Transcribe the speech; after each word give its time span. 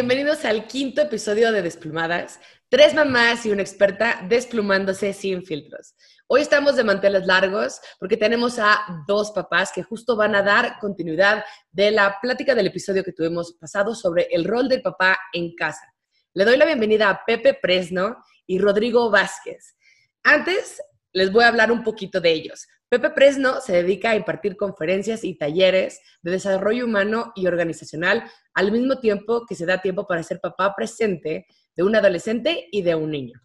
Bienvenidos 0.00 0.46
al 0.46 0.66
quinto 0.66 1.02
episodio 1.02 1.52
de 1.52 1.60
Desplumadas. 1.60 2.40
Tres 2.70 2.94
mamás 2.94 3.44
y 3.44 3.50
una 3.50 3.60
experta 3.60 4.24
desplumándose 4.30 5.12
sin 5.12 5.44
filtros. 5.44 5.94
Hoy 6.26 6.40
estamos 6.40 6.76
de 6.76 6.84
manteles 6.84 7.26
largos 7.26 7.82
porque 7.98 8.16
tenemos 8.16 8.58
a 8.58 8.80
dos 9.06 9.30
papás 9.32 9.72
que 9.74 9.82
justo 9.82 10.16
van 10.16 10.34
a 10.34 10.42
dar 10.42 10.78
continuidad 10.80 11.44
de 11.70 11.90
la 11.90 12.16
plática 12.18 12.54
del 12.54 12.68
episodio 12.68 13.04
que 13.04 13.12
tuvimos 13.12 13.52
pasado 13.60 13.94
sobre 13.94 14.26
el 14.30 14.46
rol 14.46 14.70
del 14.70 14.80
papá 14.80 15.18
en 15.34 15.54
casa. 15.54 15.92
Le 16.32 16.46
doy 16.46 16.56
la 16.56 16.64
bienvenida 16.64 17.10
a 17.10 17.22
Pepe 17.26 17.52
Presno 17.60 18.24
y 18.46 18.58
Rodrigo 18.58 19.10
Vázquez. 19.10 19.76
Antes 20.22 20.82
les 21.12 21.30
voy 21.30 21.44
a 21.44 21.48
hablar 21.48 21.70
un 21.70 21.84
poquito 21.84 22.22
de 22.22 22.30
ellos. 22.30 22.66
Pepe 22.90 23.10
Presno 23.10 23.60
se 23.60 23.72
dedica 23.72 24.10
a 24.10 24.16
impartir 24.16 24.56
conferencias 24.56 25.22
y 25.22 25.38
talleres 25.38 26.00
de 26.22 26.32
desarrollo 26.32 26.86
humano 26.86 27.30
y 27.36 27.46
organizacional 27.46 28.24
al 28.52 28.72
mismo 28.72 28.98
tiempo 28.98 29.46
que 29.48 29.54
se 29.54 29.64
da 29.64 29.80
tiempo 29.80 30.08
para 30.08 30.24
ser 30.24 30.40
papá 30.40 30.74
presente 30.74 31.46
de 31.76 31.82
un 31.84 31.94
adolescente 31.94 32.66
y 32.72 32.82
de 32.82 32.96
un 32.96 33.12
niño. 33.12 33.40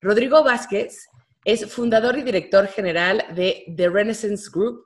Rodrigo 0.00 0.42
Vázquez 0.42 1.06
es 1.44 1.72
fundador 1.72 2.18
y 2.18 2.22
director 2.22 2.66
general 2.66 3.24
de 3.36 3.64
The 3.76 3.88
Renaissance 3.88 4.50
Group, 4.52 4.84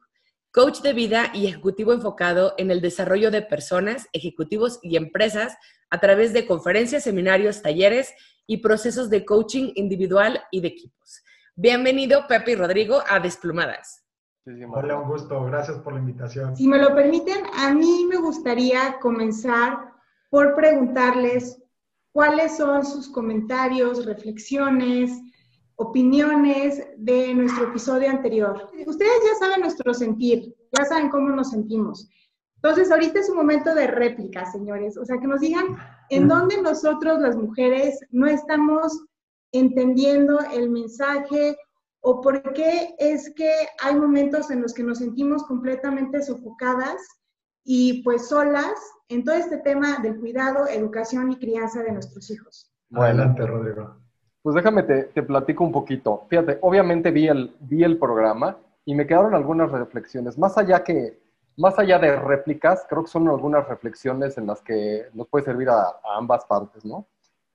coach 0.52 0.82
de 0.82 0.92
vida 0.92 1.30
y 1.32 1.46
ejecutivo 1.46 1.94
enfocado 1.94 2.54
en 2.58 2.70
el 2.70 2.82
desarrollo 2.82 3.30
de 3.30 3.40
personas, 3.40 4.06
ejecutivos 4.12 4.80
y 4.82 4.98
empresas 4.98 5.56
a 5.88 5.98
través 5.98 6.34
de 6.34 6.46
conferencias, 6.46 7.04
seminarios, 7.04 7.62
talleres 7.62 8.12
y 8.46 8.58
procesos 8.58 9.08
de 9.08 9.24
coaching 9.24 9.72
individual 9.76 10.42
y 10.50 10.60
de 10.60 10.68
equipos. 10.68 11.22
Bienvenido, 11.56 12.26
Pepe 12.26 12.50
y 12.50 12.54
Rodrigo, 12.56 12.98
a 13.08 13.20
Desplumadas. 13.20 14.04
Hola, 14.72 14.98
un 14.98 15.08
gusto. 15.08 15.44
Gracias 15.44 15.78
por 15.78 15.92
la 15.92 16.00
invitación. 16.00 16.56
Si 16.56 16.66
me 16.66 16.78
lo 16.78 16.92
permiten, 16.96 17.46
a 17.56 17.72
mí 17.72 18.06
me 18.10 18.16
gustaría 18.16 18.98
comenzar 19.00 19.92
por 20.30 20.56
preguntarles 20.56 21.62
cuáles 22.10 22.56
son 22.56 22.84
sus 22.84 23.08
comentarios, 23.08 24.04
reflexiones, 24.04 25.12
opiniones 25.76 26.84
de 26.96 27.32
nuestro 27.34 27.68
episodio 27.68 28.10
anterior. 28.10 28.70
Ustedes 28.84 29.20
ya 29.22 29.38
saben 29.38 29.60
nuestro 29.60 29.94
sentir, 29.94 30.56
ya 30.76 30.84
saben 30.86 31.08
cómo 31.08 31.28
nos 31.28 31.50
sentimos. 31.50 32.08
Entonces, 32.56 32.90
ahorita 32.90 33.20
es 33.20 33.30
un 33.30 33.36
momento 33.36 33.72
de 33.76 33.86
réplica, 33.86 34.44
señores. 34.50 34.96
O 34.96 35.04
sea, 35.04 35.18
que 35.20 35.28
nos 35.28 35.38
digan 35.38 35.66
en 36.10 36.26
dónde 36.26 36.60
nosotros, 36.60 37.20
las 37.20 37.36
mujeres, 37.36 38.00
no 38.10 38.26
estamos 38.26 39.04
entendiendo 39.54 40.40
el 40.52 40.68
mensaje 40.68 41.56
o 42.00 42.20
por 42.20 42.52
qué 42.52 42.94
es 42.98 43.32
que 43.34 43.50
hay 43.82 43.94
momentos 43.94 44.50
en 44.50 44.60
los 44.60 44.74
que 44.74 44.82
nos 44.82 44.98
sentimos 44.98 45.44
completamente 45.44 46.20
sofocadas 46.22 47.00
y 47.64 48.02
pues 48.02 48.28
solas 48.28 48.74
en 49.08 49.24
todo 49.24 49.36
este 49.36 49.58
tema 49.58 49.98
del 50.00 50.18
cuidado, 50.18 50.66
educación 50.68 51.32
y 51.32 51.38
crianza 51.38 51.82
de 51.82 51.92
nuestros 51.92 52.30
hijos. 52.30 52.70
Adelante, 52.92 53.46
Rodrigo. 53.46 53.96
Pues 54.42 54.54
déjame, 54.54 54.82
te, 54.82 55.04
te, 55.04 55.22
platico 55.22 55.64
un 55.64 55.72
poquito. 55.72 56.26
Fíjate, 56.28 56.58
obviamente 56.60 57.10
vi 57.10 57.28
el, 57.28 57.56
vi 57.60 57.82
el 57.84 57.98
programa 57.98 58.58
y 58.84 58.94
me 58.94 59.06
quedaron 59.06 59.34
algunas 59.34 59.70
reflexiones. 59.70 60.36
Más 60.36 60.58
allá, 60.58 60.84
que, 60.84 61.18
más 61.56 61.78
allá 61.78 61.98
de 61.98 62.16
réplicas, 62.16 62.84
creo 62.88 63.04
que 63.04 63.10
son 63.10 63.28
algunas 63.28 63.66
reflexiones 63.66 64.36
en 64.36 64.46
las 64.48 64.60
que 64.60 65.06
nos 65.14 65.28
puede 65.28 65.46
servir 65.46 65.70
a, 65.70 65.80
a 65.80 66.18
ambas 66.18 66.44
partes, 66.44 66.84
¿no? 66.84 67.06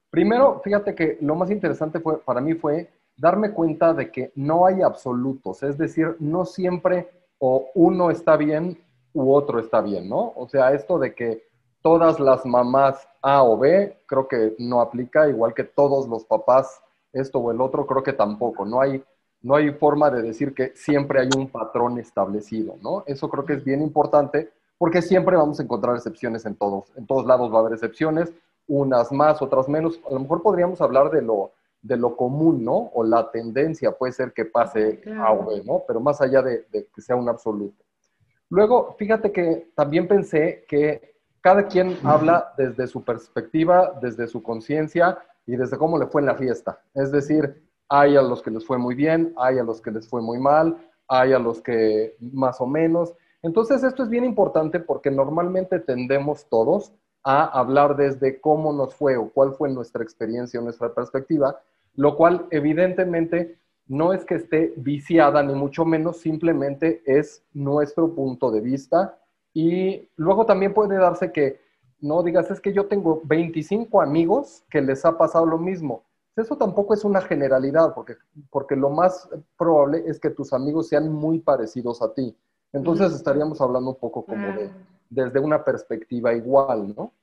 Primero, 0.10 0.60
fíjate 0.64 0.96
que 0.96 1.18
lo 1.22 1.36
más 1.36 1.52
interesante 1.52 2.00
fue, 2.00 2.20
para 2.20 2.42
mí 2.42 2.56
fue 2.56 2.90
darme 3.18 3.52
cuenta 3.52 3.94
de 3.94 4.12
que 4.12 4.32
no 4.36 4.66
hay 4.66 4.82
absolutos, 4.82 5.62
es 5.64 5.78
decir, 5.78 6.16
no 6.20 6.46
siempre 6.46 7.10
o 7.38 7.70
uno 7.76 8.10
está 8.10 8.38
bien 8.38 8.78
u 9.14 9.34
otro 9.34 9.60
está 9.60 9.82
bien, 9.82 10.10
¿no? 10.10 10.34
O 10.36 10.48
sea, 10.48 10.74
esto 10.74 10.98
de 10.98 11.14
que 11.14 11.44
todas 11.82 12.20
las 12.20 12.46
mamás 12.46 13.08
A 13.22 13.44
o 13.44 13.58
B, 13.58 13.98
creo 14.06 14.28
que 14.28 14.56
no 14.58 14.82
aplica, 14.82 15.30
igual 15.30 15.54
que 15.54 15.64
todos 15.64 16.08
los 16.08 16.26
papás 16.26 16.82
esto 17.14 17.40
o 17.40 17.52
el 17.52 17.62
otro, 17.62 17.86
creo 17.86 18.04
que 18.04 18.14
tampoco, 18.14 18.66
no 18.66 18.82
hay, 18.82 19.04
no 19.42 19.56
hay 19.56 19.72
forma 19.72 20.10
de 20.10 20.22
decir 20.22 20.54
que 20.54 20.74
siempre 20.76 21.22
hay 21.22 21.30
un 21.36 21.50
patrón 21.50 22.00
establecido, 22.00 22.76
¿no? 22.82 23.04
Eso 23.06 23.30
creo 23.30 23.46
que 23.46 23.54
es 23.54 23.64
bien 23.64 23.82
importante 23.82 24.52
porque 24.78 25.02
siempre 25.02 25.36
vamos 25.36 25.60
a 25.60 25.64
encontrar 25.64 25.96
excepciones 25.96 26.46
en 26.46 26.56
todos, 26.56 26.86
en 26.96 27.06
todos 27.06 27.26
lados 27.26 27.52
va 27.52 27.58
a 27.58 27.62
haber 27.62 27.74
excepciones, 27.74 28.32
unas 28.70 29.12
más, 29.12 29.42
otras 29.42 29.68
menos. 29.68 30.00
A 30.10 30.14
lo 30.14 30.22
mejor 30.22 30.42
podríamos 30.42 30.80
hablar 30.80 31.10
de 31.10 31.22
lo, 31.22 31.52
de 31.82 31.98
lo 31.98 32.16
común, 32.16 32.64
¿no? 32.64 32.92
O 32.94 33.04
la 33.04 33.30
tendencia 33.32 33.92
puede 33.92 34.14
ser 34.14 34.32
que 34.32 34.46
pase 34.46 35.02
a 35.18 35.34
o 35.34 35.46
B, 35.46 35.64
¿no? 35.66 35.84
Pero 35.88 36.00
más 36.00 36.22
allá 36.22 36.42
de, 36.42 36.66
que 36.72 37.02
sea 37.02 37.16
un 37.16 37.28
absoluto. 37.28 37.84
Luego, 38.50 38.96
fíjate 38.98 39.32
que 39.32 39.72
también 39.76 40.08
pensé 40.08 40.66
que 40.68 41.16
cada 41.42 41.68
quien 41.68 41.98
habla 42.04 42.54
desde 42.58 42.88
su 42.88 43.04
perspectiva, 43.04 43.98
desde 44.02 44.28
su 44.28 44.44
conciencia 44.44 45.18
y 45.46 45.56
desde 45.56 45.78
cómo 45.78 45.98
le 45.98 46.08
fue 46.08 46.22
en 46.22 46.28
la 46.28 46.36
fiesta. 46.36 46.80
Es 46.94 47.12
decir, 47.12 47.64
hay 47.88 48.16
a 48.16 48.22
los 48.22 48.42
que 48.42 48.52
les 48.52 48.66
fue 48.66 48.78
muy 48.78 48.94
bien, 48.94 49.34
hay 49.38 49.58
a 49.58 49.64
los 49.64 49.82
que 49.82 49.92
les 49.92 50.08
fue 50.08 50.22
muy 50.22 50.38
mal, 50.38 50.78
hay 51.08 51.34
a 51.34 51.40
los 51.40 51.62
que 51.62 52.16
más 52.20 52.62
o 52.62 52.68
menos. 52.68 53.16
Entonces, 53.42 53.84
esto 53.84 54.04
es 54.04 54.10
bien 54.10 54.26
importante 54.26 54.80
porque 54.80 55.10
normalmente 55.10 55.80
tendemos 55.80 56.48
todos 56.50 56.94
a 57.24 57.46
hablar 57.46 57.96
desde 57.96 58.40
cómo 58.40 58.74
nos 58.74 58.96
fue 58.96 59.18
o 59.18 59.30
cuál 59.30 59.54
fue 59.54 59.70
nuestra 59.70 60.04
experiencia 60.04 60.60
o 60.60 60.64
nuestra 60.64 60.94
perspectiva, 60.94 61.60
lo 61.96 62.16
cual 62.16 62.48
evidentemente 62.52 63.58
no 63.88 64.14
es 64.14 64.24
que 64.24 64.36
esté 64.36 64.74
viciada 64.78 65.42
ni 65.44 65.54
mucho 65.54 65.84
menos, 65.84 66.18
simplemente 66.18 67.02
es 67.06 67.44
nuestro 67.54 68.14
punto 68.14 68.52
de 68.52 68.62
vista 68.62 69.18
y 69.54 70.08
luego 70.16 70.46
también 70.46 70.74
puede 70.74 70.96
darse 70.96 71.32
que 71.32 71.60
no 72.02 72.24
digas, 72.24 72.50
es 72.52 72.62
que 72.62 72.72
yo 72.72 72.86
tengo 72.86 73.22
25 73.26 74.02
amigos 74.02 74.64
que 74.70 74.82
les 74.82 75.04
ha 75.06 75.18
pasado 75.18 75.46
lo 75.46 75.58
mismo. 75.58 76.04
Eso 76.36 76.56
tampoco 76.56 76.94
es 76.94 77.04
una 77.04 77.20
generalidad, 77.20 77.94
porque, 77.94 78.16
porque 78.50 78.76
lo 78.78 78.90
más 78.90 79.28
probable 79.58 80.04
es 80.08 80.20
que 80.20 80.30
tus 80.30 80.54
amigos 80.54 80.88
sean 80.88 81.12
muy 81.12 81.40
parecidos 81.40 82.02
a 82.02 82.14
ti. 82.14 82.34
Entonces 82.72 83.12
estaríamos 83.14 83.60
hablando 83.60 83.90
un 83.90 83.98
poco 83.98 84.24
como 84.24 84.48
de, 84.54 84.72
desde 85.10 85.40
una 85.40 85.64
perspectiva 85.64 86.34
igual, 86.34 86.94
¿no? 86.96 87.14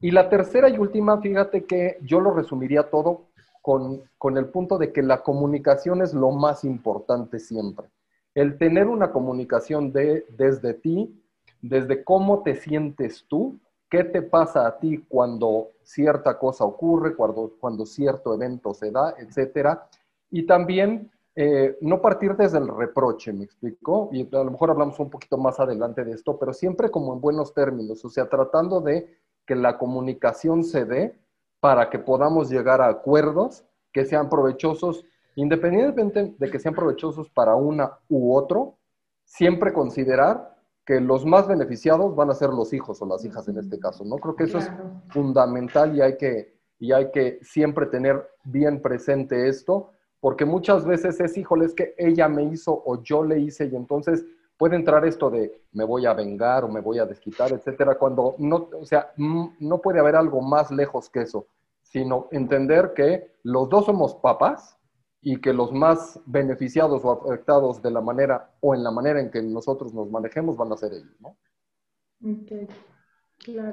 Y 0.00 0.10
la 0.10 0.28
tercera 0.28 0.68
y 0.68 0.76
última, 0.76 1.20
fíjate 1.20 1.64
que 1.64 1.98
yo 2.02 2.20
lo 2.20 2.32
resumiría 2.32 2.90
todo 2.90 3.28
con, 3.62 4.02
con, 4.18 4.36
el 4.36 4.46
punto 4.46 4.76
de 4.76 4.92
que 4.92 5.02
la 5.02 5.22
comunicación 5.22 6.02
es 6.02 6.12
lo 6.12 6.30
más 6.30 6.64
importante 6.64 7.38
siempre. 7.38 7.86
El 8.34 8.58
tener 8.58 8.86
una 8.86 9.10
comunicación 9.12 9.92
de, 9.92 10.26
desde 10.36 10.74
ti, 10.74 11.22
desde 11.62 12.04
cómo 12.04 12.42
te 12.42 12.56
sientes 12.56 13.24
tú, 13.28 13.58
qué 13.88 14.04
te 14.04 14.20
pasa 14.20 14.66
a 14.66 14.78
ti 14.78 15.04
cuando 15.08 15.68
cierta 15.82 16.38
cosa 16.38 16.64
ocurre, 16.64 17.14
cuando, 17.14 17.54
cuando 17.58 17.86
cierto 17.86 18.34
evento 18.34 18.74
se 18.74 18.90
da, 18.90 19.14
etcétera. 19.18 19.88
Y 20.30 20.46
también 20.46 21.10
eh, 21.36 21.76
no 21.80 22.00
partir 22.00 22.36
desde 22.36 22.58
el 22.58 22.68
reproche, 22.68 23.32
me 23.32 23.44
explico, 23.44 24.08
y 24.12 24.22
a 24.34 24.44
lo 24.44 24.52
mejor 24.52 24.70
hablamos 24.70 24.98
un 25.00 25.10
poquito 25.10 25.36
más 25.36 25.58
adelante 25.58 26.04
de 26.04 26.12
esto, 26.12 26.38
pero 26.38 26.52
siempre 26.52 26.90
como 26.90 27.12
en 27.12 27.20
buenos 27.20 27.52
términos, 27.52 28.04
o 28.04 28.08
sea, 28.08 28.28
tratando 28.28 28.80
de 28.80 29.18
que 29.44 29.56
la 29.56 29.76
comunicación 29.76 30.62
se 30.62 30.84
dé 30.84 31.18
para 31.58 31.90
que 31.90 31.98
podamos 31.98 32.50
llegar 32.50 32.80
a 32.80 32.88
acuerdos 32.88 33.64
que 33.92 34.04
sean 34.04 34.28
provechosos, 34.28 35.04
independientemente 35.34 36.36
de 36.38 36.50
que 36.50 36.60
sean 36.60 36.74
provechosos 36.74 37.28
para 37.30 37.56
una 37.56 37.98
u 38.08 38.34
otro, 38.34 38.76
siempre 39.24 39.72
considerar 39.72 40.54
que 40.84 41.00
los 41.00 41.24
más 41.24 41.48
beneficiados 41.48 42.14
van 42.14 42.30
a 42.30 42.34
ser 42.34 42.50
los 42.50 42.72
hijos 42.72 43.00
o 43.02 43.06
las 43.06 43.24
hijas 43.24 43.48
en 43.48 43.58
este 43.58 43.80
caso, 43.80 44.04
¿no? 44.04 44.16
Creo 44.16 44.36
que 44.36 44.44
eso 44.44 44.58
es 44.58 44.70
fundamental 45.08 45.96
y 45.96 46.02
hay 46.02 46.16
que, 46.16 46.58
y 46.78 46.92
hay 46.92 47.10
que 47.10 47.40
siempre 47.42 47.86
tener 47.86 48.28
bien 48.44 48.82
presente 48.82 49.48
esto 49.48 49.93
porque 50.24 50.46
muchas 50.46 50.86
veces 50.86 51.20
es, 51.20 51.36
híjole, 51.36 51.66
es 51.66 51.74
que 51.74 51.94
ella 51.98 52.30
me 52.30 52.44
hizo 52.44 52.72
o 52.86 53.02
yo 53.02 53.22
le 53.22 53.40
hice 53.40 53.66
y 53.66 53.76
entonces 53.76 54.24
puede 54.56 54.74
entrar 54.74 55.04
esto 55.04 55.28
de 55.28 55.60
me 55.72 55.84
voy 55.84 56.06
a 56.06 56.14
vengar 56.14 56.64
o 56.64 56.68
me 56.68 56.80
voy 56.80 56.98
a 56.98 57.04
desquitar, 57.04 57.52
etcétera, 57.52 57.96
cuando 57.96 58.34
no, 58.38 58.70
o 58.80 58.86
sea, 58.86 59.12
no 59.18 59.82
puede 59.82 60.00
haber 60.00 60.16
algo 60.16 60.40
más 60.40 60.70
lejos 60.70 61.10
que 61.10 61.20
eso, 61.20 61.48
sino 61.82 62.28
entender 62.30 62.94
que 62.94 63.34
los 63.42 63.68
dos 63.68 63.84
somos 63.84 64.14
papás 64.14 64.78
y 65.20 65.42
que 65.42 65.52
los 65.52 65.72
más 65.72 66.18
beneficiados 66.24 67.04
o 67.04 67.12
afectados 67.12 67.82
de 67.82 67.90
la 67.90 68.00
manera 68.00 68.50
o 68.60 68.74
en 68.74 68.82
la 68.82 68.90
manera 68.90 69.20
en 69.20 69.30
que 69.30 69.42
nosotros 69.42 69.92
nos 69.92 70.10
manejemos 70.10 70.56
van 70.56 70.72
a 70.72 70.78
ser 70.78 70.94
ellos, 70.94 71.20
¿no? 71.20 71.36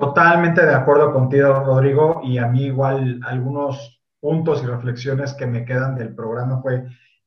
Totalmente 0.01 0.65
de 0.65 0.73
acuerdo 0.73 1.13
contigo, 1.13 1.63
Rodrigo, 1.63 2.19
y 2.25 2.39
a 2.39 2.47
mí 2.47 2.63
igual 2.65 3.21
algunos 3.23 4.00
puntos 4.21 4.63
y 4.63 4.67
reflexiones 4.67 5.33
que 5.33 5.47
me 5.47 5.65
quedan 5.65 5.95
del 5.95 6.15
programa 6.15 6.61
fue, 6.61 6.85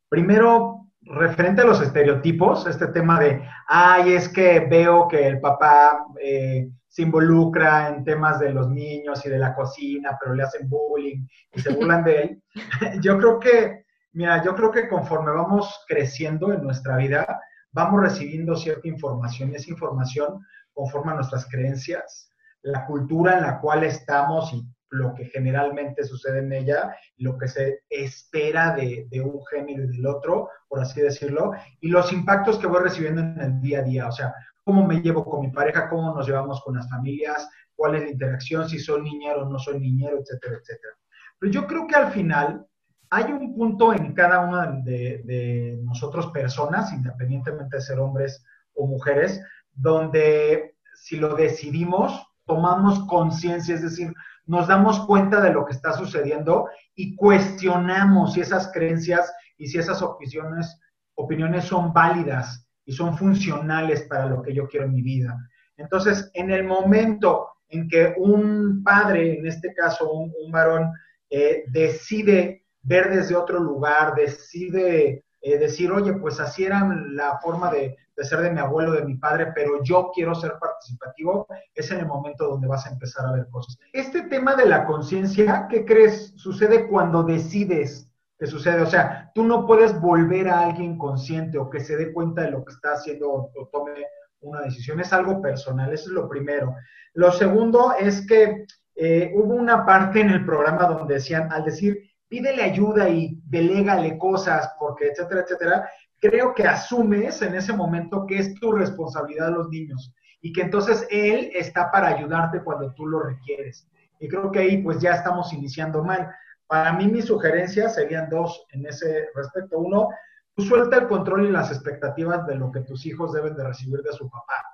primero, 0.09 0.85
referente 1.03 1.63
a 1.63 1.67
los 1.67 1.83
estereotipos, 1.83 2.67
este 2.67 2.87
tema 2.87 3.21
de, 3.21 3.47
ay, 3.69 4.15
es 4.15 4.29
que 4.29 4.61
veo 4.61 5.07
que 5.09 5.27
el 5.27 5.41
papá 5.41 6.07
eh, 6.21 6.71
se 6.89 7.03
involucra 7.03 7.89
en 7.89 8.05
temas 8.05 8.39
de 8.39 8.51
los 8.51 8.71
niños 8.71 9.27
y 9.27 9.29
de 9.29 9.39
la 9.39 9.55
cocina, 9.55 10.17
pero 10.21 10.35
le 10.35 10.45
hacen 10.45 10.69
bullying 10.69 11.27
y 11.53 11.61
se 11.61 11.75
burlan 11.75 12.05
de 12.05 12.23
él. 12.23 12.43
yo 13.03 13.19
creo 13.19 13.41
que, 13.41 13.85
mira, 14.13 14.43
yo 14.45 14.55
creo 14.55 14.71
que 14.71 14.89
conforme 14.89 15.33
vamos 15.33 15.85
creciendo 15.89 16.53
en 16.53 16.63
nuestra 16.63 16.97
vida, 16.97 17.41
vamos 17.73 18.01
recibiendo 18.01 18.57
cierta 18.57 18.87
información 18.87 19.51
y 19.51 19.57
esa 19.57 19.71
información 19.71 20.41
conforma 20.73 21.15
nuestras 21.15 21.47
creencias, 21.51 22.31
la 22.63 22.87
cultura 22.87 23.39
en 23.39 23.43
la 23.43 23.61
cual 23.61 23.85
estamos 23.85 24.53
y 24.53 24.65
lo 24.91 25.15
que 25.15 25.27
generalmente 25.27 26.05
sucede 26.05 26.39
en 26.39 26.53
ella, 26.53 26.95
lo 27.19 27.37
que 27.37 27.49
se 27.49 27.81
espera 27.89 28.75
de, 28.75 29.07
de, 29.11 29.21
un 29.21 29.45
género 29.47 29.85
y 29.85 29.89
del 29.89 30.07
otro, 30.07 30.49
por 30.69 30.81
así 30.81 31.01
decirlo, 31.01 31.53
y 31.81 31.89
los 31.89 32.13
impactos 32.13 32.59
que 32.59 32.67
voy 32.67 32.83
recibiendo 32.83 33.23
en 33.23 33.41
el 33.41 33.61
día 33.61 33.81
a 33.81 33.83
día, 33.83 34.09
o 34.09 34.13
sea, 34.13 34.33
cómo 34.63 34.87
me 34.87 35.01
llevo 35.01 35.25
con 35.25 35.43
mi 35.43 35.51
pareja, 35.51 35.89
cómo 35.89 36.15
nos 36.15 36.27
llevamos 36.27 36.63
con 36.63 36.77
las 36.77 36.89
familias, 36.89 37.49
cuál 37.77 37.97
es 37.97 38.03
la 38.03 38.11
interacción, 38.11 38.69
si 38.69 38.79
soy 38.79 39.03
niñero 39.03 39.43
o 39.43 39.49
no 39.49 39.59
soy 39.59 39.79
niñero, 39.79 40.19
etcétera, 40.19 40.57
etcétera. 40.61 40.95
Pero 41.39 41.53
yo 41.53 41.67
creo 41.67 41.87
que 41.87 41.97
al 41.97 42.13
final 42.13 42.67
hay 43.11 43.33
un 43.33 43.55
punto 43.55 43.93
en 43.93 44.15
cada 44.15 44.41
una 44.41 44.81
de, 44.83 45.23
de 45.25 45.79
nosotros 45.83 46.29
personas, 46.29 46.93
independientemente 46.93 47.77
de 47.77 47.83
ser 47.83 47.99
hombres 47.99 48.45
o 48.75 48.87
mujeres, 48.87 49.43
donde 49.73 50.77
si 50.95 51.17
lo 51.17 51.35
decidimos, 51.35 52.27
tomamos 52.47 53.07
conciencia, 53.07 53.75
es 53.75 53.83
decir, 53.83 54.13
nos 54.47 54.69
damos 54.69 55.07
cuenta 55.07 55.41
de 55.41 55.53
lo 55.53 55.65
que 55.65 55.73
está 55.73 55.93
sucediendo 55.93 56.69
y 56.95 57.17
cuestionamos 57.17 58.35
si 58.35 58.41
esas 58.41 58.71
creencias 58.73 59.33
y 59.57 59.67
si 59.67 59.79
esas 59.79 60.03
opiniones, 60.03 61.65
son 61.65 61.93
válidas 61.93 62.69
y 62.85 62.93
son 62.93 63.17
funcionales 63.17 64.03
para 64.03 64.27
lo 64.27 64.43
que 64.43 64.53
yo 64.53 64.69
quiero 64.69 64.87
en 64.87 64.95
mi 64.95 65.03
vida. 65.03 65.37
Entonces, 65.77 66.31
en 66.35 66.51
el 66.51 66.65
momento 66.65 67.49
en 67.69 67.89
que 67.89 68.15
un 68.17 68.83
padre, 68.85 69.39
en 69.39 69.47
este 69.47 69.73
caso 69.73 70.13
un, 70.13 70.53
varón, 70.53 70.93
eh, 71.31 71.65
decide 71.69 72.67
ver 72.83 73.11
desde 73.11 73.35
otro 73.35 73.59
lugar, 73.59 74.15
decide 74.15 75.25
eh, 75.41 75.59
decir, 75.59 75.91
oye, 75.91 76.13
pues 76.15 76.39
así 76.41 76.65
era 76.65 76.87
la 77.11 77.39
forma 77.39 77.71
de, 77.71 77.97
de, 78.17 78.25
ser 78.25 78.41
de 78.41 78.51
mi 78.51 78.61
abuelo, 78.61 78.93
de 78.93 79.05
mi 79.05 79.17
padre, 79.17 79.53
pero 79.55 79.83
yo 79.83 80.11
quiero 80.15 80.35
ser 80.35 80.55
participativo, 80.61 81.47
es 81.75 81.91
en 81.91 82.01
el 82.01 82.07
momento 82.07 82.49
donde 82.49 82.69
vas 82.69 82.87
a 82.87 82.91
empezar 82.91 83.27
a 83.27 83.33
ver 83.33 83.49
cosas. 83.51 83.79
Este 83.93 84.23
tema 84.23 84.55
de 84.55 84.67
la 84.67 84.85
conciencia, 84.85 85.67
¿qué 85.69 85.85
crees? 85.85 86.33
Sucede 86.37 86.89
cuando 86.89 87.23
decides 87.23 88.09
que 88.39 88.47
sucede. 88.47 88.83
O 88.83 88.87
sea, 88.87 89.31
tú 89.35 89.45
no 89.45 89.67
puedes 89.67 90.01
volver 90.01 90.49
a 90.49 90.61
alguien 90.61 90.99
consciente 90.99 91.59
o 91.59 91.71
que 91.71 91.81
se 91.81 91.97
dé 91.97 92.13
cuenta 92.13 92.43
de 92.43 92.51
lo 92.51 92.65
que 92.65 92.73
está 92.73 92.93
haciendo 92.93 93.31
o, 93.31 93.69
tome 93.73 93.93
una 94.41 94.63
decisión. 94.63 95.01
Es 95.01 95.13
algo 95.13 95.41
personal, 95.41 95.93
eso 95.93 96.11
es 96.11 96.15
lo 96.15 96.29
primero. 96.29 96.75
Lo 97.15 97.33
segundo 97.33 97.95
es 97.99 98.27
que 98.27 98.67
eh, 98.97 99.33
hubo 99.35 99.55
una 99.55 99.87
parte 99.87 100.21
en 100.21 100.31
el 100.31 100.45
programa 100.45 100.87
donde 100.87 101.15
decían, 101.15 101.51
al 101.53 101.65
decir, 101.65 101.99
pídele 102.29 102.63
ayuda 102.63 103.09
y 103.09 103.41
delégale 103.45 104.19
cosas, 104.19 104.75
porque 104.79 105.09
etcétera, 105.09 105.43
etcétera, 105.43 105.89
creo 106.25 106.55
que 106.55 106.67
asumes 106.67 107.43
en 107.43 107.55
ese 107.55 107.75
momento 107.75 108.25
que 108.27 108.39
es 108.39 108.55
tu 108.55 108.73
responsabilidad 108.73 109.51
los 109.51 109.69
niños 109.69 110.15
y 110.41 110.55
que 110.55 110.63
entonces 110.63 111.07
él 111.11 111.51
está 111.55 111.91
para 111.91 112.09
ayudarte 112.09 112.63
cuando 112.63 112.95
tú 112.95 113.07
lo 113.07 113.21
requieres. 113.21 113.87
Y 114.19 114.29
creo 114.29 114.51
que 114.51 114.61
ahí 114.61 114.83
pues 114.83 115.01
ya 115.01 115.13
estamos 115.13 115.53
iniciando 115.53 116.03
mal. 116.03 116.35
Para 116.67 116.95
mí 116.95 117.09
mis 117.09 117.27
sugerencias 117.27 117.95
serían 117.95 118.31
dos 118.31 118.65
en 118.71 118.87
ese 118.87 119.29
respecto. 119.35 119.79
Uno, 119.79 120.09
tú 120.55 120.63
suelta 120.63 120.97
el 120.97 121.09
control 121.09 121.47
y 121.47 121.51
las 121.51 121.71
expectativas 121.71 122.47
de 122.47 122.55
lo 122.55 122.73
que 122.73 122.81
tus 122.81 123.05
hijos 123.05 123.35
deben 123.35 123.55
de 123.55 123.65
recibir 123.65 124.01
de 124.01 124.13
su 124.13 124.31
papá. 124.31 124.65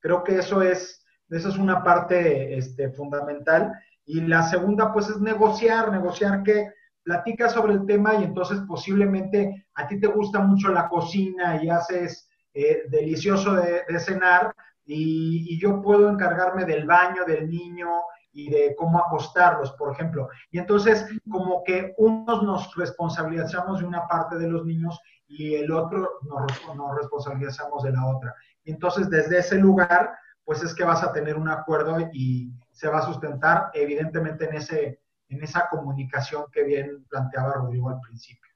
Creo 0.00 0.24
que 0.24 0.38
eso 0.38 0.60
es, 0.60 1.04
eso 1.28 1.48
es 1.48 1.56
una 1.56 1.84
parte 1.84 2.58
este, 2.58 2.90
fundamental. 2.90 3.72
Y 4.04 4.22
la 4.22 4.42
segunda, 4.42 4.92
pues, 4.92 5.08
es 5.08 5.20
negociar, 5.20 5.92
negociar 5.92 6.42
que 6.42 6.72
platica 7.06 7.48
sobre 7.48 7.74
el 7.74 7.86
tema 7.86 8.16
y 8.16 8.24
entonces 8.24 8.58
posiblemente 8.66 9.68
a 9.74 9.86
ti 9.86 10.00
te 10.00 10.08
gusta 10.08 10.40
mucho 10.40 10.72
la 10.72 10.88
cocina 10.88 11.62
y 11.62 11.70
haces 11.70 12.28
eh, 12.52 12.82
delicioso 12.88 13.54
de, 13.54 13.84
cenar 14.00 14.52
y, 14.84 15.56
yo 15.60 15.80
puedo 15.80 16.10
encargarme 16.10 16.64
del 16.64 16.84
baño 16.84 17.24
del 17.24 17.48
niño 17.48 17.88
y 18.32 18.50
de 18.50 18.74
cómo 18.76 18.98
acostarlos, 18.98 19.72
por 19.72 19.92
ejemplo. 19.92 20.28
Y 20.50 20.58
entonces 20.58 21.06
como 21.30 21.62
que 21.62 21.94
unos 21.96 22.42
nos 22.42 22.74
responsabilizamos 22.74 23.80
de 23.80 23.86
una 23.86 24.06
parte 24.08 24.36
de 24.36 24.48
los 24.48 24.66
niños 24.66 25.00
y 25.28 25.54
el 25.54 25.70
otro 25.70 26.18
nos, 26.22 26.76
nos 26.76 26.96
responsabilizamos 26.96 27.84
de 27.84 27.92
la 27.92 28.04
otra. 28.04 28.34
Entonces, 28.64 29.08
desde 29.08 29.38
ese 29.38 29.56
lugar, 29.56 30.10
pues 30.44 30.62
es 30.62 30.74
que 30.74 30.84
vas 30.84 31.02
a 31.04 31.12
tener 31.12 31.36
un 31.36 31.48
acuerdo 31.48 31.98
y 32.12 32.52
se 32.72 32.88
va 32.88 32.98
a 32.98 33.06
sustentar 33.06 33.70
evidentemente 33.74 34.48
en, 34.48 34.56
ese, 34.56 35.00
en 35.28 35.42
esa 35.42 35.68
comunicación 35.68 36.44
que 36.52 36.64
bien 36.64 37.04
planteaba 37.08 37.54
Rodrigo 37.54 37.90
al 37.90 38.00
principio. 38.00 38.50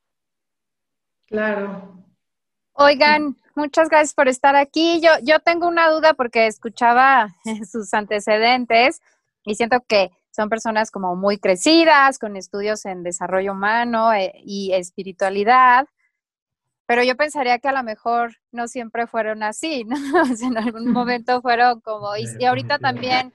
Claro. 1.27 2.05
Oigan, 2.73 3.37
muchas 3.55 3.89
gracias 3.89 4.15
por 4.15 4.29
estar 4.29 4.57
aquí. 4.57 5.01
Yo, 5.01 5.11
yo 5.23 5.41
tengo 5.41 5.69
una 5.69 5.91
duda 5.91 6.15
porque 6.15 6.47
escuchaba 6.47 7.35
sus 7.71 7.93
antecedentes 7.95 9.01
y 9.45 9.55
siento 9.55 9.81
que 9.87 10.11
son 10.31 10.49
personas 10.49 10.91
como 10.91 11.17
muy 11.17 11.39
crecidas, 11.39 12.19
con 12.19 12.37
estudios 12.37 12.85
en 12.87 13.03
desarrollo 13.03 13.53
humano 13.53 14.13
eh, 14.13 14.33
y 14.45 14.73
espiritualidad, 14.73 15.87
pero 16.91 17.05
yo 17.05 17.17
pensaría 17.17 17.61
que 17.61 17.69
a 17.69 17.73
lo 17.73 17.85
mejor 17.85 18.37
no 18.51 18.67
siempre 18.67 19.07
fueron 19.07 19.45
así, 19.45 19.85
¿no? 19.85 19.97
en 20.43 20.59
algún 20.59 20.91
momento 20.91 21.41
fueron 21.41 21.81
como, 21.81 22.17
y, 22.17 22.45
ahorita 22.45 22.81
también 22.81 23.33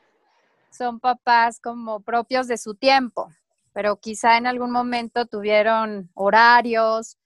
son 0.76 1.00
papás 1.00 1.60
como 1.60 2.02
propios 2.02 2.48
de 2.48 2.58
su 2.58 2.76
tiempo, 2.76 3.32
pero 3.74 3.98
quizá 3.98 4.38
en 4.38 4.48
algún 4.48 4.72
momento 4.72 5.26
tuvieron 5.26 6.10
horarios 6.14 7.18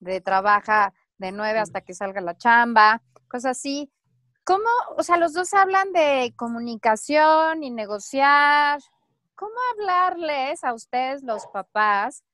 de 0.00 0.20
trabaja 0.20 0.92
de 1.18 1.32
nueve 1.32 1.58
hasta 1.58 1.80
que 1.80 1.94
salga 1.94 2.20
la 2.20 2.36
chamba, 2.36 3.02
cosas 3.28 3.58
así. 3.58 3.90
¿Cómo, 4.44 4.68
o 4.96 5.02
sea, 5.02 5.18
los 5.18 5.34
dos 5.34 5.52
hablan 5.52 5.92
de 5.92 6.32
comunicación 6.36 7.62
y 7.62 7.70
negociar? 7.70 8.80
¿Cómo 9.34 9.54
hablarles 9.72 10.64
a 10.64 10.72
ustedes, 10.72 11.22
los 11.22 11.46
papás, 11.48 12.24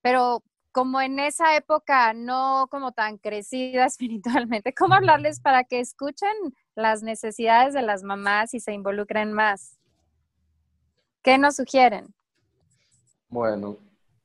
pero 0.00 0.42
como 0.72 1.00
en 1.00 1.20
esa 1.20 1.54
época 1.54 2.14
no 2.14 2.66
como 2.70 2.92
tan 2.92 3.18
crecida 3.18 3.84
espiritualmente, 3.86 4.74
¿cómo 4.74 4.94
hablarles 4.94 5.40
para 5.40 5.64
que 5.64 5.80
escuchen 5.80 6.32
las 6.74 7.02
necesidades 7.02 7.74
de 7.74 7.82
las 7.82 8.02
mamás 8.02 8.54
y 8.54 8.60
se 8.60 8.72
involucren 8.72 9.32
más? 9.32 9.78
¿Qué 11.22 11.38
nos 11.38 11.56
sugieren? 11.56 12.12
Bueno, 13.28 13.76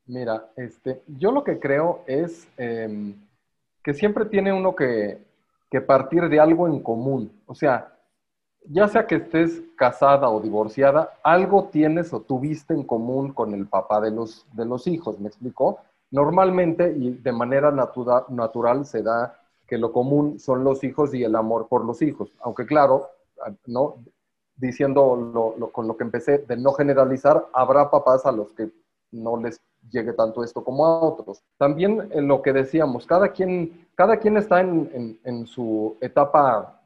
mira, 0.05 0.49
este, 0.55 1.03
yo 1.07 1.31
lo 1.31 1.43
que 1.43 1.59
creo 1.59 2.03
es 2.07 2.47
em, 2.57 3.13
que 3.83 3.93
siempre 3.93 4.25
tiene 4.25 4.51
uno 4.51 4.75
que, 4.75 5.25
que 5.69 5.81
partir 5.81 6.27
de 6.27 6.39
algo 6.39 6.67
en 6.67 6.81
común. 6.81 7.31
O 7.45 7.53
sea, 7.53 7.93
ya 8.69 8.87
sea 8.87 9.07
que 9.07 9.15
estés 9.15 9.61
casada 9.75 10.29
o 10.29 10.41
divorciada, 10.41 11.13
algo 11.23 11.69
tienes 11.71 12.11
o 12.13 12.21
tuviste 12.21 12.73
en 12.73 12.83
común 12.83 13.31
con 13.31 13.53
el 13.53 13.67
papá 13.67 14.01
de 14.01 14.11
los, 14.11 14.45
de 14.53 14.65
los 14.65 14.87
hijos, 14.87 15.19
¿me 15.19 15.29
explico? 15.29 15.79
Normalmente 16.11 16.91
y 16.91 17.11
de 17.11 17.31
manera 17.31 17.71
natural 17.71 18.85
se 18.85 19.03
da 19.03 19.39
que 19.67 19.77
lo 19.77 19.91
común 19.91 20.39
son 20.39 20.63
los 20.63 20.83
hijos 20.83 21.13
y 21.13 21.23
el 21.23 21.35
amor 21.35 21.67
por 21.67 21.85
los 21.85 22.01
hijos, 22.01 22.31
aunque 22.41 22.65
claro, 22.65 23.09
¿no? 23.65 23.97
Diciendo 24.57 25.69
con 25.71 25.87
lo 25.87 25.97
que 25.97 26.03
empecé, 26.03 26.39
de 26.39 26.57
no 26.57 26.73
generalizar, 26.73 27.47
habrá 27.53 27.89
papás 27.89 28.25
a 28.25 28.31
los 28.31 28.51
que 28.53 28.69
no 29.11 29.37
les 29.37 29.61
llegue 29.89 30.13
tanto 30.13 30.43
esto 30.43 30.63
como 30.63 30.85
a 30.85 30.99
otros. 30.99 31.41
También 31.57 32.09
en 32.11 32.27
lo 32.27 32.41
que 32.41 32.51
decíamos, 32.51 33.05
cada 33.05 33.29
quien, 33.29 33.87
cada 33.95 34.17
quien 34.17 34.37
está 34.37 34.59
en, 34.59 35.19
en, 35.23 35.45
su 35.45 35.95
etapa, 36.01 36.81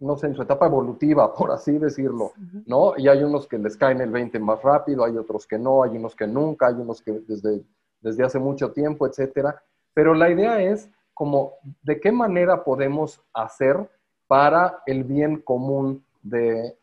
no 0.00 0.16
sé, 0.16 0.28
en 0.28 0.34
su 0.34 0.42
etapa 0.42 0.66
evolutiva, 0.66 1.34
por 1.34 1.50
así 1.50 1.76
decirlo, 1.76 2.32
¿no? 2.66 2.94
Y 2.96 3.08
hay 3.08 3.22
unos 3.22 3.46
que 3.46 3.58
les 3.58 3.76
caen 3.76 4.00
el 4.00 4.10
20 4.10 4.38
más 4.38 4.62
rápido, 4.62 5.04
hay 5.04 5.16
otros 5.18 5.46
que 5.46 5.58
no, 5.58 5.82
hay 5.82 5.96
unos 5.96 6.16
que 6.16 6.26
nunca, 6.26 6.68
hay 6.68 6.74
unos 6.74 7.02
que 7.02 7.12
desde 7.26 7.62
desde 8.02 8.24
hace 8.24 8.38
mucho 8.38 8.72
tiempo, 8.72 9.06
etcétera. 9.06 9.62
Pero 9.94 10.12
la 10.12 10.28
idea 10.28 10.60
es 10.60 10.90
como 11.14 11.54
de 11.82 12.00
qué 12.00 12.12
manera 12.12 12.64
podemos 12.64 13.22
hacer 13.32 13.88
para 14.26 14.82
el 14.86 15.04
bien 15.04 15.40
común 15.40 16.04
de, 16.22 16.76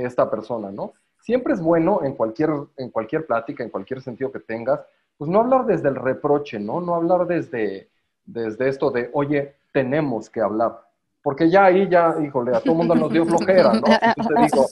de 0.00 0.06
esta 0.06 0.30
persona, 0.30 0.70
¿no? 0.70 0.92
Siempre 1.20 1.54
es 1.54 1.60
bueno 1.60 2.00
en 2.02 2.14
cualquier, 2.14 2.50
en 2.76 2.90
cualquier 2.90 3.26
plática, 3.26 3.62
en 3.62 3.70
cualquier 3.70 4.00
sentido 4.00 4.32
que 4.32 4.40
tengas, 4.40 4.80
pues 5.16 5.30
no 5.30 5.40
hablar 5.40 5.66
desde 5.66 5.88
el 5.88 5.96
reproche, 5.96 6.58
¿no? 6.58 6.80
No 6.80 6.94
hablar 6.94 7.26
desde, 7.26 7.90
desde 8.24 8.68
esto 8.68 8.90
de, 8.90 9.10
oye, 9.12 9.54
tenemos 9.72 10.28
que 10.28 10.40
hablar. 10.40 10.80
Porque 11.22 11.48
ya 11.48 11.66
ahí, 11.66 11.88
ya, 11.88 12.16
híjole, 12.20 12.56
a 12.56 12.60
todo 12.60 12.72
el 12.72 12.78
mundo 12.78 12.94
nos 12.96 13.12
dio 13.12 13.24
flojera, 13.24 13.72
¿no? 13.74 13.82
Entonces 14.16 14.26
te 14.26 14.42
digo, 14.42 14.66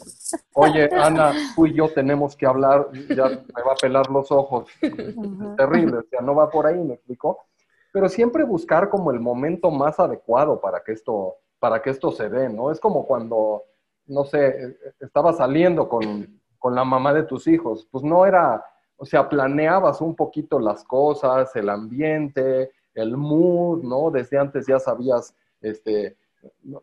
oye, 0.55 0.91
Ana, 0.93 1.33
tú 1.55 1.67
y 1.67 1.75
yo 1.75 1.89
tenemos 1.93 2.35
que 2.35 2.47
hablar, 2.47 2.89
ya 2.93 3.29
me 3.29 3.63
va 3.63 3.73
a 3.73 3.81
pelar 3.81 4.11
los 4.11 4.33
ojos. 4.33 4.69
Es 4.81 5.15
terrible, 5.57 5.99
o 5.99 6.05
sea, 6.11 6.21
no 6.23 6.35
va 6.35 6.51
por 6.51 6.67
ahí, 6.67 6.83
me 6.83 6.95
explico. 6.95 7.45
Pero 7.93 8.09
siempre 8.09 8.43
buscar 8.43 8.89
como 8.89 9.13
el 9.13 9.21
momento 9.21 9.71
más 9.71 10.01
adecuado 10.01 10.61
para 10.61 10.83
que 10.83 10.93
esto, 10.93 11.37
para 11.61 11.81
que 11.81 11.91
esto 11.91 12.11
se 12.11 12.29
dé, 12.29 12.49
¿no? 12.49 12.73
Es 12.73 12.81
como 12.81 13.07
cuando, 13.07 13.63
no 14.11 14.25
sé, 14.25 14.77
estabas 14.99 15.37
saliendo 15.37 15.89
con, 15.89 16.41
con 16.59 16.75
la 16.75 16.85
mamá 16.85 17.15
de 17.15 17.23
tus 17.23 17.47
hijos, 17.47 17.89
pues 17.91 18.05
no 18.05 18.27
era, 18.27 18.65
o 18.97 19.07
sea, 19.07 19.29
planeabas 19.29 20.01
un 20.01 20.15
poquito 20.15 20.59
las 20.59 20.85
cosas, 20.85 21.55
el 21.55 21.69
ambiente, 21.69 22.71
el 22.95 23.17
mood, 23.17 23.83
¿no? 23.83 24.11
Desde 24.11 24.37
antes 24.39 24.67
ya 24.67 24.79
sabías, 24.79 25.35
este, 25.61 26.17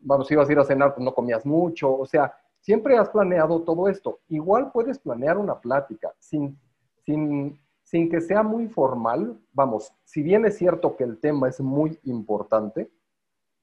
vamos, 0.01 0.31
ibas 0.31 0.47
a 0.47 0.51
ir 0.51 0.59
a 0.59 0.63
cenar, 0.63 0.95
pues 0.95 1.03
no 1.03 1.13
comías 1.13 1.45
mucho, 1.45 1.93
o 1.93 2.05
sea, 2.05 2.33
siempre 2.61 2.97
has 2.97 3.09
planeado 3.09 3.61
todo 3.61 3.87
esto. 3.89 4.19
Igual 4.29 4.71
puedes 4.71 4.97
planear 4.97 5.37
una 5.37 5.59
plática 5.59 6.13
sin, 6.19 6.57
sin, 7.05 7.59
sin 7.83 8.09
que 8.09 8.21
sea 8.21 8.41
muy 8.41 8.67
formal. 8.67 9.37
Vamos, 9.53 9.93
si 10.05 10.21
bien 10.23 10.45
es 10.45 10.57
cierto 10.57 10.95
que 10.95 11.03
el 11.03 11.19
tema 11.19 11.49
es 11.49 11.59
muy 11.59 11.99
importante, 12.03 12.89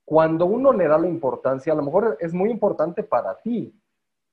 cuando 0.04 0.46
uno 0.46 0.72
le 0.72 0.86
da 0.86 0.98
la 0.98 1.08
importancia, 1.08 1.72
a 1.72 1.76
lo 1.76 1.82
mejor 1.82 2.16
es 2.20 2.34
muy 2.34 2.50
importante 2.50 3.02
para 3.02 3.36
ti, 3.36 3.74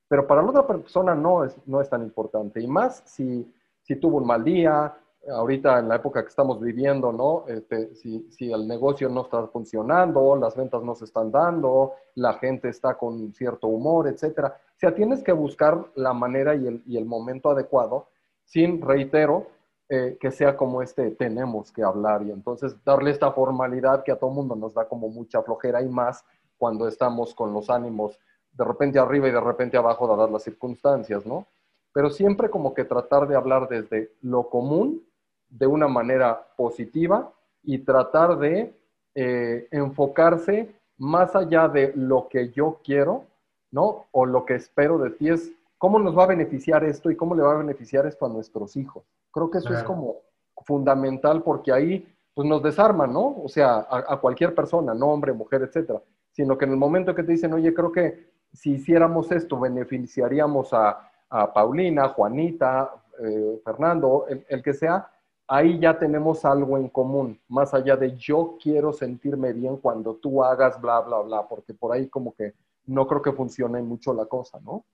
pero 0.08 0.26
para 0.26 0.42
la 0.42 0.50
otra 0.50 0.66
persona 0.66 1.14
no 1.14 1.44
es, 1.44 1.56
no 1.66 1.80
es 1.80 1.88
tan 1.88 2.02
importante. 2.02 2.60
Y 2.60 2.66
más 2.66 3.02
si, 3.06 3.50
si 3.80 3.96
tuvo 3.96 4.18
un 4.18 4.26
mal 4.26 4.44
día, 4.44 4.94
ahorita 5.30 5.78
en 5.78 5.88
la 5.88 5.96
época 5.96 6.22
que 6.22 6.28
estamos 6.28 6.60
viviendo, 6.60 7.12
¿no? 7.12 7.44
Este, 7.46 7.94
si, 7.94 8.28
si, 8.30 8.52
el 8.52 8.66
negocio 8.66 9.08
no 9.08 9.22
está 9.22 9.46
funcionando, 9.46 10.36
las 10.36 10.56
ventas 10.56 10.82
no 10.82 10.94
se 10.94 11.04
están 11.04 11.30
dando, 11.30 11.94
la 12.16 12.34
gente 12.34 12.68
está 12.68 12.94
con 12.94 13.32
cierto 13.32 13.68
humor, 13.68 14.08
etcétera. 14.08 14.48
O 14.48 14.78
sea, 14.78 14.94
tienes 14.94 15.22
que 15.22 15.32
buscar 15.32 15.86
la 15.94 16.12
manera 16.12 16.54
y 16.54 16.66
el, 16.66 16.82
y 16.86 16.96
el 16.96 17.06
momento 17.06 17.50
adecuado, 17.50 18.08
sin, 18.44 18.82
reitero, 18.82 19.46
eh, 19.88 20.16
que 20.20 20.30
sea 20.30 20.56
como 20.56 20.82
este, 20.82 21.10
tenemos 21.10 21.70
que 21.70 21.82
hablar 21.82 22.22
y 22.22 22.30
entonces 22.30 22.74
darle 22.84 23.10
esta 23.10 23.32
formalidad 23.32 24.02
que 24.04 24.12
a 24.12 24.16
todo 24.16 24.30
mundo 24.30 24.56
nos 24.56 24.74
da 24.74 24.88
como 24.88 25.08
mucha 25.08 25.42
flojera 25.42 25.82
y 25.82 25.88
más 25.88 26.24
cuando 26.56 26.88
estamos 26.88 27.34
con 27.34 27.52
los 27.52 27.68
ánimos 27.68 28.18
de 28.52 28.64
repente 28.64 28.98
arriba 28.98 29.28
y 29.28 29.32
de 29.32 29.40
repente 29.40 29.76
abajo 29.76 30.06
dadas 30.06 30.30
las 30.30 30.42
circunstancias, 30.42 31.26
¿no? 31.26 31.46
Pero 31.92 32.10
siempre 32.10 32.48
como 32.48 32.74
que 32.74 32.84
tratar 32.84 33.26
de 33.26 33.36
hablar 33.36 33.68
desde 33.68 34.12
lo 34.22 34.48
común 34.48 35.02
de 35.48 35.66
una 35.66 35.88
manera 35.88 36.46
positiva 36.56 37.32
y 37.62 37.78
tratar 37.78 38.38
de 38.38 38.74
eh, 39.14 39.68
enfocarse 39.70 40.74
más 40.96 41.34
allá 41.34 41.68
de 41.68 41.92
lo 41.94 42.28
que 42.28 42.50
yo 42.50 42.80
quiero, 42.84 43.24
¿no? 43.70 44.06
O 44.12 44.24
lo 44.24 44.44
que 44.44 44.54
espero 44.54 44.98
de 44.98 45.10
ti 45.10 45.28
es 45.28 45.52
cómo 45.76 45.98
nos 45.98 46.16
va 46.16 46.24
a 46.24 46.28
beneficiar 46.28 46.84
esto 46.84 47.10
y 47.10 47.16
cómo 47.16 47.34
le 47.34 47.42
va 47.42 47.52
a 47.52 47.58
beneficiar 47.58 48.06
esto 48.06 48.24
a 48.24 48.28
nuestros 48.28 48.76
hijos. 48.76 49.04
Creo 49.32 49.50
que 49.50 49.58
eso 49.58 49.72
es 49.72 49.82
como 49.82 50.16
fundamental 50.64 51.42
porque 51.42 51.72
ahí 51.72 52.06
pues 52.34 52.48
nos 52.48 52.62
desarman, 52.62 53.12
¿no? 53.12 53.42
O 53.42 53.48
sea, 53.48 53.86
a, 53.90 54.18
cualquier 54.20 54.54
persona, 54.54 54.94
no 54.94 55.08
hombre, 55.08 55.32
mujer, 55.32 55.62
etcétera. 55.62 56.00
Sino 56.30 56.56
que 56.56 56.64
en 56.64 56.72
el 56.72 56.76
momento 56.76 57.14
que 57.14 57.22
te 57.22 57.32
dicen, 57.32 57.52
oye, 57.52 57.74
creo 57.74 57.92
que 57.92 58.30
si 58.52 58.72
hiciéramos 58.72 59.30
esto, 59.32 59.58
beneficiaríamos 59.58 60.72
a, 60.72 61.10
a 61.28 61.52
Paulina, 61.52 62.08
Juanita, 62.08 62.90
eh, 63.18 63.60
Fernando, 63.64 64.26
el, 64.28 64.62
que 64.62 64.74
sea, 64.74 65.10
ahí 65.46 65.78
ya 65.78 65.98
tenemos 65.98 66.44
algo 66.44 66.78
en 66.78 66.88
común, 66.88 67.38
más 67.48 67.74
allá 67.74 67.96
de 67.96 68.16
yo 68.16 68.56
quiero 68.62 68.92
sentirme 68.92 69.52
bien 69.52 69.76
cuando 69.76 70.16
tú 70.16 70.42
hagas 70.42 70.80
bla, 70.80 71.00
bla, 71.00 71.20
bla, 71.20 71.46
porque 71.46 71.74
por 71.74 71.92
ahí 71.92 72.08
como 72.08 72.34
que 72.34 72.54
no 72.86 73.06
creo 73.06 73.22
que 73.22 73.32
funcione 73.32 73.82
mucho 73.82 74.12
la 74.14 74.26
cosa, 74.26 74.58
¿no? 74.60 74.84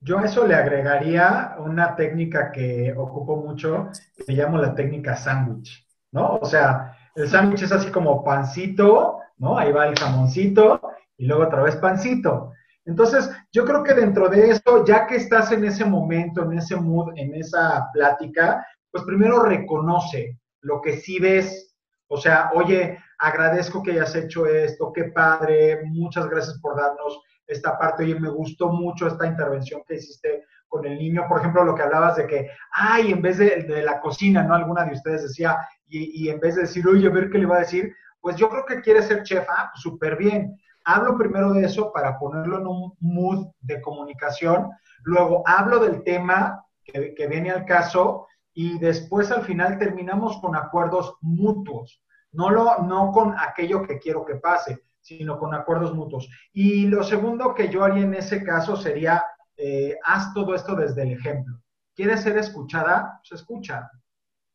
Yo 0.00 0.18
a 0.18 0.24
eso 0.24 0.46
le 0.46 0.54
agregaría 0.54 1.56
una 1.58 1.96
técnica 1.96 2.52
que 2.52 2.94
ocupo 2.96 3.36
mucho, 3.36 3.90
que 4.26 4.32
llamo 4.32 4.58
la 4.58 4.74
técnica 4.74 5.16
sándwich, 5.16 5.86
¿no? 6.12 6.36
O 6.36 6.44
sea, 6.44 6.96
el 7.16 7.28
sándwich 7.28 7.62
es 7.62 7.72
así 7.72 7.90
como 7.90 8.22
pancito, 8.22 9.18
¿no? 9.38 9.58
Ahí 9.58 9.72
va 9.72 9.88
el 9.88 9.98
jamoncito 9.98 10.80
y 11.16 11.26
luego 11.26 11.44
otra 11.44 11.62
vez 11.62 11.76
pancito. 11.76 12.52
Entonces, 12.84 13.30
yo 13.52 13.64
creo 13.64 13.82
que 13.82 13.92
dentro 13.92 14.28
de 14.28 14.50
eso, 14.50 14.84
ya 14.86 15.06
que 15.06 15.16
estás 15.16 15.52
en 15.52 15.64
ese 15.64 15.84
momento, 15.84 16.42
en 16.42 16.58
ese 16.58 16.76
mood, 16.76 17.12
en 17.16 17.34
esa 17.34 17.88
plática, 17.92 18.64
pues 18.90 19.04
primero 19.04 19.42
reconoce 19.42 20.38
lo 20.62 20.80
que 20.80 20.96
sí 20.96 21.18
ves. 21.18 21.76
O 22.08 22.16
sea, 22.16 22.50
oye, 22.54 22.98
agradezco 23.18 23.82
que 23.82 23.90
hayas 23.90 24.14
hecho 24.14 24.46
esto, 24.46 24.92
qué 24.92 25.04
padre, 25.04 25.82
muchas 25.84 26.28
gracias 26.28 26.58
por 26.60 26.76
darnos 26.76 27.20
esta 27.48 27.78
parte, 27.78 28.04
oye, 28.04 28.20
me 28.20 28.28
gustó 28.28 28.68
mucho 28.68 29.08
esta 29.08 29.26
intervención 29.26 29.82
que 29.86 29.94
hiciste 29.94 30.44
con 30.68 30.84
el 30.84 30.98
niño, 30.98 31.24
por 31.28 31.40
ejemplo, 31.40 31.64
lo 31.64 31.74
que 31.74 31.82
hablabas 31.82 32.16
de 32.16 32.26
que, 32.26 32.50
ay, 32.72 33.10
en 33.10 33.22
vez 33.22 33.38
de, 33.38 33.82
la 33.82 34.00
cocina, 34.00 34.42
¿no? 34.42 34.54
Alguna 34.54 34.84
de 34.84 34.92
ustedes 34.92 35.22
decía, 35.22 35.58
y, 35.88 36.28
en 36.28 36.38
vez 36.38 36.56
de 36.56 36.62
decir, 36.62 36.86
oye, 36.86 37.08
a 37.08 37.10
ver 37.10 37.30
qué 37.30 37.38
le 37.38 37.46
va 37.46 37.56
a 37.56 37.60
decir, 37.60 37.94
pues 38.20 38.36
yo 38.36 38.50
creo 38.50 38.66
que 38.66 38.82
quiere 38.82 39.00
ser 39.00 39.22
chef, 39.22 39.46
ah, 39.48 39.70
pues 39.72 39.80
súper 39.80 40.16
bien. 40.16 40.60
Hablo 40.84 41.16
primero 41.16 41.54
de 41.54 41.64
eso 41.64 41.90
para 41.90 42.18
ponerlo 42.18 42.58
en 42.58 42.66
un 42.66 42.92
mood 43.00 43.46
de 43.60 43.80
comunicación, 43.80 44.70
luego 45.04 45.42
hablo 45.46 45.78
del 45.78 46.02
tema 46.04 46.62
que, 46.84 47.14
que 47.14 47.26
viene 47.26 47.50
al 47.50 47.64
caso 47.64 48.26
y 48.52 48.78
después 48.78 49.30
al 49.30 49.42
final 49.42 49.78
terminamos 49.78 50.38
con 50.40 50.54
acuerdos 50.54 51.16
mutuos, 51.22 52.02
no, 52.32 52.50
lo, 52.50 52.78
no 52.82 53.12
con 53.12 53.34
aquello 53.38 53.82
que 53.82 53.98
quiero 53.98 54.24
que 54.24 54.36
pase, 54.36 54.84
sino 55.00 55.38
con 55.38 55.54
acuerdos 55.54 55.94
mutuos. 55.94 56.28
Y 56.52 56.86
lo 56.86 57.02
segundo 57.02 57.54
que 57.54 57.68
yo 57.68 57.84
haría 57.84 58.04
en 58.04 58.14
ese 58.14 58.42
caso 58.42 58.76
sería, 58.76 59.24
eh, 59.56 59.96
haz 60.04 60.32
todo 60.34 60.54
esto 60.54 60.74
desde 60.74 61.02
el 61.02 61.12
ejemplo. 61.12 61.60
¿Quieres 61.94 62.22
ser 62.22 62.36
escuchada? 62.38 63.20
Pues 63.22 63.40
escucha. 63.40 63.90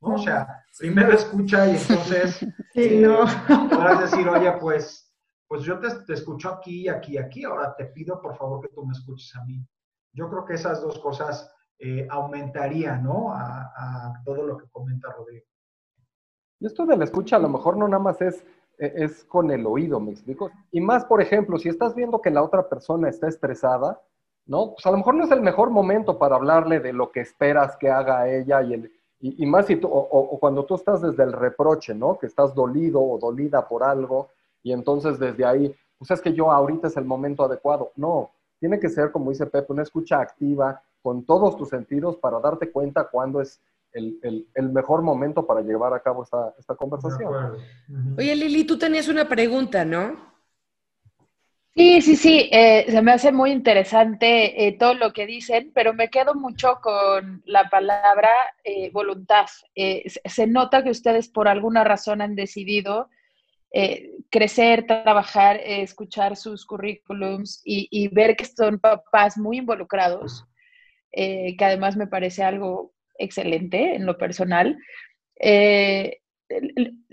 ¿no? 0.02 0.16
O 0.16 0.18
sea, 0.18 0.64
primero 0.78 1.14
escucha 1.14 1.68
y 1.68 1.78
entonces 1.78 2.38
sí, 2.74 3.00
no. 3.00 3.24
Eh, 3.24 3.70
podrás 3.70 4.12
decir, 4.12 4.28
oye, 4.28 4.52
pues, 4.60 5.14
pues 5.48 5.64
yo 5.64 5.80
te, 5.80 5.90
te 6.06 6.14
escucho 6.14 6.50
aquí, 6.50 6.88
aquí, 6.88 7.18
aquí, 7.18 7.44
ahora 7.44 7.76
te 7.76 7.86
pido 7.86 8.22
por 8.22 8.36
favor 8.38 8.62
que 8.62 8.74
tú 8.74 8.86
me 8.86 8.94
escuches 8.94 9.36
a 9.36 9.44
mí. 9.46 9.66
Yo 10.14 10.30
creo 10.30 10.46
que 10.46 10.54
esas 10.54 10.82
dos 10.82 11.00
cosas 11.00 11.52
eh, 11.80 12.08
aumentarían, 12.10 13.04
¿no? 13.04 13.34
A, 13.34 13.74
a 13.76 14.14
todo 14.24 14.46
lo 14.46 14.58
que 14.58 14.70
comenta 14.70 15.12
Rodrigo. 15.12 15.46
Y 16.60 16.68
esto 16.68 16.86
de 16.86 16.96
la 16.96 17.04
escucha 17.04 17.36
a 17.36 17.40
lo 17.40 17.50
mejor 17.50 17.76
no 17.76 17.88
nada 17.88 18.02
más 18.02 18.22
es 18.22 18.46
es 18.78 19.24
con 19.26 19.52
el 19.52 19.66
oído, 19.66 20.00
¿me 20.00 20.12
explico? 20.12 20.52
Y 20.72 20.82
más, 20.82 21.06
por 21.06 21.22
ejemplo, 21.22 21.58
si 21.58 21.70
estás 21.70 21.96
viendo 21.96 22.22
que 22.22 22.32
la 22.32 22.44
otra 22.44 22.68
persona 22.68 23.10
está 23.10 23.28
estresada, 23.28 24.02
¿no? 24.46 24.74
Pues 24.74 24.86
a 24.86 24.92
lo 24.92 24.98
mejor 24.98 25.16
no 25.16 25.24
es 25.24 25.32
el 25.32 25.42
mejor 25.42 25.70
momento 25.70 26.18
para 26.18 26.36
hablarle 26.36 26.80
de 26.80 26.94
lo 26.94 27.12
que 27.12 27.22
esperas 27.22 27.78
que 27.78 27.90
haga 27.90 28.30
ella 28.30 28.62
y, 28.62 28.74
el, 28.74 28.92
y, 29.20 29.46
más 29.46 29.68
si 29.68 29.78
tú, 29.78 29.88
o, 29.92 30.38
cuando 30.40 30.66
tú 30.66 30.76
estás 30.76 31.02
desde 31.02 31.24
el 31.24 31.34
reproche, 31.34 31.94
¿no? 31.94 32.18
Que 32.18 32.28
estás 32.28 32.54
dolido 32.54 33.02
o 33.02 33.18
dolida 33.18 33.68
por 33.68 33.84
algo 33.84 34.30
y 34.62 34.74
entonces 34.74 35.20
desde 35.20 35.46
ahí, 35.46 35.76
pues 35.98 36.12
es 36.12 36.22
que 36.22 36.34
yo 36.34 36.52
ahorita 36.52 36.88
es 36.88 36.98
el 36.98 37.06
momento 37.06 37.44
adecuado. 37.44 37.92
No, 37.96 38.32
tiene 38.60 38.80
que 38.80 38.90
ser, 38.90 39.12
como 39.12 39.30
dice 39.30 39.46
Pepe, 39.46 39.72
una 39.72 39.84
escucha 39.84 40.20
activa 40.20 40.82
con 41.02 41.26
todos 41.26 41.56
tus 41.58 41.70
sentidos 41.70 42.18
para 42.18 42.40
darte 42.40 42.72
cuenta 42.72 43.10
cuándo 43.10 43.42
es 43.42 43.62
el, 43.94 44.48
mejor 44.72 45.02
momento 45.02 45.46
para 45.46 45.62
llevar 45.62 45.94
a 45.94 46.02
cabo 46.02 46.24
esta, 46.24 46.54
esta 46.58 46.76
conversación. 46.76 47.58
Oye, 48.18 48.36
Lili, 48.36 48.64
tú 48.64 48.78
tenías 48.78 49.08
una 49.08 49.28
pregunta, 49.28 49.86
¿no? 49.86 50.34
Sí, 51.76 52.02
sí, 52.02 52.16
sí, 52.16 52.50
eh, 52.52 52.86
se 52.88 53.02
me 53.02 53.14
hace 53.14 53.32
muy 53.32 53.52
interesante 53.52 54.68
eh, 54.68 54.78
todo 54.78 54.94
lo 54.94 55.12
que 55.12 55.26
dicen, 55.26 55.72
pero 55.74 55.92
me 55.92 56.10
quedo 56.10 56.36
mucho 56.36 56.80
con 56.84 57.42
la 57.46 57.68
palabra 57.68 58.30
eh, 58.64 58.92
voluntad. 58.92 59.48
se 59.74 60.48
nota 60.48 60.84
que 60.84 60.92
ustedes 60.92 61.30
por 61.30 61.48
alguna 61.48 61.84
razón 61.84 62.22
han 62.22 62.36
decidido 62.36 63.10
crecer, 64.30 64.86
trabajar, 64.86 65.60
escuchar 65.66 66.38
sus 66.38 66.64
currículums 66.64 67.60
y, 67.66 67.88
y, 67.90 68.08
ver 68.08 68.36
que 68.36 68.46
son 68.46 68.78
papás 68.78 69.36
muy 69.36 69.58
involucrados, 69.58 70.46
que 71.12 71.58
además 71.60 71.98
me 71.98 72.06
parece 72.06 72.44
algo 72.44 72.93
excelente 73.18 73.96
en 73.96 74.06
lo 74.06 74.18
personal. 74.18 74.78
Eh, 75.40 76.20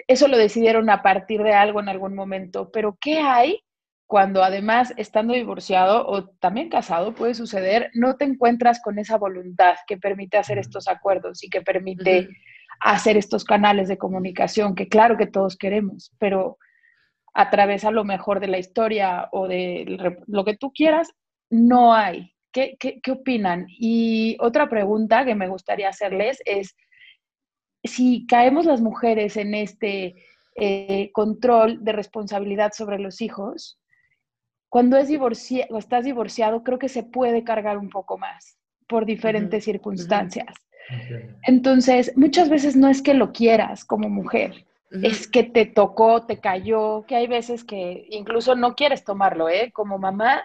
eso 0.07 0.28
lo 0.28 0.37
decidieron 0.37 0.90
a 0.90 1.02
partir 1.02 1.42
de 1.42 1.54
algo 1.54 1.80
en 1.80 1.88
algún 1.88 2.14
momento, 2.14 2.71
pero 2.71 2.99
¿qué 3.00 3.19
hay 3.19 3.62
cuando 4.11 4.42
además 4.42 4.92
estando 4.97 5.35
divorciado 5.35 6.04
o 6.04 6.30
también 6.30 6.69
casado 6.69 7.14
puede 7.14 7.35
suceder, 7.35 7.92
no 7.95 8.16
te 8.16 8.25
encuentras 8.25 8.83
con 8.83 8.99
esa 8.99 9.16
voluntad 9.16 9.76
que 9.87 9.99
permite 9.99 10.37
hacer 10.37 10.59
estos 10.59 10.88
acuerdos 10.88 11.45
y 11.45 11.49
que 11.49 11.62
permite 11.62 12.28
hacer 12.80 13.16
estos 13.16 13.45
canales 13.45 13.87
de 13.87 13.99
comunicación 13.99 14.75
que 14.75 14.88
claro 14.88 15.16
que 15.16 15.28
todos 15.28 15.57
queremos, 15.57 16.12
pero 16.19 16.59
a 17.35 17.50
través 17.50 17.85
a 17.85 17.92
lo 17.92 18.02
mejor 18.02 18.40
de 18.40 18.49
la 18.49 18.59
historia 18.59 19.28
o 19.30 19.47
de 19.47 20.14
lo 20.26 20.45
que 20.45 20.57
tú 20.57 20.73
quieras, 20.73 21.12
no 21.49 21.95
hay. 21.95 22.35
¿Qué, 22.52 22.76
opinan? 23.11 23.66
Y 23.69 24.37
otra 24.40 24.69
pregunta 24.69 25.25
que 25.25 25.35
me 25.35 25.49
gustaría 25.49 25.88
hacerles 25.88 26.42
es, 26.45 26.76
si 27.85 28.26
caemos 28.26 28.66
las 28.66 28.80
mujeres 28.80 29.37
en 29.37 29.54
este 29.54 30.16
eh, 30.57 31.11
control 31.12 31.85
de 31.85 31.92
responsabilidad 31.92 32.73
sobre 32.73 32.99
los 32.99 33.21
hijos, 33.21 33.78
cuando 34.69 34.97
es 34.97 35.09
divorciado, 35.09 35.78
estás 35.78 36.04
divorciado, 36.04 36.62
creo 36.62 36.78
que 36.78 36.88
se 36.88 37.02
puede 37.02 37.45
cargar 37.45 37.78
un 37.78 37.90
poco 37.90 38.19
más 38.19 38.57
por 38.88 39.07
diferentes 39.07 39.64
circunstancias. 39.64 40.54
Entonces, 41.45 42.12
muchas 42.16 42.49
veces 42.49 42.76
no 42.76 42.88
es 42.88 43.02
que 43.02 43.14
lo 43.14 43.33
quieras 43.33 43.85
como 43.85 44.09
mujer, 44.09 44.66
es 44.90 45.28
que 45.28 45.45
te 45.45 45.66
tocó, 45.66 46.26
te 46.26 46.40
cayó, 46.40 47.04
que 47.07 47.14
hay 47.14 47.28
veces 47.28 47.62
que 47.62 48.07
incluso 48.11 48.57
no 48.57 48.75
quieres 48.75 49.04
tomarlo, 49.04 49.49
¿eh? 49.49 49.71
Como 49.73 49.99
mamá, 49.99 50.42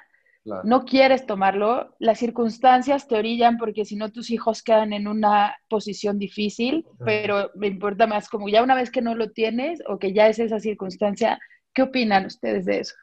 no 0.63 0.85
quieres 0.85 1.25
tomarlo, 1.25 1.95
las 1.99 2.19
circunstancias 2.19 3.07
te 3.07 3.15
orillan 3.17 3.57
porque 3.57 3.83
si 3.83 3.95
no 3.95 4.11
tus 4.11 4.29
hijos 4.29 4.61
quedan 4.61 4.93
en 4.93 5.07
una 5.07 5.55
posición 5.69 6.19
difícil, 6.19 6.85
pero 7.03 7.49
me 7.55 7.67
importa 7.67 8.05
más 8.05 8.29
como 8.29 8.47
ya 8.47 8.61
una 8.61 8.75
vez 8.75 8.91
que 8.91 9.01
no 9.01 9.15
lo 9.15 9.31
tienes 9.31 9.81
o 9.87 9.97
que 9.97 10.13
ya 10.13 10.27
es 10.27 10.39
esa 10.39 10.59
circunstancia, 10.59 11.39
¿qué 11.73 11.81
opinan 11.81 12.25
ustedes 12.27 12.65
de 12.65 12.79
eso? 12.81 12.95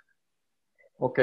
Ok, 0.99 1.19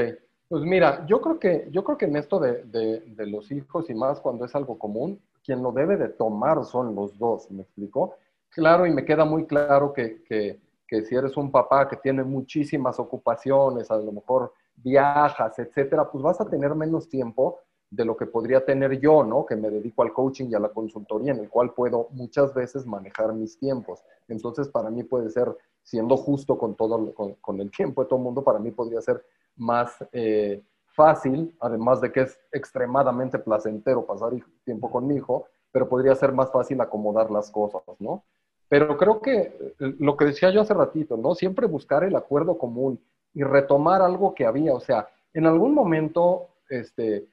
Pues 0.50 0.64
mira, 0.64 1.06
yo 1.08 1.22
creo 1.22 1.40
que, 1.40 1.68
yo 1.72 1.84
creo 1.84 1.98
que 1.98 2.06
en 2.06 2.18
esto 2.18 2.40
de, 2.40 2.64
de, 2.66 3.28
los 3.28 3.52
hijos 3.52 3.90
y 3.90 3.94
más 3.94 4.20
cuando 4.20 4.46
es 4.46 4.56
algo 4.56 4.78
común, 4.78 5.22
quien 5.44 5.64
lo 5.64 5.72
debe 5.72 5.96
de 5.96 6.10
tomar 6.10 6.66
son 6.66 6.96
los 6.96 7.18
dos, 7.18 7.50
¿me 7.52 7.62
explico? 7.62 8.16
Claro, 8.50 8.86
y 8.86 8.92
me 8.92 9.06
queda 9.06 9.26
muy 9.26 9.46
claro 9.46 9.94
que, 9.94 10.24
que, 10.24 10.60
que 10.88 11.04
si 11.04 11.16
eres 11.16 11.38
un 11.38 11.52
papá 11.52 11.88
que 11.88 11.98
tiene 11.98 12.24
muchísimas 12.24 13.00
ocupaciones, 13.00 13.90
a 13.92 13.98
lo 13.98 14.12
mejor 14.12 14.54
viajas, 14.84 15.60
etcétera, 15.60 16.10
pues 16.10 16.24
vas 16.24 16.40
a 16.42 16.50
tener 16.50 16.76
menos 16.76 17.10
tiempo 17.10 17.60
de 17.90 18.06
lo 18.06 18.16
que 18.16 18.28
podría 18.28 18.64
tener 18.64 19.00
yo, 19.00 19.24
¿no? 19.24 19.46
Que 19.46 19.56
me 19.56 19.70
dedico 19.70 20.04
al 20.04 20.14
coaching 20.14 20.50
y 20.50 20.56
a 20.56 20.60
la 20.60 20.70
consultoría, 20.70 21.32
en 21.32 21.40
el 21.40 21.50
cual 21.50 21.74
puedo 21.74 22.08
muchas 22.12 22.54
veces 22.54 22.86
manejar 22.86 23.34
mis 23.34 23.58
tiempos. 23.58 24.04
Entonces, 24.28 24.68
para 24.70 24.92
mí 24.92 25.04
puede 25.04 25.30
ser, 25.30 25.56
siendo 25.82 26.16
justo 26.18 26.58
con 26.58 26.76
todo, 26.76 27.14
con, 27.14 27.60
el 27.60 27.72
tiempo 27.76 28.04
de 28.04 28.10
todo 28.10 28.20
el 28.20 28.24
mundo, 28.24 28.44
para 28.44 28.60
mí 28.60 28.72
podría 28.72 29.02
ser 29.02 29.26
más 29.56 29.92
eh, 30.12 30.64
fácil, 30.86 31.56
además 31.60 32.00
de 32.02 32.12
que 32.12 32.22
es 32.22 32.40
extremadamente 32.52 33.40
placentero 33.40 34.06
pasar 34.06 34.34
tiempo 34.64 34.92
con 34.92 35.08
mi 35.08 35.16
hijo, 35.16 35.46
pero 35.72 35.90
podría 35.90 36.16
ser 36.16 36.32
más 36.32 36.52
fácil 36.52 36.80
acomodar 36.82 37.32
las 37.32 37.50
cosas, 37.52 37.82
¿no? 38.00 38.24
Pero 38.68 38.98
creo 38.98 39.20
que 39.20 39.40
eh, 39.42 39.96
lo 40.00 40.16
que 40.16 40.26
decía 40.26 40.52
yo 40.52 40.62
hace 40.62 40.76
ratito, 40.76 41.18
¿no? 41.18 41.34
Siempre 41.34 41.66
buscar 41.66 42.04
el 42.04 42.16
acuerdo 42.16 42.58
común 42.58 43.02
y 43.34 43.44
retomar 43.44 44.02
algo 44.02 44.34
que 44.34 44.46
había, 44.46 44.74
o 44.74 44.80
sea, 44.80 45.08
en 45.34 45.46
algún 45.46 45.74
momento, 45.74 46.50
este, 46.70 47.28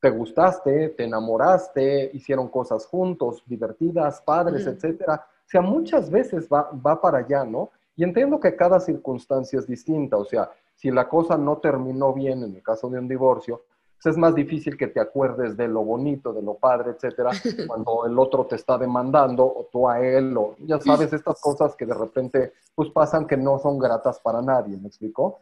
te 0.00 0.10
gustaste, 0.10 0.90
te 0.90 1.04
enamoraste, 1.04 2.10
hicieron 2.14 2.48
cosas 2.48 2.86
juntos, 2.86 3.42
divertidas, 3.46 4.20
padres, 4.22 4.66
etcétera. 4.66 5.24
O 5.24 5.48
sea, 5.48 5.60
muchas 5.60 6.10
veces 6.10 6.48
va, 6.48 6.70
va 6.70 7.00
para 7.00 7.18
allá, 7.18 7.44
¿no? 7.44 7.70
Y 7.94 8.04
entiendo 8.04 8.38
que 8.38 8.56
cada 8.56 8.78
circunstancia 8.78 9.58
es 9.58 9.66
distinta, 9.66 10.16
o 10.16 10.24
sea, 10.24 10.50
si 10.74 10.90
la 10.90 11.08
cosa 11.08 11.38
no 11.38 11.58
terminó 11.58 12.12
bien 12.12 12.42
en 12.42 12.54
el 12.54 12.62
caso 12.62 12.90
de 12.90 12.98
un 12.98 13.08
divorcio, 13.08 13.62
pues 14.02 14.14
es 14.14 14.18
más 14.18 14.34
difícil 14.34 14.76
que 14.76 14.88
te 14.88 15.00
acuerdes 15.00 15.56
de 15.56 15.68
lo 15.68 15.82
bonito, 15.82 16.32
de 16.32 16.42
lo 16.42 16.54
padre, 16.54 16.92
etcétera, 16.92 17.30
cuando 17.66 18.06
el 18.06 18.18
otro 18.18 18.46
te 18.46 18.56
está 18.56 18.78
demandando 18.78 19.44
o 19.44 19.68
tú 19.72 19.88
a 19.88 20.00
él, 20.00 20.36
o 20.36 20.54
ya 20.60 20.80
sabes, 20.80 21.12
estas 21.12 21.40
cosas 21.40 21.74
que 21.74 21.86
de 21.86 21.94
repente 21.94 22.52
pues 22.74 22.90
pasan 22.90 23.26
que 23.26 23.36
no 23.36 23.58
son 23.58 23.78
gratas 23.78 24.20
para 24.20 24.42
nadie, 24.42 24.76
¿me 24.76 24.88
explico? 24.88 25.38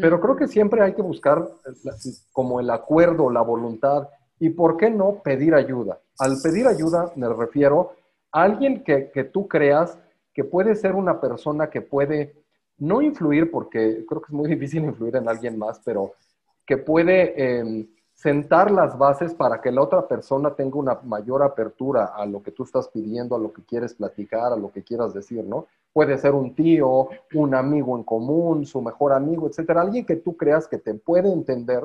Pero 0.00 0.20
creo 0.20 0.34
que 0.34 0.48
siempre 0.48 0.82
hay 0.82 0.94
que 0.94 1.02
buscar 1.02 1.46
como 2.32 2.58
el 2.58 2.68
acuerdo, 2.70 3.30
la 3.30 3.42
voluntad 3.42 4.08
y, 4.40 4.50
¿por 4.50 4.76
qué 4.76 4.90
no, 4.90 5.22
pedir 5.22 5.54
ayuda? 5.54 6.00
Al 6.18 6.36
pedir 6.42 6.66
ayuda 6.66 7.12
me 7.14 7.28
refiero 7.28 7.92
a 8.32 8.42
alguien 8.42 8.82
que, 8.82 9.10
que 9.12 9.24
tú 9.24 9.46
creas 9.46 9.98
que 10.34 10.44
puede 10.44 10.74
ser 10.74 10.94
una 10.94 11.20
persona 11.20 11.70
que 11.70 11.80
puede 11.80 12.34
no 12.78 13.02
influir, 13.02 13.50
porque 13.50 14.04
creo 14.08 14.20
que 14.20 14.26
es 14.28 14.32
muy 14.32 14.48
difícil 14.54 14.84
influir 14.84 15.16
en 15.16 15.28
alguien 15.28 15.58
más, 15.58 15.80
pero 15.84 16.12
que 16.66 16.76
puede 16.76 17.58
em, 17.58 17.88
sentar 18.18 18.72
las 18.72 18.98
bases 18.98 19.32
para 19.32 19.60
que 19.60 19.70
la 19.70 19.80
otra 19.80 20.08
persona 20.08 20.52
tenga 20.52 20.76
una 20.76 20.98
mayor 21.04 21.40
apertura 21.40 22.06
a 22.06 22.26
lo 22.26 22.42
que 22.42 22.50
tú 22.50 22.64
estás 22.64 22.88
pidiendo, 22.88 23.36
a 23.36 23.38
lo 23.38 23.52
que 23.52 23.62
quieres 23.62 23.94
platicar, 23.94 24.52
a 24.52 24.56
lo 24.56 24.72
que 24.72 24.82
quieras 24.82 25.14
decir, 25.14 25.44
¿no? 25.44 25.66
Puede 25.92 26.18
ser 26.18 26.34
un 26.34 26.52
tío, 26.52 27.10
un 27.34 27.54
amigo 27.54 27.96
en 27.96 28.02
común, 28.02 28.66
su 28.66 28.82
mejor 28.82 29.12
amigo, 29.12 29.46
etcétera, 29.46 29.82
alguien 29.82 30.04
que 30.04 30.16
tú 30.16 30.36
creas 30.36 30.66
que 30.66 30.78
te 30.78 30.94
puede 30.94 31.32
entender 31.32 31.84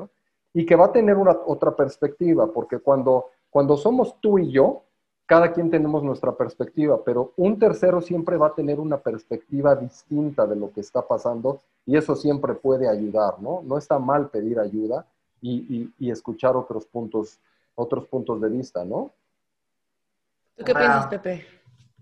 y 0.52 0.66
que 0.66 0.74
va 0.74 0.86
a 0.86 0.92
tener 0.92 1.16
una 1.16 1.38
otra 1.46 1.76
perspectiva, 1.76 2.48
porque 2.52 2.80
cuando, 2.80 3.26
cuando 3.48 3.76
somos 3.76 4.16
tú 4.20 4.40
y 4.40 4.50
yo, 4.50 4.82
cada 5.26 5.52
quien 5.52 5.70
tenemos 5.70 6.02
nuestra 6.02 6.32
perspectiva, 6.32 7.00
pero 7.04 7.32
un 7.36 7.60
tercero 7.60 8.00
siempre 8.00 8.36
va 8.36 8.48
a 8.48 8.54
tener 8.56 8.80
una 8.80 8.98
perspectiva 8.98 9.76
distinta 9.76 10.48
de 10.48 10.56
lo 10.56 10.72
que 10.72 10.80
está 10.80 11.00
pasando 11.06 11.60
y 11.86 11.96
eso 11.96 12.16
siempre 12.16 12.54
puede 12.54 12.88
ayudar, 12.88 13.40
¿no? 13.40 13.62
No 13.64 13.78
está 13.78 14.00
mal 14.00 14.30
pedir 14.30 14.58
ayuda, 14.58 15.06
y, 15.44 16.10
escuchar 16.10 16.56
otros 16.56 16.86
puntos, 16.86 17.38
otros 17.74 18.06
puntos 18.06 18.40
de 18.40 18.48
vista, 18.48 18.84
¿no? 18.84 19.12
¿Tú 20.56 20.64
qué 20.64 20.74
piensas, 20.74 21.06
Pepe? 21.08 21.46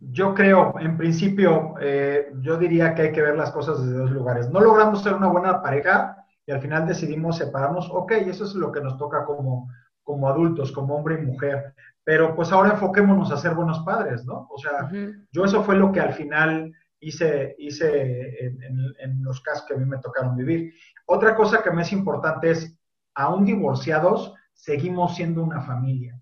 Yo 0.01 0.35
creo, 0.35 0.75
en 0.79 0.97
principio, 0.97 1.75
eh, 1.81 2.33
yo 2.41 2.57
diría 2.57 2.95
que 2.95 3.03
hay 3.03 3.13
que 3.13 3.23
ver 3.23 3.37
las 3.37 3.51
cosas 3.53 3.85
desde 3.85 3.99
dos 3.99 4.11
lugares. 4.11 4.51
No 4.51 4.61
logramos 4.61 5.03
ser 5.03 5.15
una 5.15 5.29
buena 5.29 5.63
pareja 5.63 6.27
y 6.45 6.53
al 6.53 6.61
final 6.61 6.87
decidimos 6.87 7.39
separarnos. 7.39 7.89
Ok, 7.91 8.13
eso 8.13 8.45
es 8.45 8.55
lo 8.55 8.73
que 8.73 8.81
nos 8.81 8.99
toca 8.99 9.25
como, 9.25 9.69
como 10.03 10.29
adultos, 10.29 10.73
como 10.73 10.97
hombre 10.97 11.21
y 11.21 11.27
mujer. 11.27 11.75
Pero 12.05 12.35
pues 12.35 12.51
ahora 12.51 12.73
enfoquémonos 12.73 13.31
a 13.31 13.37
ser 13.37 13.55
buenos 13.55 13.81
padres, 13.81 14.25
¿no? 14.25 14.49
O 14.51 14.59
sea, 14.59 14.91
yo 15.31 15.45
eso 15.45 15.63
fue 15.63 15.77
lo 15.77 15.93
que 15.93 16.01
al 16.01 16.13
final 16.13 16.73
hice, 16.99 17.55
hice 17.59 18.45
en, 18.45 18.59
en, 18.99 19.23
los 19.23 19.41
casos 19.41 19.65
que 19.67 19.75
a 19.75 19.77
mí 19.77 19.85
me 19.85 19.99
tocaron 19.99 20.37
vivir. 20.37 20.75
Otra 21.07 21.37
cosa 21.37 21.63
que 21.63 21.71
me 21.71 21.83
es 21.83 21.93
importante 21.93 22.51
es 22.51 22.77
aún 23.15 23.45
divorciados, 23.45 24.35
seguimos 24.53 25.17
siendo 25.17 25.43
una 25.43 25.63
familia. 25.63 26.21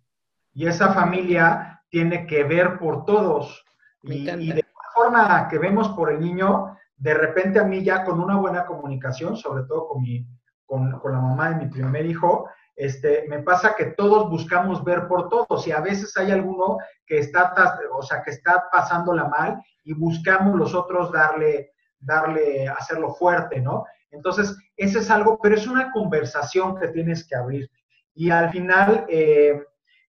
Y 0.52 0.66
esa 0.66 0.92
familia 0.92 1.82
tiene 1.88 2.26
que 2.26 2.44
ver 2.44 2.78
por 2.78 3.04
todos. 3.04 3.64
Y, 4.02 4.24
de 4.24 4.54
la 4.56 4.90
forma 4.94 5.48
que 5.48 5.58
vemos 5.58 5.88
por 5.90 6.10
el 6.10 6.20
niño, 6.20 6.76
de 6.96 7.14
repente 7.14 7.58
a 7.58 7.64
mí 7.64 7.82
ya 7.82 8.04
con 8.04 8.20
una 8.20 8.36
buena 8.36 8.66
comunicación, 8.66 9.36
sobre 9.36 9.64
todo 9.64 9.88
con, 9.88 10.02
mi, 10.02 10.26
con, 10.64 10.98
con 11.00 11.12
la 11.12 11.20
mamá 11.20 11.50
de 11.50 11.64
mi 11.64 11.70
primer 11.70 12.06
hijo, 12.06 12.48
este, 12.80 13.26
me 13.28 13.40
pasa 13.40 13.74
que 13.76 13.86
todos 13.86 14.30
buscamos 14.30 14.82
ver 14.82 15.06
por 15.06 15.28
todos 15.28 15.66
y 15.66 15.70
a 15.70 15.80
veces 15.80 16.16
hay 16.16 16.30
alguno 16.30 16.78
que 17.04 17.18
está, 17.18 17.52
o 17.92 18.02
sea, 18.02 18.22
que 18.22 18.30
está 18.30 18.70
pasándola 18.72 19.28
mal 19.28 19.62
y 19.84 19.92
buscamos 19.92 20.56
los 20.56 20.74
otros 20.74 21.12
darle, 21.12 21.72
darle, 21.98 22.66
hacerlo 22.68 23.12
fuerte, 23.12 23.60
¿no? 23.60 23.84
Entonces, 24.10 24.56
ese 24.76 24.98
es 24.98 25.10
algo, 25.10 25.38
pero 25.42 25.54
es 25.54 25.66
una 25.66 25.90
conversación 25.92 26.78
que 26.78 26.88
tienes 26.88 27.26
que 27.26 27.36
abrir. 27.36 27.70
Y 28.14 28.30
al 28.30 28.50
final, 28.50 29.06
eh, 29.08 29.62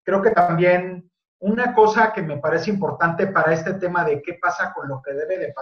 creo 0.04 0.22
que 0.22 0.30
también 0.30 1.10
una 1.38 1.74
cosa 1.74 2.12
que 2.12 2.22
me 2.22 2.38
parece 2.38 2.70
importante 2.70 3.26
para 3.26 3.52
este 3.52 3.74
tema 3.74 4.04
de 4.04 4.22
qué 4.22 4.34
pasa 4.40 4.72
con 4.72 4.88
lo 4.88 5.02
que, 5.02 5.12
debe 5.12 5.38
de, 5.38 5.52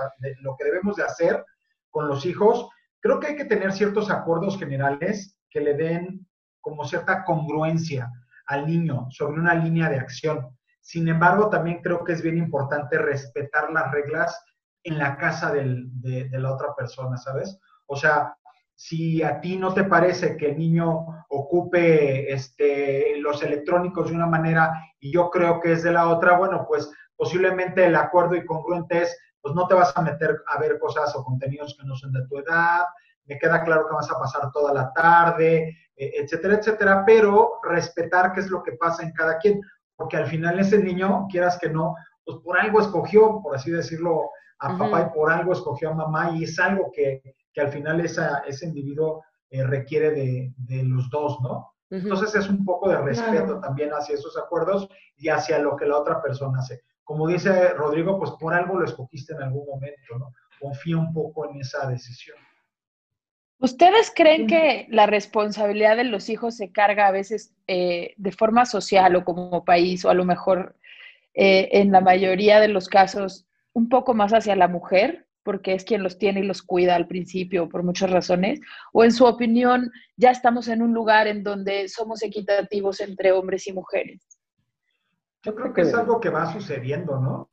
lo 0.40 0.54
que 0.56 0.64
debemos 0.64 0.96
de 0.96 1.04
hacer 1.04 1.44
con 1.90 2.06
los 2.06 2.26
hijos, 2.26 2.68
creo 3.00 3.18
que 3.18 3.28
hay 3.28 3.36
que 3.36 3.46
tener 3.46 3.72
ciertos 3.72 4.10
acuerdos 4.10 4.58
generales 4.58 5.36
que 5.50 5.60
le 5.60 5.74
den 5.74 6.26
como 6.60 6.84
cierta 6.84 7.24
congruencia 7.24 8.10
al 8.46 8.66
niño 8.66 9.06
sobre 9.10 9.40
una 9.40 9.54
línea 9.54 9.88
de 9.88 9.98
acción. 9.98 10.54
Sin 10.80 11.08
embargo, 11.08 11.48
también 11.48 11.80
creo 11.82 12.04
que 12.04 12.12
es 12.12 12.22
bien 12.22 12.36
importante 12.36 12.98
respetar 12.98 13.72
las 13.72 13.90
reglas 13.90 14.44
en 14.82 14.98
la 14.98 15.16
casa 15.16 15.50
de, 15.52 15.84
de, 16.02 16.38
la 16.38 16.52
otra 16.52 16.74
persona, 16.74 17.16
¿sabes? 17.16 17.58
O 17.90 17.96
sea, 17.96 18.36
si 18.72 19.20
a 19.20 19.40
ti 19.40 19.56
no 19.56 19.74
te 19.74 19.82
parece 19.82 20.36
que 20.36 20.50
el 20.50 20.58
niño 20.58 21.24
ocupe 21.28 22.32
este, 22.32 23.18
los 23.18 23.42
electrónicos 23.42 24.08
de 24.08 24.14
una 24.14 24.28
manera 24.28 24.72
y 25.00 25.12
yo 25.12 25.28
creo 25.28 25.58
que 25.58 25.72
es 25.72 25.82
de 25.82 25.90
la 25.90 26.08
otra, 26.08 26.38
bueno, 26.38 26.64
pues 26.68 26.88
posiblemente 27.16 27.84
el 27.84 27.96
acuerdo 27.96 28.36
y 28.36 28.46
congruente 28.46 29.02
es, 29.02 29.18
pues 29.42 29.56
no 29.56 29.66
te 29.66 29.74
vas 29.74 29.92
a 29.96 30.02
meter 30.02 30.40
a 30.46 30.60
ver 30.60 30.78
cosas 30.78 31.14
o 31.16 31.24
contenidos 31.24 31.76
que 31.78 31.84
no 31.84 31.96
son 31.96 32.12
de 32.12 32.24
tu 32.28 32.38
edad, 32.38 32.84
me 33.24 33.36
queda 33.38 33.64
claro 33.64 33.88
que 33.88 33.94
vas 33.96 34.10
a 34.10 34.20
pasar 34.20 34.52
toda 34.52 34.72
la 34.72 34.92
tarde, 34.92 35.76
e, 35.96 36.12
etcétera, 36.22 36.54
etcétera, 36.54 37.02
pero 37.04 37.58
respetar 37.64 38.32
qué 38.32 38.40
es 38.40 38.50
lo 38.50 38.62
que 38.62 38.72
pasa 38.72 39.02
en 39.02 39.12
cada 39.12 39.36
quien, 39.38 39.60
porque 39.96 40.16
al 40.16 40.26
final 40.26 40.60
ese 40.60 40.78
niño, 40.78 41.26
quieras 41.28 41.58
que 41.60 41.68
no, 41.68 41.96
pues 42.24 42.38
por 42.38 42.56
algo 42.56 42.80
escogió, 42.80 43.40
por 43.42 43.56
así 43.56 43.72
decirlo, 43.72 44.30
a 44.60 44.78
papá 44.78 45.02
y 45.10 45.14
por 45.14 45.32
algo 45.32 45.52
escogió 45.52 45.90
a 45.90 45.94
mamá 45.94 46.30
y 46.30 46.44
es 46.44 46.58
algo 46.60 46.92
que, 46.94 47.20
que 47.52 47.60
al 47.60 47.70
final 47.70 48.00
esa, 48.00 48.42
ese 48.46 48.66
individuo 48.66 49.24
eh, 49.50 49.64
requiere 49.64 50.10
de, 50.10 50.52
de, 50.56 50.82
los 50.84 51.10
dos, 51.10 51.40
¿no? 51.40 51.74
Entonces 51.90 52.36
es 52.36 52.48
un 52.48 52.64
poco 52.64 52.88
de 52.88 52.98
respeto 52.98 53.58
también 53.58 53.90
hacia 53.90 54.14
esos 54.14 54.38
acuerdos 54.38 54.88
y 55.16 55.28
hacia 55.28 55.58
lo 55.58 55.76
que 55.76 55.86
la 55.86 55.98
otra 55.98 56.22
persona 56.22 56.60
hace. 56.60 56.82
Como 57.02 57.26
dice 57.26 57.70
Rodrigo, 57.70 58.16
pues 58.16 58.30
por 58.38 58.54
algo 58.54 58.78
lo 58.78 58.84
escogiste 58.84 59.34
en 59.34 59.42
algún 59.42 59.66
momento, 59.66 60.16
¿no? 60.16 60.32
Confía 60.60 60.96
un 60.96 61.12
poco 61.12 61.50
en 61.50 61.60
esa 61.60 61.88
decisión. 61.88 62.36
¿Ustedes 63.58 64.12
creen 64.14 64.46
que 64.46 64.86
la 64.88 65.06
responsabilidad 65.06 65.96
de 65.96 66.04
los 66.04 66.30
hijos 66.30 66.56
se 66.56 66.70
carga 66.70 67.08
a 67.08 67.10
veces 67.10 67.52
eh, 67.66 68.14
de 68.16 68.32
forma 68.32 68.64
social 68.64 69.16
o 69.16 69.24
como 69.24 69.64
país 69.64 70.04
o 70.04 70.10
a 70.10 70.14
lo 70.14 70.24
mejor 70.24 70.76
eh, 71.34 71.68
en 71.72 71.92
la 71.92 72.00
mayoría 72.00 72.60
de 72.60 72.68
los 72.68 72.88
casos 72.88 73.46
un 73.72 73.88
poco 73.88 74.14
más 74.14 74.32
hacia 74.32 74.56
la 74.56 74.68
mujer? 74.68 75.26
Porque 75.42 75.74
es 75.74 75.84
quien 75.84 76.02
los 76.02 76.18
tiene 76.18 76.40
y 76.40 76.46
los 76.46 76.62
cuida 76.62 76.96
al 76.96 77.06
principio 77.06 77.68
por 77.68 77.82
muchas 77.82 78.10
razones, 78.10 78.60
o 78.92 79.04
en 79.04 79.12
su 79.12 79.24
opinión 79.24 79.90
ya 80.16 80.30
estamos 80.30 80.68
en 80.68 80.82
un 80.82 80.92
lugar 80.92 81.26
en 81.26 81.42
donde 81.42 81.88
somos 81.88 82.22
equitativos 82.22 83.00
entre 83.00 83.32
hombres 83.32 83.66
y 83.66 83.72
mujeres? 83.72 84.20
Yo 85.42 85.54
creo 85.54 85.72
que 85.72 85.82
es 85.82 85.94
algo 85.94 86.20
que 86.20 86.28
va 86.28 86.52
sucediendo, 86.52 87.18
¿no? 87.18 87.48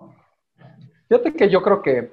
Fíjate 1.08 1.34
que 1.34 1.50
yo 1.50 1.62
creo 1.62 1.82
que 1.82 2.12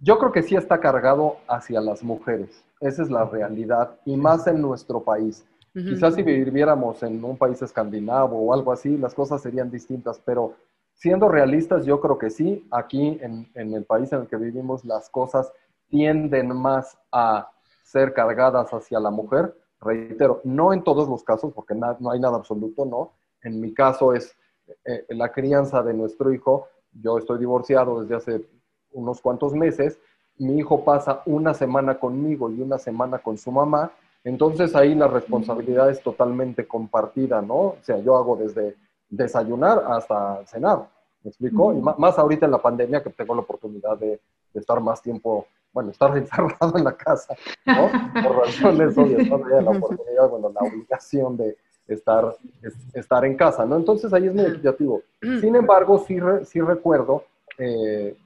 yo 0.00 0.18
creo 0.18 0.30
que 0.30 0.42
sí 0.42 0.54
está 0.54 0.78
cargado 0.78 1.38
hacia 1.48 1.80
las 1.80 2.02
mujeres. 2.02 2.64
Esa 2.80 3.02
es 3.02 3.10
la 3.10 3.24
realidad 3.24 3.98
y 4.04 4.16
más 4.16 4.46
en 4.46 4.60
nuestro 4.62 5.02
país. 5.02 5.44
Quizás 5.74 6.14
si 6.14 6.22
viviéramos 6.22 7.02
en 7.02 7.22
un 7.22 7.36
país 7.36 7.60
escandinavo 7.62 8.36
o 8.36 8.52
algo 8.52 8.72
así, 8.72 8.96
las 8.96 9.14
cosas 9.14 9.40
serían 9.40 9.70
distintas, 9.70 10.20
pero 10.24 10.54
Siendo 10.98 11.28
realistas, 11.28 11.86
yo 11.86 12.00
creo 12.00 12.18
que 12.18 12.28
sí, 12.28 12.66
aquí 12.72 13.20
en, 13.22 13.48
el 13.54 13.84
país 13.84 14.12
en 14.12 14.22
el 14.22 14.26
que 14.26 14.36
vivimos 14.36 14.84
las 14.84 15.08
cosas 15.10 15.52
tienden 15.88 16.48
más 16.56 16.98
a 17.12 17.52
ser 17.84 18.12
cargadas 18.12 18.74
hacia 18.74 18.98
la 18.98 19.10
mujer, 19.10 19.56
reitero, 19.80 20.40
no 20.42 20.72
en 20.72 20.82
todos 20.82 21.08
los 21.08 21.22
casos, 21.22 21.52
porque 21.54 21.76
no 21.76 22.10
hay 22.10 22.18
nada 22.18 22.36
absoluto, 22.36 22.84
¿no? 22.84 23.12
En 23.42 23.60
mi 23.60 23.72
caso 23.72 24.12
es 24.12 24.36
eh, 24.84 25.06
la 25.10 25.30
crianza 25.30 25.84
de 25.84 25.94
nuestro 25.94 26.32
hijo. 26.32 26.66
Yo 26.90 27.16
estoy 27.16 27.38
divorciado 27.38 28.02
desde 28.02 28.16
hace 28.16 28.48
unos 28.90 29.20
cuantos 29.20 29.54
meses. 29.54 30.00
Mi 30.36 30.58
hijo 30.58 30.84
pasa 30.84 31.22
una 31.26 31.54
semana 31.54 32.00
conmigo 32.00 32.50
y 32.50 32.60
una 32.60 32.76
semana 32.76 33.18
con 33.18 33.38
su 33.38 33.52
mamá. 33.52 33.92
Entonces 34.24 34.74
ahí 34.74 34.96
la 34.96 35.06
responsabilidad 35.06 35.90
es 35.90 36.02
totalmente 36.02 36.66
compartida, 36.66 37.40
¿no? 37.40 37.54
O 37.54 37.78
sea, 37.82 37.98
yo 37.98 38.16
hago 38.16 38.34
desde 38.34 38.76
desayunar 39.08 39.84
hasta 39.88 40.44
cenar. 40.46 40.88
¿Me 41.22 41.30
explico? 41.30 41.72
Y 41.72 41.80
más 41.80 42.18
ahorita 42.18 42.46
en 42.46 42.52
la 42.52 42.62
pandemia 42.62 43.02
que 43.02 43.10
tengo 43.10 43.34
la 43.34 43.42
oportunidad 43.42 43.98
de, 43.98 44.20
estar 44.54 44.80
más 44.80 45.02
tiempo, 45.02 45.46
bueno, 45.72 45.90
estar 45.90 46.16
encerrado 46.16 46.76
en 46.76 46.84
la 46.84 46.96
casa, 46.96 47.34
¿no? 47.66 47.90
Por 48.22 48.38
razones 48.38 48.96
obvias, 48.96 49.28
¿no? 49.28 49.38
la 49.38 49.70
oportunidad, 49.70 50.28
bueno, 50.28 50.50
la 50.50 50.60
obligación 50.60 51.36
de 51.36 51.56
estar, 51.86 52.36
estar 52.94 53.24
en 53.24 53.36
casa, 53.36 53.64
¿no? 53.64 53.76
Entonces 53.76 54.12
ahí 54.12 54.26
es 54.26 54.34
muy 54.34 54.44
equitativo. 54.44 55.02
Sin 55.20 55.54
embargo, 55.54 55.98
sí, 56.06 56.18
sí 56.44 56.60
recuerdo, 56.60 57.24
eh, 57.58 58.16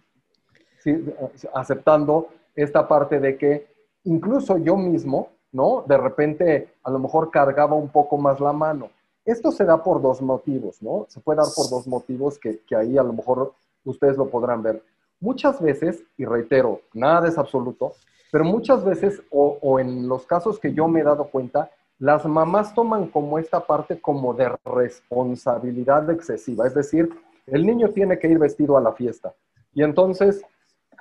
aceptando 1.55 2.29
esta 2.55 2.87
parte 2.87 3.21
de 3.21 3.37
que 3.37 3.67
incluso 4.05 4.59
yo 4.59 4.77
mismo, 4.77 5.29
¿no? 5.53 5.85
De 5.87 5.97
repente 5.97 6.75
a 6.83 6.91
lo 6.91 6.99
mejor 6.99 7.31
cargaba 7.31 7.75
un 7.75 7.89
poco 7.89 8.17
más 8.17 8.41
la 8.41 8.53
mano 8.53 8.91
esto 9.25 9.53
se 9.53 9.65
da 9.65 9.83
por 9.83 10.03
dos 10.03 10.21
motivos, 10.21 10.83
¿no? 10.83 11.07
Se 11.09 11.21
puede 11.21 11.39
dar 11.39 11.47
por 11.55 11.71
dos 11.71 11.87
motivos 11.87 12.39
que, 12.39 12.61
ahí 12.77 12.99
a 12.99 13.03
lo 13.03 13.13
mejor 13.13 13.55
ustedes 13.85 14.17
lo 14.17 14.29
podrán 14.29 14.63
ver. 14.63 14.83
Muchas 15.21 15.61
veces, 15.61 16.03
y 16.17 16.25
reitero, 16.25 16.81
nada 16.93 17.29
es 17.29 17.39
absoluto, 17.39 17.93
pero 18.33 18.45
muchas 18.45 18.85
veces, 18.85 19.23
o, 19.31 19.79
en 19.79 20.09
los 20.09 20.27
casos 20.27 20.59
que 20.59 20.73
yo 20.73 20.89
me 20.89 21.01
he 21.01 21.05
dado 21.05 21.25
cuenta, 21.25 21.71
las 21.99 22.27
mamás 22.27 22.75
toman 22.75 23.07
como 23.09 23.39
esta 23.39 23.65
parte 23.65 24.01
como 24.01 24.35
de 24.35 24.51
responsabilidad 24.65 26.11
excesiva, 26.11 26.67
es 26.67 26.75
decir, 26.75 27.09
el 27.47 27.65
niño 27.65 27.91
tiene 27.91 28.19
que 28.19 28.29
ir 28.29 28.39
vestido 28.39 28.77
a 28.77 28.81
la 28.81 28.93
fiesta. 28.93 29.35
Y 29.73 29.83
entonces 29.83 30.43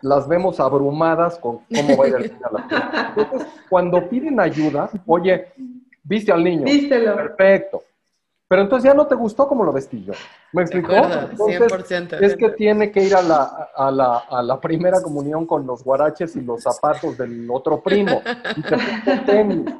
las 0.01 0.27
vemos 0.27 0.59
abrumadas 0.59 1.37
con 1.39 1.59
cómo 1.75 1.97
va 1.97 2.05
a 2.05 2.07
ir 2.07 2.15
el 2.15 2.21
niño 2.23 2.45
a 2.45 2.51
la 2.51 2.67
fiesta. 2.67 3.13
Entonces, 3.17 3.47
cuando 3.69 4.09
piden 4.09 4.39
ayuda, 4.39 4.89
oye, 5.05 5.47
viste 6.03 6.31
al 6.31 6.43
niño. 6.43 6.63
Vístelo. 6.63 7.15
Perfecto. 7.15 7.83
Pero 8.51 8.63
entonces 8.63 8.91
ya 8.91 8.93
no 8.93 9.07
te 9.07 9.15
gustó 9.15 9.47
como 9.47 9.63
lo 9.63 9.71
vestí 9.71 10.03
yo. 10.03 10.11
¿Me 10.51 10.63
explicó? 10.63 10.91
es 12.19 12.35
que 12.35 12.49
tiene 12.49 12.91
que 12.91 13.01
ir 13.01 13.15
a 13.15 13.21
la, 13.21 13.69
a, 13.73 13.89
la, 13.89 14.17
a 14.17 14.43
la, 14.43 14.59
primera 14.59 15.01
comunión 15.01 15.45
con 15.45 15.65
los 15.65 15.85
guaraches 15.85 16.35
y 16.35 16.41
los 16.41 16.61
zapatos 16.61 17.17
del 17.17 17.49
otro 17.49 17.81
primo. 17.81 18.21
Y 18.57 18.61
te 18.61 19.17
tenis. 19.25 19.73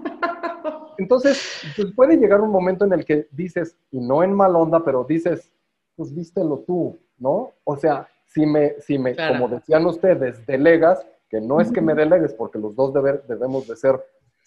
Entonces, 0.98 1.64
pues 1.76 1.92
puede 1.94 2.16
llegar 2.16 2.40
un 2.40 2.50
momento 2.50 2.86
en 2.86 2.94
el 2.94 3.04
que 3.04 3.28
dices, 3.32 3.76
y 3.92 4.00
no 4.00 4.24
en 4.24 4.32
mal 4.32 4.56
onda, 4.56 4.82
pero 4.86 5.04
dices, 5.04 5.52
pues 5.98 6.16
vístelo 6.16 6.64
tú, 6.66 6.98
¿no? 7.18 7.52
O 7.66 7.76
sea, 7.76 8.08
si 8.26 8.46
me, 8.46 8.80
si 8.80 8.98
me 8.98 9.18
como 9.18 9.50
decían 9.50 9.86
ustedes, 9.86 10.46
delegas, 10.46 11.06
que 11.30 11.42
no 11.42 11.60
es 11.60 11.74
que 11.74 11.82
me 11.82 11.94
delegues, 11.94 12.34
porque 12.34 12.58
los 12.58 12.74
dos 12.78 12.94
deber, 12.94 13.26
debemos 13.28 13.68
de 13.68 13.76
ser 13.76 14.02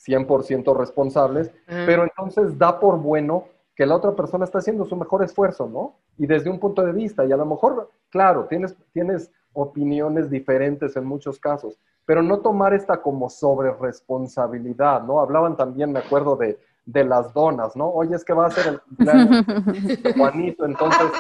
100% 0.09 0.75
responsables, 0.75 1.51
pero 1.67 2.05
entonces 2.05 2.57
da 2.57 2.81
por 2.81 2.99
bueno 2.99 3.53
que 3.75 3.87
la 3.87 3.97
otra 3.97 4.13
persona 4.13 4.45
está 4.45 4.59
haciendo 4.59 4.85
su 4.85 4.97
mejor 4.97 5.25
esfuerzo, 5.25 5.69
¿no? 5.69 5.97
Y 6.17 6.27
desde 6.27 6.51
un 6.51 6.61
punto 6.61 6.83
de 6.83 6.93
vista, 6.93 7.25
y 7.25 7.33
a 7.33 7.37
lo 7.37 7.47
mejor, 7.47 7.91
claro, 8.11 8.47
tienes, 8.47 8.77
tienes 8.93 9.31
opiniones 9.53 10.31
diferentes 10.31 10.97
en 10.97 11.05
muchos 11.05 11.39
casos, 11.39 11.79
pero 12.07 12.23
no 12.23 12.39
tomar 12.39 12.75
esta 12.75 13.01
como 13.01 13.29
sobre 13.31 13.73
responsabilidad, 13.73 15.03
¿no? 15.03 15.21
Hablaban 15.21 15.57
también, 15.57 15.91
me 15.93 16.01
acuerdo, 16.01 16.37
de, 16.37 16.59
de 16.87 17.05
las 17.05 17.33
donas, 17.33 17.75
¿no? 17.75 17.89
Oye, 17.89 18.15
es 18.15 18.25
que 18.25 18.33
va 18.33 18.47
a 18.47 18.51
ser 18.51 18.75
el 18.75 18.81
cumpleaños 18.81 19.47
de 19.47 20.13
Juanito, 20.17 20.67
entonces 20.67 21.11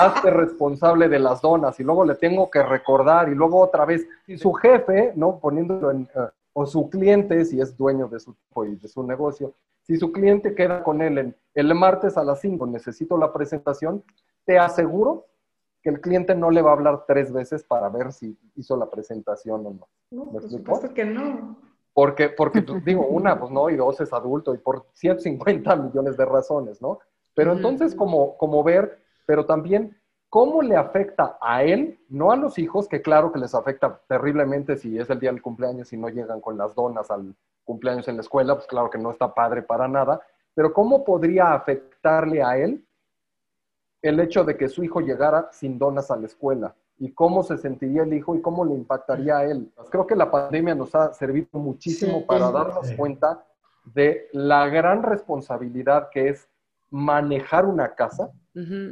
hazte 0.00 0.30
responsable 0.30 1.08
de 1.08 1.18
las 1.18 1.40
donas 1.40 1.78
y 1.78 1.84
luego 1.84 2.04
le 2.04 2.14
tengo 2.14 2.50
que 2.50 2.62
recordar 2.62 3.28
y 3.28 3.34
luego 3.34 3.60
otra 3.60 3.84
vez, 3.84 4.06
y 4.26 4.38
su 4.38 4.52
jefe, 4.52 5.12
¿no? 5.14 5.38
Poniéndolo 5.38 5.90
en, 5.90 6.08
eh, 6.14 6.28
o 6.52 6.66
su 6.66 6.88
cliente, 6.88 7.44
si 7.44 7.60
es 7.60 7.76
dueño 7.76 8.08
de 8.08 8.18
su, 8.18 8.34
de 8.56 8.88
su 8.88 9.02
negocio, 9.02 9.52
si 9.90 9.96
su 9.96 10.12
cliente 10.12 10.54
queda 10.54 10.84
con 10.84 11.02
él 11.02 11.34
el 11.52 11.74
martes 11.74 12.16
a 12.16 12.22
las 12.22 12.40
5, 12.42 12.64
necesito 12.68 13.18
la 13.18 13.32
presentación, 13.32 14.04
te 14.44 14.56
aseguro 14.56 15.26
que 15.82 15.90
el 15.90 16.00
cliente 16.00 16.32
no 16.32 16.52
le 16.52 16.62
va 16.62 16.70
a 16.70 16.74
hablar 16.74 17.06
tres 17.08 17.32
veces 17.32 17.64
para 17.64 17.88
ver 17.88 18.12
si 18.12 18.38
hizo 18.54 18.76
la 18.76 18.88
presentación 18.88 19.66
o 19.66 19.70
no. 19.70 19.88
No, 20.12 20.30
por 20.30 20.48
supuesto 20.48 20.94
que 20.94 21.04
no. 21.04 21.56
Porque, 21.92 22.28
porque 22.28 22.64
digo, 22.84 23.04
una, 23.04 23.36
pues 23.40 23.50
no, 23.50 23.68
y 23.68 23.74
dos 23.74 24.00
es 24.00 24.12
adulto, 24.12 24.54
y 24.54 24.58
por 24.58 24.86
150 24.92 25.74
millones 25.74 26.16
de 26.16 26.24
razones, 26.24 26.80
¿no? 26.80 27.00
Pero 27.34 27.52
entonces, 27.52 27.92
como, 27.92 28.36
como 28.36 28.62
ver, 28.62 29.02
pero 29.26 29.44
también 29.44 30.00
cómo 30.28 30.62
le 30.62 30.76
afecta 30.76 31.36
a 31.40 31.64
él, 31.64 31.98
no 32.08 32.30
a 32.30 32.36
los 32.36 32.60
hijos, 32.60 32.86
que 32.86 33.02
claro 33.02 33.32
que 33.32 33.40
les 33.40 33.56
afecta 33.56 34.00
terriblemente 34.06 34.76
si 34.76 34.96
es 34.96 35.10
el 35.10 35.18
día 35.18 35.32
del 35.32 35.42
cumpleaños 35.42 35.92
y 35.92 35.96
no 35.96 36.08
llegan 36.10 36.40
con 36.40 36.56
las 36.56 36.76
donas 36.76 37.10
al 37.10 37.34
cumpleaños 37.70 38.08
en 38.08 38.16
la 38.16 38.22
escuela, 38.22 38.56
pues 38.56 38.66
claro 38.66 38.90
que 38.90 38.98
no 38.98 39.12
está 39.12 39.32
padre 39.32 39.62
para 39.62 39.86
nada, 39.86 40.20
pero 40.54 40.72
cómo 40.72 41.04
podría 41.04 41.52
afectarle 41.52 42.42
a 42.42 42.56
él 42.56 42.84
el 44.02 44.18
hecho 44.18 44.42
de 44.42 44.56
que 44.56 44.68
su 44.68 44.82
hijo 44.82 45.00
llegara 45.00 45.48
sin 45.52 45.78
donas 45.78 46.10
a 46.10 46.16
la 46.16 46.26
escuela 46.26 46.74
y 46.98 47.12
cómo 47.12 47.44
se 47.44 47.56
sentiría 47.58 48.02
el 48.02 48.12
hijo 48.12 48.34
y 48.34 48.42
cómo 48.42 48.64
le 48.64 48.74
impactaría 48.74 49.38
a 49.38 49.44
él. 49.44 49.70
Pues 49.76 49.88
creo 49.88 50.04
que 50.04 50.16
la 50.16 50.32
pandemia 50.32 50.74
nos 50.74 50.92
ha 50.96 51.12
servido 51.12 51.60
muchísimo 51.60 52.26
para 52.26 52.50
darnos 52.50 52.90
cuenta 52.96 53.44
de 53.84 54.28
la 54.32 54.66
gran 54.68 55.04
responsabilidad 55.04 56.08
que 56.10 56.30
es 56.30 56.48
manejar 56.90 57.66
una 57.66 57.94
casa, 57.94 58.32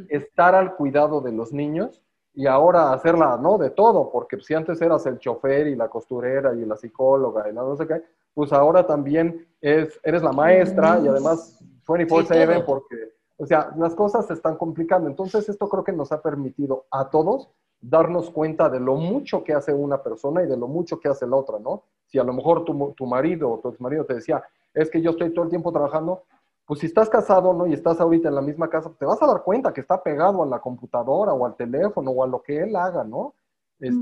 estar 0.09 0.55
al 0.55 0.77
cuidado 0.77 1.21
de 1.21 1.33
los 1.33 1.53
niños 1.53 2.01
y 2.33 2.47
ahora 2.47 2.93
hacerla, 2.93 3.37
¿no? 3.43 3.59
De 3.59 3.71
todo, 3.71 4.13
porque 4.13 4.39
si 4.41 4.55
antes 4.55 4.81
eras 4.81 5.05
el 5.07 5.19
chofer 5.19 5.67
y 5.67 5.75
la 5.75 5.89
costurera 5.89 6.55
y 6.55 6.65
la 6.65 6.77
psicóloga 6.77 7.51
y 7.51 7.53
no 7.53 7.75
sé 7.75 7.89
qué, 7.89 8.05
pues 8.39 8.53
ahora 8.53 8.87
también 8.87 9.49
es, 9.61 9.99
eres 10.05 10.23
la 10.23 10.31
maestra 10.31 11.01
y 11.03 11.09
además 11.09 11.59
24/7 11.85 12.65
porque, 12.65 12.95
o 13.37 13.45
sea, 13.45 13.73
las 13.77 13.97
cosas 13.97 14.29
se 14.29 14.35
están 14.35 14.57
complicando. 14.57 15.09
Entonces 15.09 15.49
esto 15.49 15.69
creo 15.69 15.83
que 15.83 15.91
nos 15.91 16.13
ha 16.13 16.23
permitido 16.23 16.87
a 16.93 17.11
todos 17.11 17.51
darnos 17.81 18.31
cuenta 18.31 18.69
de 18.69 18.79
lo 18.79 18.95
mucho 18.95 19.43
que 19.43 19.55
hace 19.55 19.75
una 19.75 20.01
persona 20.05 20.45
y 20.45 20.47
de 20.47 20.57
lo 20.57 20.69
mucho 20.69 21.01
que 21.01 21.09
hace 21.09 21.27
la 21.27 21.35
otra, 21.35 21.59
¿no? 21.59 21.83
Si 22.07 22.17
a 22.17 22.23
lo 22.23 22.33
mejor 22.33 22.65
tu, 22.65 22.95
tu 22.97 23.07
marido 23.07 23.51
o 23.51 23.59
tu 23.59 23.71
ex 23.71 23.81
marido 23.81 24.05
te 24.05 24.15
decía, 24.15 24.41
es 24.73 24.89
que 24.89 25.03
yo 25.03 25.11
estoy 25.11 25.35
todo 25.35 25.47
el 25.47 25.51
tiempo 25.51 25.73
trabajando, 25.73 26.23
pues 26.65 26.79
si 26.79 26.87
estás 26.87 27.09
casado, 27.09 27.53
¿no? 27.53 27.67
Y 27.67 27.73
estás 27.73 28.01
ahorita 28.01 28.29
en 28.29 28.37
la 28.37 28.41
misma 28.41 28.71
casa, 28.71 28.93
te 28.97 29.05
vas 29.05 29.21
a 29.21 29.27
dar 29.27 29.43
cuenta 29.43 29.73
que 29.73 29.81
está 29.81 30.01
pegado 30.01 30.45
a 30.45 30.47
la 30.47 30.61
computadora 30.61 31.33
o 31.33 31.45
al 31.45 31.57
teléfono 31.57 32.13
o 32.13 32.23
a 32.23 32.29
lo 32.29 32.41
que 32.41 32.63
él 32.63 32.77
haga, 32.77 33.03
¿no? 33.03 33.35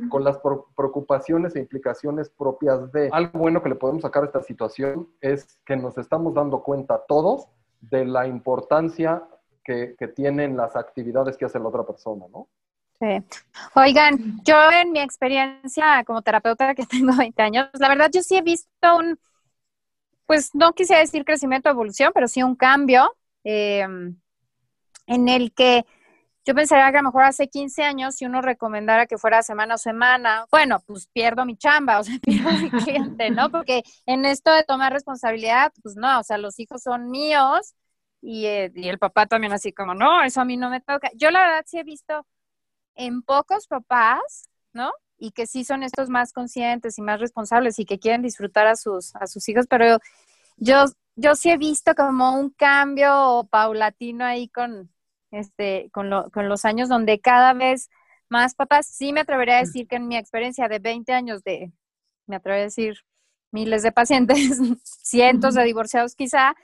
Con 0.08 0.24
las 0.24 0.38
preocupaciones 0.74 1.54
e 1.54 1.60
implicaciones 1.60 2.30
propias 2.30 2.90
de. 2.92 3.10
Algo 3.12 3.38
bueno 3.38 3.62
que 3.62 3.68
le 3.68 3.74
podemos 3.74 4.02
sacar 4.02 4.22
a 4.22 4.26
esta 4.26 4.42
situación 4.42 5.08
es 5.20 5.58
que 5.66 5.76
nos 5.76 5.98
estamos 5.98 6.32
dando 6.32 6.62
cuenta 6.62 7.02
todos 7.06 7.48
de 7.82 8.06
la 8.06 8.26
importancia 8.26 9.22
que, 9.62 9.94
que 9.98 10.08
tienen 10.08 10.56
las 10.56 10.76
actividades 10.76 11.36
que 11.36 11.44
hace 11.44 11.58
la 11.58 11.68
otra 11.68 11.84
persona, 11.84 12.24
¿no? 12.32 12.48
Sí. 12.98 13.22
Oigan, 13.74 14.40
yo 14.42 14.56
en 14.72 14.92
mi 14.92 15.00
experiencia 15.00 16.02
como 16.04 16.22
terapeuta 16.22 16.74
que 16.74 16.86
tengo 16.86 17.12
20 17.18 17.42
años, 17.42 17.68
la 17.74 17.88
verdad 17.88 18.10
yo 18.10 18.22
sí 18.22 18.36
he 18.36 18.42
visto 18.42 18.96
un 18.96 19.18
pues 20.26 20.54
no 20.54 20.72
quisiera 20.72 21.00
decir 21.00 21.24
crecimiento, 21.24 21.68
evolución, 21.68 22.10
pero 22.12 22.26
sí 22.28 22.42
un 22.42 22.56
cambio 22.56 23.16
em, 23.44 24.16
en 25.06 25.28
el 25.28 25.52
que 25.52 25.86
yo 26.46 26.54
pensaría 26.54 26.90
que 26.92 26.98
a 26.98 27.02
lo 27.02 27.08
mejor 27.08 27.24
hace 27.24 27.48
15 27.48 27.82
años, 27.82 28.14
si 28.14 28.24
uno 28.24 28.40
recomendara 28.40 29.06
que 29.06 29.18
fuera 29.18 29.42
semana 29.42 29.74
a 29.74 29.78
semana, 29.78 30.46
bueno, 30.50 30.80
pues 30.86 31.08
pierdo 31.12 31.44
mi 31.44 31.56
chamba, 31.56 31.98
o 32.00 32.04
sea, 32.04 32.18
pierdo 32.22 32.50
mi 32.52 32.70
cliente, 32.70 33.30
¿no? 33.30 33.50
Porque 33.50 33.82
en 34.06 34.24
esto 34.24 34.52
de 34.52 34.64
tomar 34.64 34.92
responsabilidad, 34.92 35.72
pues 35.82 35.96
no, 35.96 36.20
o 36.20 36.22
sea, 36.22 36.38
los 36.38 36.58
hijos 36.60 36.82
son 36.82 37.10
míos 37.10 37.74
y, 38.22 38.46
eh, 38.46 38.72
y 38.74 38.88
el 38.88 38.98
papá 38.98 39.26
también 39.26 39.52
así 39.52 39.72
como, 39.72 39.94
no, 39.94 40.22
eso 40.22 40.40
a 40.40 40.44
mí 40.44 40.56
no 40.56 40.70
me 40.70 40.80
toca. 40.80 41.10
Yo 41.16 41.30
la 41.30 41.40
verdad 41.40 41.64
sí 41.66 41.78
he 41.78 41.84
visto 41.84 42.26
en 42.94 43.22
pocos 43.22 43.66
papás, 43.66 44.48
¿no? 44.72 44.92
y 45.18 45.30
que 45.32 45.46
sí 45.46 45.64
son 45.64 45.82
estos 45.82 46.10
más 46.10 46.32
conscientes 46.32 46.98
y 46.98 47.02
más 47.02 47.20
responsables 47.20 47.78
y 47.78 47.86
que 47.86 47.98
quieren 47.98 48.22
disfrutar 48.22 48.66
a 48.66 48.76
sus, 48.76 49.14
a 49.16 49.26
sus 49.26 49.48
hijos, 49.48 49.66
pero 49.68 49.98
yo, 50.56 50.84
yo 51.16 51.34
sí 51.34 51.50
he 51.50 51.56
visto 51.56 51.94
como 51.94 52.38
un 52.38 52.50
cambio 52.50 53.48
paulatino 53.50 54.24
ahí 54.24 54.48
con, 54.48 54.90
este, 55.30 55.90
con, 55.92 56.10
con 56.30 56.48
los 56.48 56.64
años 56.64 56.88
donde 56.88 57.20
cada 57.20 57.52
vez 57.52 57.90
más 58.28 58.54
papás, 58.54 58.86
sí 58.86 59.12
me 59.12 59.20
atrevería 59.20 59.58
a 59.58 59.60
decir 59.60 59.86
que 59.86 59.96
en 59.96 60.08
mi 60.08 60.16
experiencia 60.16 60.68
de 60.68 60.78
20 60.78 61.12
años 61.12 61.42
de, 61.44 61.72
me 62.26 62.36
atrevería 62.36 62.64
a 62.64 62.66
decir 62.66 62.98
miles 63.52 63.82
de 63.82 63.92
pacientes, 63.92 64.58
cientos 64.84 65.54
de 65.54 65.64
divorciados 65.64 66.14
quizá, 66.14 66.54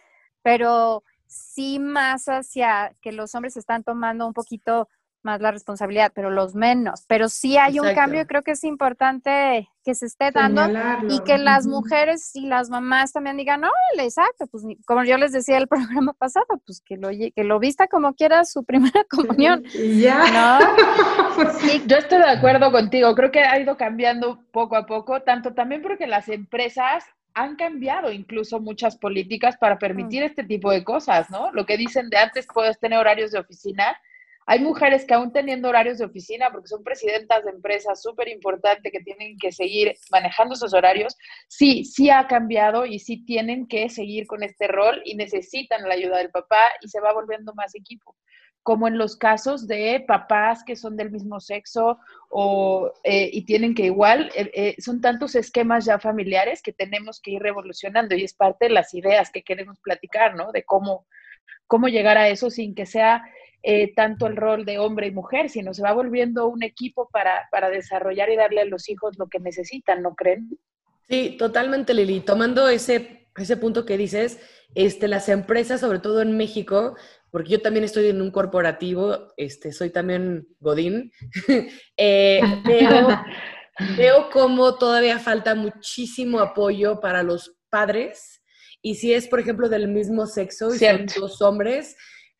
pero 0.42 1.04
sí 1.26 1.78
más 1.78 2.26
hacia 2.26 2.94
que 3.00 3.12
los 3.12 3.34
hombres 3.34 3.56
están 3.56 3.84
tomando 3.84 4.26
un 4.26 4.34
poquito 4.34 4.88
más 5.22 5.40
la 5.40 5.50
responsabilidad, 5.50 6.12
pero 6.14 6.30
los 6.30 6.54
menos. 6.54 7.04
Pero 7.06 7.28
sí 7.28 7.56
hay 7.56 7.80
un 7.80 7.94
cambio, 7.94 8.26
creo 8.26 8.42
que 8.42 8.52
es 8.52 8.64
importante 8.64 9.68
que 9.84 9.94
se 9.94 10.06
esté 10.06 10.30
dando 10.30 10.62
y 11.08 11.20
que 11.24 11.38
las 11.38 11.66
mujeres 11.66 12.30
y 12.34 12.46
las 12.46 12.70
mamás 12.70 13.12
también 13.12 13.36
digan, 13.36 13.62
no, 13.62 13.70
exacto, 13.98 14.46
pues 14.46 14.64
como 14.86 15.04
yo 15.04 15.16
les 15.16 15.32
decía 15.32 15.58
el 15.58 15.68
programa 15.68 16.12
pasado, 16.12 16.46
pues 16.64 16.80
que 16.84 16.96
lo, 16.96 17.08
que 17.10 17.44
lo 17.44 17.58
vista 17.58 17.88
como 17.88 18.14
quiera 18.14 18.44
su 18.44 18.64
primera 18.64 19.04
comunión. 19.10 19.64
Ya. 19.74 20.60
Pues 21.34 21.86
yo 21.86 21.96
estoy 21.96 22.18
de 22.18 22.28
acuerdo 22.28 22.70
contigo, 22.70 23.14
creo 23.14 23.30
que 23.30 23.40
ha 23.40 23.58
ido 23.58 23.78
cambiando 23.78 24.44
poco 24.52 24.76
a 24.76 24.84
poco, 24.84 25.22
tanto 25.22 25.54
también 25.54 25.80
porque 25.80 26.06
las 26.06 26.28
empresas 26.28 27.06
han 27.34 27.56
cambiado 27.56 28.12
incluso 28.12 28.60
muchas 28.60 28.96
políticas 28.98 29.56
para 29.56 29.78
permitir 29.78 30.22
mm. 30.22 30.26
este 30.26 30.44
tipo 30.44 30.70
de 30.70 30.84
cosas, 30.84 31.30
¿no? 31.30 31.50
Lo 31.52 31.64
que 31.64 31.76
dicen 31.76 32.10
de 32.10 32.18
antes 32.18 32.46
puedes 32.52 32.78
tener 32.78 32.98
horarios 32.98 33.30
de 33.30 33.38
oficina, 33.38 33.96
hay 34.46 34.60
mujeres 34.60 35.04
que 35.04 35.14
aún 35.14 35.32
teniendo 35.32 35.68
horarios 35.68 35.98
de 35.98 36.04
oficina, 36.04 36.50
porque 36.50 36.68
son 36.68 36.82
presidentas 36.82 37.44
de 37.44 37.50
empresas 37.50 38.02
súper 38.02 38.28
importantes 38.28 38.90
que 38.90 39.00
tienen 39.00 39.36
que 39.38 39.52
seguir 39.52 39.94
manejando 40.10 40.54
esos 40.54 40.74
horarios, 40.74 41.16
sí, 41.48 41.84
sí 41.84 42.10
ha 42.10 42.26
cambiado 42.26 42.86
y 42.86 42.98
sí 42.98 43.24
tienen 43.24 43.66
que 43.66 43.88
seguir 43.88 44.26
con 44.26 44.42
este 44.42 44.68
rol 44.68 45.02
y 45.04 45.14
necesitan 45.14 45.88
la 45.88 45.94
ayuda 45.94 46.18
del 46.18 46.30
papá 46.30 46.62
y 46.80 46.88
se 46.88 47.00
va 47.00 47.12
volviendo 47.12 47.54
más 47.54 47.74
equipo 47.74 48.16
como 48.62 48.86
en 48.86 48.96
los 48.96 49.16
casos 49.16 49.66
de 49.66 50.04
papás 50.06 50.62
que 50.64 50.76
son 50.76 50.96
del 50.96 51.10
mismo 51.10 51.40
sexo 51.40 51.98
o, 52.28 52.92
eh, 53.02 53.28
y 53.32 53.44
tienen 53.44 53.74
que 53.74 53.86
igual, 53.86 54.30
eh, 54.36 54.50
eh, 54.54 54.74
son 54.78 55.00
tantos 55.00 55.34
esquemas 55.34 55.84
ya 55.84 55.98
familiares 55.98 56.62
que 56.62 56.72
tenemos 56.72 57.20
que 57.20 57.32
ir 57.32 57.42
revolucionando 57.42 58.14
y 58.14 58.24
es 58.24 58.34
parte 58.34 58.66
de 58.66 58.74
las 58.74 58.94
ideas 58.94 59.30
que 59.30 59.42
queremos 59.42 59.80
platicar, 59.80 60.36
¿no? 60.36 60.52
De 60.52 60.64
cómo, 60.64 61.06
cómo 61.66 61.88
llegar 61.88 62.18
a 62.18 62.28
eso 62.28 62.50
sin 62.50 62.74
que 62.74 62.86
sea 62.86 63.24
eh, 63.62 63.94
tanto 63.94 64.26
el 64.26 64.36
rol 64.36 64.64
de 64.64 64.78
hombre 64.78 65.06
y 65.06 65.12
mujer, 65.12 65.48
sino 65.48 65.72
se 65.72 65.82
va 65.82 65.92
volviendo 65.92 66.48
un 66.48 66.62
equipo 66.62 67.08
para, 67.12 67.48
para 67.50 67.70
desarrollar 67.70 68.30
y 68.30 68.36
darle 68.36 68.60
a 68.62 68.64
los 68.64 68.88
hijos 68.88 69.16
lo 69.18 69.28
que 69.28 69.38
necesitan, 69.38 70.02
¿no 70.02 70.14
creen? 70.14 70.58
Sí, 71.08 71.36
totalmente, 71.38 71.94
Lili. 71.94 72.20
Tomando 72.20 72.68
ese, 72.68 73.28
ese 73.36 73.56
punto 73.56 73.84
que 73.84 73.96
dices, 73.96 74.40
este, 74.74 75.06
las 75.08 75.28
empresas, 75.28 75.80
sobre 75.80 75.98
todo 75.98 76.22
en 76.22 76.36
México, 76.36 76.96
porque 77.30 77.50
yo 77.50 77.62
también 77.62 77.84
estoy 77.84 78.08
en 78.08 78.20
un 78.20 78.30
corporativo, 78.30 79.32
este, 79.36 79.72
soy 79.72 79.90
también 79.90 80.48
Godín, 80.60 81.12
eh, 81.96 82.40
veo, 82.64 83.08
veo 83.96 84.30
cómo 84.30 84.74
todavía 84.74 85.18
falta 85.18 85.54
muchísimo 85.54 86.40
apoyo 86.40 87.00
para 87.00 87.22
los 87.22 87.56
padres. 87.70 88.42
Y 88.82 88.96
si 88.96 89.14
es, 89.14 89.28
por 89.28 89.38
ejemplo, 89.38 89.68
del 89.68 89.88
mismo 89.88 90.26
sexo 90.26 90.74
y 90.74 90.78
son 90.78 91.06
dos 91.16 91.40
hombres, 91.40 91.96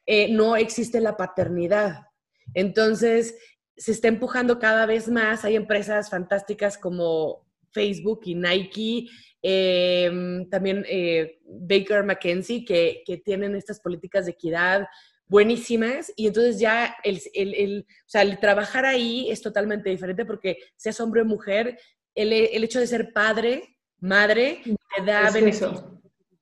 eh, 0.06 0.32
no 0.32 0.56
existe 0.56 1.00
la 1.00 1.16
paternidad. 1.16 2.06
Entonces, 2.54 3.36
se 3.76 3.92
está 3.92 4.08
empujando 4.08 4.58
cada 4.58 4.86
vez 4.86 5.08
más. 5.08 5.44
Hay 5.44 5.56
empresas 5.56 6.10
fantásticas 6.10 6.78
como 6.78 7.46
Facebook 7.72 8.20
y 8.24 8.34
Nike, 8.34 9.08
em, 9.40 10.48
también 10.50 10.84
eh, 10.88 11.40
Baker 11.44 12.04
McKenzie, 12.04 12.64
que, 12.64 13.02
tienen 13.24 13.54
estas 13.54 13.80
políticas 13.80 14.26
de 14.26 14.32
equidad 14.32 14.86
buenísimas. 15.26 16.12
Y 16.16 16.26
entonces 16.26 16.58
ya 16.60 16.94
el, 17.02 17.20
el, 17.34 18.38
trabajar 18.38 18.84
ahí 18.84 19.30
es 19.30 19.40
totalmente 19.40 19.90
diferente 19.90 20.24
porque 20.24 20.58
seas 20.76 21.00
hombre 21.00 21.22
o 21.22 21.24
mujer, 21.24 21.78
el, 22.14 22.32
hecho 22.32 22.80
de 22.80 22.86
ser 22.86 23.12
padre, 23.12 23.78
madre, 23.98 24.60
te 24.64 25.04
da 25.04 25.30
beneficios. 25.30 25.84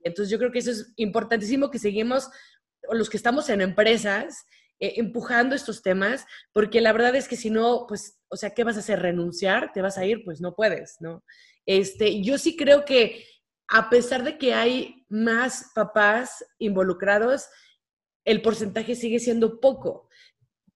Entonces 0.03 0.31
yo 0.31 0.39
creo 0.39 0.51
que 0.51 0.61
eso 0.61 0.71
es 0.71 0.93
importantísimo 0.97 1.71
que 1.71 1.79
seguimos 1.79 2.29
los 2.93 3.11
que 3.11 3.17
estamos 3.17 3.49
en 3.49 3.61
empresas, 3.61 4.45
eh, 4.79 4.95
empujando 4.97 5.55
estos 5.55 5.83
temas, 5.83 6.27
porque 6.53 6.81
la 6.81 6.93
verdad 6.93 7.15
es 7.15 7.29
que 7.29 7.37
si 7.37 7.51
no, 7.51 7.87
pues, 7.89 8.19
o 8.29 8.37
sea, 8.37 8.51
¿qué 8.51 8.65
vas 8.65 8.77
a 8.77 8.81
hacer? 8.81 9.01
¿Renunciar? 9.01 9.73
¿Te 9.73 9.83
vas 9.83 9.99
a 9.99 10.05
ir? 10.05 10.25
Pues 10.25 10.41
no 10.41 10.55
puedes, 10.55 10.97
¿no? 11.01 11.25
Este, 11.67 12.23
yo 12.23 12.39
sí 12.39 12.57
creo 12.57 12.85
que 12.85 13.25
a 13.69 13.89
pesar 13.89 14.25
de 14.25 14.37
que 14.37 14.53
hay 14.53 15.07
más 15.09 15.71
papás 15.75 16.45
involucrados, 16.59 17.47
el 18.25 18.43
porcentaje 18.43 18.97
sigue 18.97 19.21
siendo 19.21 19.61
poco. 19.61 20.09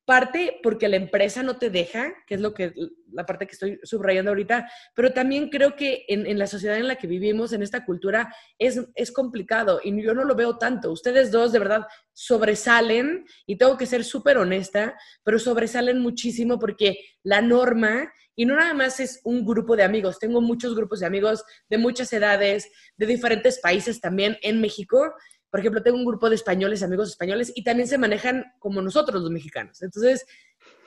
Parte 0.04 0.60
porque 0.62 0.88
la 0.88 0.96
empresa 0.96 1.42
no 1.42 1.56
te 1.56 1.70
deja, 1.70 2.12
que 2.26 2.34
es 2.34 2.40
lo 2.40 2.52
que 2.52 2.74
la 3.14 3.24
parte 3.24 3.46
que 3.46 3.52
estoy 3.52 3.80
subrayando 3.84 4.30
ahorita, 4.30 4.70
pero 4.94 5.12
también 5.12 5.48
creo 5.48 5.76
que 5.76 6.04
en, 6.08 6.38
la 6.38 6.46
sociedad 6.46 6.76
en 6.76 6.88
la 6.88 6.96
que 6.96 7.06
vivimos, 7.06 7.52
en 7.52 7.62
esta 7.62 7.84
cultura, 7.84 8.34
es, 8.58 8.80
es 8.94 9.12
complicado 9.12 9.80
y 9.82 10.02
yo 10.02 10.12
no 10.12 10.24
lo 10.24 10.34
veo 10.34 10.58
tanto. 10.58 10.90
Ustedes 10.92 11.30
dos 11.30 11.52
de 11.52 11.58
verdad 11.58 11.86
sobresalen, 12.12 13.24
y 13.46 13.56
tengo 13.56 13.76
que 13.78 13.86
ser 13.86 14.04
súper 14.04 14.36
honesta, 14.36 14.94
pero 15.22 15.38
sobresalen 15.38 16.00
muchísimo 16.00 16.58
porque 16.58 16.98
la 17.22 17.40
norma, 17.40 18.12
y 18.36 18.44
no 18.44 18.56
nada 18.56 18.74
más 18.74 19.00
es 19.00 19.20
un 19.24 19.44
grupo 19.46 19.76
de 19.76 19.84
amigos, 19.84 20.18
tengo 20.18 20.40
muchos 20.40 20.74
grupos 20.74 21.00
de 21.00 21.06
amigos 21.06 21.44
de 21.68 21.78
muchas 21.78 22.12
edades, 22.12 22.70
de 22.96 23.06
diferentes 23.06 23.58
países 23.60 24.00
también 24.00 24.36
en 24.42 24.60
México, 24.60 25.14
por 25.54 25.60
ejemplo, 25.60 25.84
tengo 25.84 25.98
un 25.98 26.04
grupo 26.04 26.28
de 26.28 26.34
españoles, 26.34 26.82
amigos 26.82 27.10
españoles, 27.10 27.52
y 27.54 27.62
también 27.62 27.86
se 27.88 27.96
manejan 27.96 28.44
como 28.58 28.82
nosotros 28.82 29.22
los 29.22 29.30
mexicanos. 29.30 29.80
Entonces, 29.82 30.26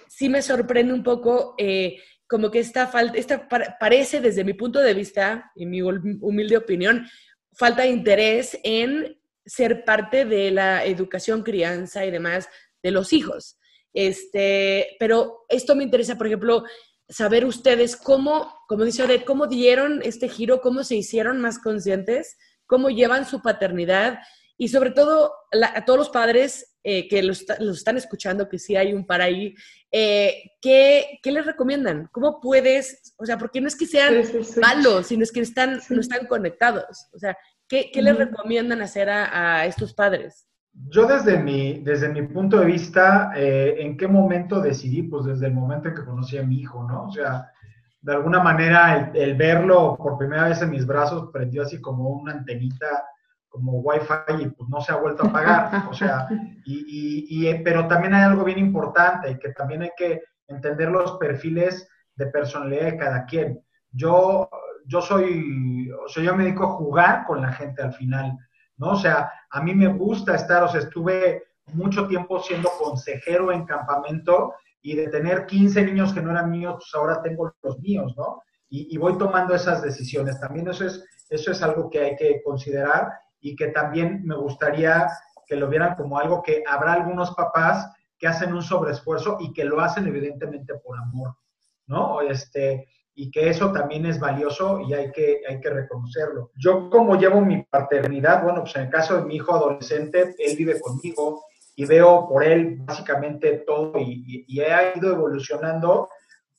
sí 0.10 0.28
me 0.28 0.42
sorprende 0.42 0.92
un 0.94 1.04
poco 1.04 1.56
eh, 1.58 2.02
como 2.28 2.52
que 2.52 2.60
esta 2.60 2.86
falta, 2.86 3.18
esta 3.18 3.48
parece 3.48 4.20
desde 4.20 4.44
mi 4.44 4.56
punto 4.56 4.82
de 4.82 4.94
vista 4.94 5.54
y 5.56 5.66
mi 5.68 5.82
humilde 5.82 6.58
opinión, 6.58 7.08
falta 7.54 7.84
de 7.84 7.92
interés 7.92 8.60
en 8.62 9.18
ser 9.46 9.86
parte 9.86 10.26
de 10.26 10.52
la 10.52 10.84
educación, 10.84 11.44
crianza 11.44 12.06
y 12.06 12.12
demás 12.12 12.50
de 12.84 12.92
los 12.92 13.14
hijos. 13.14 13.58
Este, 13.94 14.98
pero 15.00 15.46
esto 15.48 15.78
me 15.78 15.86
interesa, 15.86 16.18
por 16.18 16.28
ejemplo, 16.28 16.66
saber 17.08 17.46
ustedes 17.46 17.96
cómo, 17.96 18.54
como 18.68 18.84
dice 18.84 19.04
Odette, 19.04 19.24
cómo 19.24 19.48
dieron 19.48 20.02
este 20.04 20.28
giro, 20.28 20.60
cómo 20.60 20.84
se 20.84 20.98
hicieron 20.98 21.40
más 21.40 21.58
conscientes, 21.58 22.36
cómo 22.66 22.90
llevan 22.90 23.26
su 23.26 23.42
paternidad 23.42 24.20
y 24.58 24.68
sobre 24.70 24.92
todo 24.92 25.32
a 25.52 25.86
todos 25.86 26.00
los 26.00 26.10
padres 26.10 26.78
eh, 26.84 27.08
que 27.08 27.22
los, 27.22 27.46
están 27.60 27.98
escuchando, 27.98 28.50
que 28.50 28.58
sí 28.58 28.76
hay 28.76 28.94
un 28.94 29.06
para 29.06 29.26
ahí, 29.26 29.54
eh, 29.92 30.52
¿qué, 30.62 31.20
les 31.24 31.46
recomiendan? 31.46 32.10
¿Cómo 32.12 32.40
puedes? 32.40 33.14
O 33.18 33.26
sea, 33.26 33.38
porque 33.38 33.62
no 33.62 33.68
es 33.68 33.76
que 33.76 33.86
sean 33.86 34.24
malos, 34.62 35.08
sino 35.08 35.24
es 35.24 35.32
que 35.32 35.42
están, 35.42 35.80
no 35.90 36.02
están 36.02 36.26
conectados. 36.28 37.08
O 37.14 37.20
sea, 37.20 37.38
¿qué, 37.68 37.92
les 37.94 38.18
recomiendan 38.18 38.82
hacer 38.82 39.10
a, 39.10 39.66
estos 39.66 39.94
padres? 39.94 40.48
Yo 40.74 41.06
desde 41.06 41.38
mi, 41.40 41.80
desde 41.80 42.10
mi 42.10 42.22
punto 42.22 42.60
de 42.60 42.66
vista, 42.66 43.32
eh, 43.36 43.76
¿en 43.80 43.98
qué 43.98 44.08
momento 44.08 44.62
decidí? 44.62 45.04
Pues 45.04 45.26
desde 45.26 45.48
el 45.48 45.54
momento 45.54 45.90
en 45.90 45.96
que 45.96 46.06
conocí 46.06 46.38
a 46.38 46.44
mi 46.44 46.62
hijo, 46.62 46.88
¿no? 46.88 47.06
O 47.06 47.12
sea, 47.12 47.52
de 48.02 48.14
alguna 48.14 48.42
manera 48.42 49.12
el, 49.14 49.22
el 49.22 49.36
verlo 49.36 49.98
por 49.98 50.18
primera 50.18 50.48
vez 50.48 50.62
en 50.62 50.70
mis 50.70 50.86
brazos 50.86 51.30
prendió 51.34 51.64
así 51.64 51.82
como 51.82 52.10
una 52.10 52.34
antenita 52.34 53.04
como 53.50 53.80
Wi-Fi 53.80 54.44
y 54.44 54.50
pues 54.50 54.70
no 54.70 54.82
se 54.82 54.92
ha 54.92 54.98
vuelto 54.98 55.26
a 55.26 55.32
pagar. 55.32 55.88
O 55.90 55.94
sea, 55.94 56.28
y, 56.66 57.26
y, 57.30 57.48
eh, 57.48 57.62
pero 57.64 57.88
también 57.88 58.14
hay 58.14 58.24
algo 58.24 58.44
bien 58.44 58.60
importante, 58.60 59.40
que 59.40 59.50
también 59.50 59.84
hay 59.84 59.92
que 59.98 60.24
entender 60.48 60.90
los 60.90 61.18
perfiles 61.18 61.88
de 62.16 62.28
personalidad 62.28 62.86
de 62.86 62.98
cada 62.98 63.26
quien. 63.26 63.64
Yo, 63.92 64.50
yo 64.86 65.02
soy, 65.02 65.90
o 65.92 66.08
sea, 66.08 66.24
yo 66.24 66.36
me 66.36 66.44
dedico 66.44 66.64
a 66.66 66.76
jugar 66.76 67.26
con 67.26 67.42
la 67.42 67.52
gente 67.52 67.82
al 67.82 67.94
final, 67.94 68.38
¿no? 68.78 68.92
O 68.92 68.96
sea, 68.96 69.32
a 69.50 69.62
mí 69.62 69.74
me 69.74 69.88
gusta 69.88 70.36
estar, 70.36 70.64
o 70.64 70.68
sea, 70.68 70.82
estuve 70.82 71.44
mucho 71.74 72.08
tiempo 72.08 72.40
siendo 72.42 72.70
consejero 72.80 73.52
en 73.52 73.66
campamento 73.66 74.54
y 74.82 74.96
de 74.96 75.08
tener 75.10 75.46
15 75.46 75.84
niños 75.84 76.14
que 76.14 76.22
no 76.22 76.32
eran 76.32 76.50
míos, 76.50 76.76
pues 76.78 76.92
ahora 76.96 77.22
tengo 77.22 77.54
los 77.62 77.80
míos, 77.80 78.14
¿no? 78.18 78.42
Y, 78.70 78.94
y 78.94 78.98
voy 78.98 79.18
tomando 79.18 79.54
esas 79.56 79.82
decisiones. 79.82 80.40
También 80.40 80.68
eso 80.68 80.86
es, 80.86 81.04
eso 81.30 81.52
es 81.52 81.62
algo 81.62 81.90
que 81.90 82.00
hay 82.00 82.16
que 82.16 82.42
considerar 82.44 83.12
y 83.40 83.56
que 83.56 83.68
también 83.68 84.22
me 84.26 84.36
gustaría 84.36 85.08
que 85.46 85.56
lo 85.56 85.70
vieran 85.70 85.96
como 85.96 86.20
algo 86.20 86.44
que 86.44 86.64
habrá 86.68 86.94
algunos 86.94 87.32
papás 87.32 87.92
que 88.18 88.28
hacen 88.28 88.54
un 88.54 88.62
sobreesfuerzo 88.62 89.38
y 89.40 89.54
que 89.54 89.64
lo 89.64 89.80
hacen 89.80 90.08
evidentemente 90.08 90.76
por 90.76 90.98
amor, 90.98 91.36
¿no? 91.86 92.22
Este, 92.22 92.88
y 93.16 93.32
que 93.32 93.50
eso 93.50 93.72
también 93.72 94.06
es 94.06 94.20
valioso 94.20 94.82
y 94.82 94.94
hay 94.94 95.12
que, 95.12 95.42
hay 95.48 95.60
que 95.60 95.70
reconocerlo. 95.70 96.52
Yo 96.56 96.90
como 96.90 97.16
llevo 97.16 97.42
mi 97.42 97.64
paternidad, 97.64 98.44
bueno, 98.44 98.62
pues 98.62 98.76
en 98.76 98.84
el 98.84 98.90
caso 98.90 99.18
de 99.18 99.24
mi 99.24 99.36
hijo 99.36 99.54
adolescente, 99.54 100.36
él 100.38 100.56
vive 100.58 100.80
conmigo 100.80 101.44
y 101.76 101.86
veo 101.86 102.28
por 102.28 102.44
él 102.44 102.78
básicamente 102.82 103.64
todo 103.66 104.00
y, 104.00 104.46
y, 104.48 104.62
he 104.62 104.94
ido 104.96 105.12
evolucionando, 105.12 106.10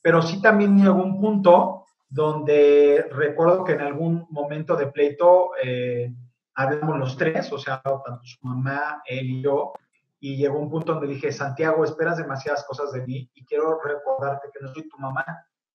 pero 0.01 0.21
sí 0.21 0.41
también 0.41 0.77
llegó 0.77 1.01
un 1.01 1.19
punto 1.19 1.85
donde 2.09 3.05
recuerdo 3.11 3.63
que 3.63 3.73
en 3.73 3.81
algún 3.81 4.25
momento 4.29 4.75
de 4.75 4.87
pleito 4.87 5.51
eh, 5.63 6.11
hablamos 6.59 6.99
los 6.99 7.15
tres, 7.15 7.51
o 7.53 7.57
sea, 7.57 7.81
tanto 7.81 8.21
su 8.23 8.37
mamá, 8.45 9.01
él 9.05 9.29
y 9.29 9.41
yo, 9.41 9.71
y 10.19 10.35
llegó 10.35 10.59
un 10.59 10.69
punto 10.69 10.93
donde 10.93 11.07
dije, 11.07 11.31
Santiago, 11.31 11.85
esperas 11.85 12.17
demasiadas 12.17 12.65
cosas 12.65 12.91
de 12.91 13.05
mí 13.05 13.29
y 13.33 13.45
quiero 13.45 13.79
recordarte 13.81 14.49
que 14.53 14.59
no 14.61 14.73
soy 14.73 14.89
tu 14.89 14.97
mamá, 14.97 15.25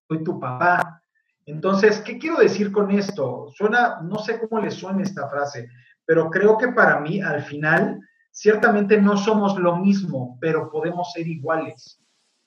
soy 0.06 0.22
tu 0.22 0.38
papá. 0.38 1.00
Entonces, 1.46 2.02
¿qué 2.02 2.18
quiero 2.18 2.36
decir 2.36 2.70
con 2.70 2.90
esto? 2.90 3.48
Suena, 3.56 4.00
no 4.02 4.18
sé 4.18 4.38
cómo 4.38 4.60
le 4.60 4.70
suena 4.70 5.02
esta 5.02 5.26
frase, 5.28 5.70
pero 6.04 6.28
creo 6.28 6.58
que 6.58 6.68
para 6.68 7.00
mí, 7.00 7.22
al 7.22 7.42
final, 7.42 8.00
ciertamente 8.30 9.00
no 9.00 9.16
somos 9.16 9.58
lo 9.58 9.76
mismo, 9.76 10.36
pero 10.38 10.70
podemos 10.70 11.12
ser 11.12 11.26
iguales. 11.26 11.98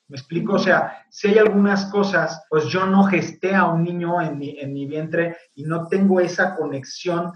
¿Me 0.06 0.16
explico? 0.16 0.54
O 0.54 0.58
sea, 0.58 1.04
si 1.10 1.28
hay 1.28 1.38
algunas 1.38 1.86
cosas, 1.86 2.44
pues 2.48 2.66
yo 2.66 2.86
no 2.86 3.02
gesté 3.04 3.54
a 3.54 3.66
un 3.66 3.82
niño 3.82 4.22
en 4.22 4.38
mi, 4.38 4.58
en 4.60 4.72
mi 4.72 4.86
vientre 4.86 5.36
y 5.54 5.64
no 5.64 5.88
tengo 5.88 6.20
esa 6.20 6.54
conexión 6.54 7.32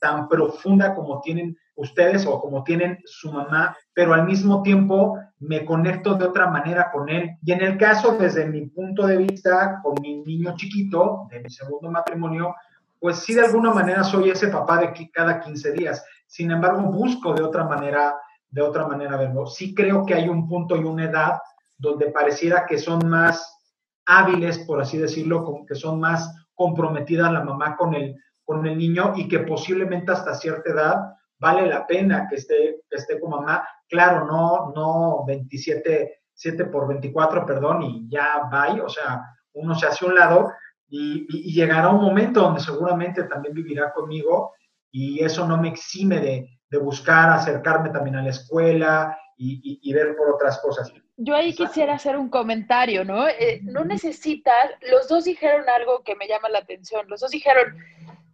tan, 0.00 0.28
profunda 0.28 0.94
como 0.94 1.20
tienen 1.20 1.56
ustedes 1.76 2.26
o 2.26 2.40
como 2.40 2.64
tienen 2.64 2.98
su 3.04 3.32
mamá, 3.32 3.76
pero 3.94 4.12
al 4.12 4.26
mismo 4.26 4.62
tiempo 4.62 5.18
me 5.38 5.64
conecto 5.64 6.14
de 6.14 6.26
otra 6.26 6.48
manera 6.48 6.90
con 6.92 7.08
él. 7.08 7.30
Y 7.42 7.52
en 7.52 7.62
el 7.62 7.78
caso, 7.78 8.16
desde 8.18 8.46
mi 8.46 8.66
punto 8.66 9.06
de 9.06 9.16
vista, 9.16 9.80
con 9.82 9.94
mi 10.02 10.22
niño 10.22 10.54
chiquito, 10.56 11.26
de 11.30 11.40
mi 11.40 11.50
segundo 11.50 11.90
matrimonio, 11.90 12.54
pues 12.98 13.20
sí, 13.20 13.32
de 13.34 13.46
alguna 13.46 13.72
manera 13.72 14.04
soy 14.04 14.30
ese 14.30 14.48
papá 14.48 14.78
de 14.78 15.10
cada 15.12 15.40
15 15.40 15.72
días. 15.72 16.04
Sin 16.26 16.50
embargo, 16.50 16.82
busco 16.82 17.32
de 17.32 17.42
otra 17.42 17.64
manera, 17.64 18.14
de 18.50 18.60
otra 18.60 18.86
manera 18.86 19.16
verlo. 19.16 19.46
Sí 19.46 19.74
creo 19.74 20.04
que 20.04 20.14
hay 20.14 20.28
un 20.28 20.46
punto 20.48 20.76
y 20.76 20.84
una 20.84 21.04
edad 21.04 21.38
donde 21.78 22.10
pareciera 22.10 22.66
que 22.66 22.76
son 22.76 23.08
más 23.08 23.58
hábiles, 24.04 24.58
por 24.60 24.82
así 24.82 24.98
decirlo, 24.98 25.64
que 25.66 25.74
son 25.74 25.98
más 25.98 26.30
comprometidas 26.54 27.32
la 27.32 27.42
mamá 27.42 27.74
con 27.76 27.94
el, 27.94 28.16
con 28.50 28.66
el 28.66 28.76
niño 28.76 29.12
y 29.14 29.28
que 29.28 29.38
posiblemente 29.38 30.10
hasta 30.10 30.34
cierta 30.34 30.72
edad 30.72 30.96
vale 31.38 31.68
la 31.68 31.86
pena 31.86 32.26
que 32.28 32.34
esté, 32.34 32.80
que 32.90 32.96
esté 32.96 33.20
con 33.20 33.30
mamá. 33.30 33.64
Claro, 33.88 34.26
no, 34.26 34.72
no 34.74 35.24
27, 35.24 36.22
7 36.34 36.64
por 36.64 36.88
24, 36.88 37.46
perdón, 37.46 37.82
y 37.82 38.08
ya 38.08 38.48
va, 38.52 38.72
o 38.82 38.88
sea, 38.88 39.22
uno 39.52 39.76
se 39.76 39.86
hace 39.86 40.04
un 40.04 40.16
lado 40.16 40.50
y, 40.88 41.52
llegará 41.52 41.90
un 41.90 42.02
momento 42.02 42.40
donde 42.40 42.58
seguramente 42.58 43.22
también 43.22 43.54
vivirá 43.54 43.92
conmigo 43.92 44.52
y 44.90 45.22
eso 45.22 45.46
no 45.46 45.56
me 45.56 45.68
exime 45.68 46.18
de, 46.18 46.48
de 46.68 46.78
buscar 46.78 47.30
acercarme 47.30 47.90
también 47.90 48.16
a 48.16 48.22
la 48.22 48.30
escuela 48.30 49.16
y, 49.36 49.78
y, 49.80 49.92
ver 49.92 50.16
por 50.16 50.28
otras 50.34 50.58
cosas. 50.58 50.92
Yo 51.16 51.36
ahí 51.36 51.54
quisiera 51.54 51.94
hacer 51.94 52.16
un 52.16 52.28
comentario, 52.28 53.04
¿no? 53.04 53.28
Eh, 53.28 53.60
no 53.62 53.84
necesitas, 53.84 54.70
los 54.90 55.06
dos 55.06 55.24
dijeron 55.24 55.64
algo 55.68 56.02
que 56.02 56.16
me 56.16 56.26
llama 56.26 56.48
la 56.48 56.58
atención, 56.58 57.06
los 57.08 57.20
dos 57.20 57.30
dijeron, 57.30 57.76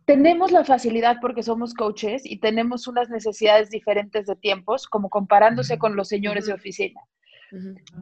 tenemos 0.07 0.53
la 0.53 0.65
facilidad 0.65 1.17
porque 1.21 1.43
somos 1.43 1.75
coaches 1.75 2.23
y 2.25 2.39
tenemos 2.39 2.87
unas 2.87 3.11
necesidades 3.11 3.71
diferentes 3.71 4.27
de 4.27 4.37
tiempos, 4.37 4.87
como 4.87 5.11
comparándose 5.11 5.79
con 5.79 5.97
los 5.97 6.09
señores 6.09 6.47
de 6.47 6.55
oficina. 6.55 7.01